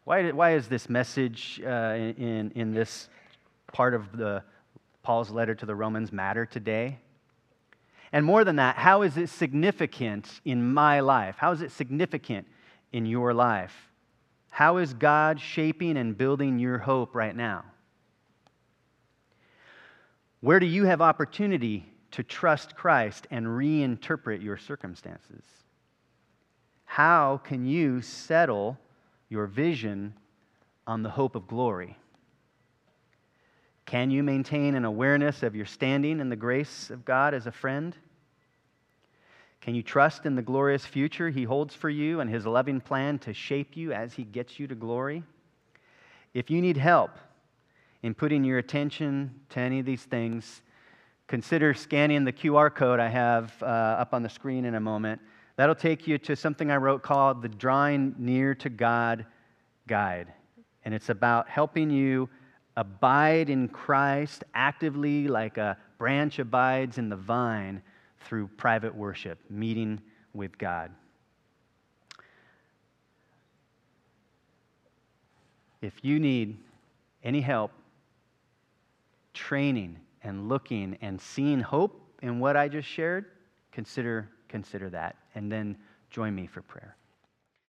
Why, 0.05 0.31
why 0.31 0.55
is 0.55 0.69
this 0.69 0.89
message 0.89 1.61
uh, 1.63 1.69
in, 2.17 2.51
in 2.55 2.73
this 2.73 3.11
part 3.75 3.93
of 3.93 4.17
the, 4.17 4.43
Paul's 5.03 5.31
letter 5.31 5.55
to 5.55 5.67
the 5.67 5.75
Romans 5.75 6.13
matter 6.13 6.47
today? 6.47 6.97
And 8.15 8.25
more 8.25 8.45
than 8.45 8.57
that, 8.57 8.77
how 8.77 9.03
is 9.03 9.17
it 9.17 9.29
significant 9.29 10.41
in 10.45 10.73
my 10.73 11.01
life? 11.01 11.35
How 11.37 11.51
is 11.51 11.63
it 11.63 11.73
significant 11.73 12.47
in 12.93 13.07
your 13.07 13.35
life? 13.35 13.91
How 14.51 14.77
is 14.77 14.95
God 14.95 15.41
shaping 15.41 15.97
and 15.97 16.17
building 16.17 16.61
your 16.61 16.79
hope 16.79 17.17
right 17.17 17.35
now? 17.35 17.65
Where 20.41 20.61
do 20.61 20.67
you 20.67 20.85
have 20.85 21.01
opportunity 21.01 21.93
to 22.13 22.23
trust 22.23 22.77
Christ 22.77 23.27
and 23.33 23.47
reinterpret 23.47 24.41
your 24.41 24.59
circumstances? 24.59 25.43
How 26.85 27.39
can 27.39 27.67
you 27.67 28.01
settle 28.01 28.79
your 29.29 29.49
vision 29.49 30.15
on 30.87 31.03
the 31.03 31.11
hope 31.11 31.35
of 31.35 31.49
glory? 31.49 31.99
Can 33.87 34.13
you 34.13 34.23
maintain 34.23 34.77
an 34.77 34.85
awareness 34.85 35.43
of 35.43 35.57
your 35.57 35.67
standing 35.67 36.21
in 36.21 36.29
the 36.29 36.37
grace 36.37 36.91
of 36.91 37.05
God 37.05 37.35
as 37.35 37.49
a 37.49 37.53
friend? 37.53 37.97
Can 39.65 39.75
you 39.75 39.83
trust 39.83 40.27
in 40.27 40.35
the 40.35 40.43
glorious 40.43 40.85
future 40.85 41.31
He 41.31 41.45
holds 41.45 41.75
for 41.75 41.89
you 41.89 42.21
and 42.21 42.29
His 42.29 42.45
loving 42.45 42.83
plan 42.83 43.19
to 43.21 43.33
shape 43.33 43.79
you 43.79 43.95
as 43.95 44.13
He 44.13 44.23
gets 44.23 44.61
you 44.61 44.67
to 44.67 44.75
glory? 44.75 45.23
If 46.35 46.51
you 46.51 46.61
need 46.61 46.77
help 46.77 47.13
in 48.03 48.13
putting 48.13 48.45
your 48.45 48.59
attention 48.59 49.41
to 49.49 49.61
any 49.61 49.81
of 49.81 49.87
these 49.87 50.03
things, 50.03 50.61
consider 51.29 51.73
scanning 51.73 52.27
the 52.27 52.33
QR 52.33 52.75
code 52.75 53.01
I 53.01 53.09
have 53.09 53.55
uh, 53.63 53.65
up 53.65 54.13
on 54.13 54.23
the 54.23 54.29
screen 54.29 54.67
in 54.67 54.75
a 54.75 54.81
moment. 54.81 55.19
That'll 55.57 55.75
take 55.75 56.07
you 56.07 56.19
to 56.19 56.37
something 56.37 56.71
I 56.71 56.77
wrote 56.77 57.03
called 57.03 57.41
the 57.41 57.49
Drawing 57.49 58.15
Near 58.19 58.55
to 58.57 58.69
God 58.69 59.25
Guide. 59.87 60.31
And 60.85 60.93
it's 60.93 61.09
about 61.09 61.49
helping 61.49 61.89
you 61.89 62.29
abide 62.77 63.49
in 63.49 63.69
Christ 63.69 64.45
actively, 64.53 65.27
like 65.27 65.57
a 65.57 65.79
branch 65.97 66.39
abides 66.39 66.99
in 66.99 67.09
the 67.09 67.17
vine 67.17 67.81
through 68.25 68.49
private 68.57 68.95
worship, 68.95 69.39
meeting 69.49 70.01
with 70.33 70.57
God. 70.59 70.91
If 75.81 75.93
you 76.03 76.19
need 76.19 76.59
any 77.23 77.41
help 77.41 77.71
training 79.35 79.99
and 80.23 80.49
looking 80.49 80.97
and 81.03 81.21
seeing 81.21 81.61
hope 81.61 82.01
in 82.23 82.41
what 82.41 82.57
I 82.57 82.69
just 82.69 82.89
shared, 82.89 83.27
consider 83.73 84.31
consider 84.49 84.89
that 84.91 85.17
and 85.35 85.51
then 85.51 85.77
join 86.11 86.35
me 86.35 86.47
for 86.47 86.63
prayer. 86.63 86.97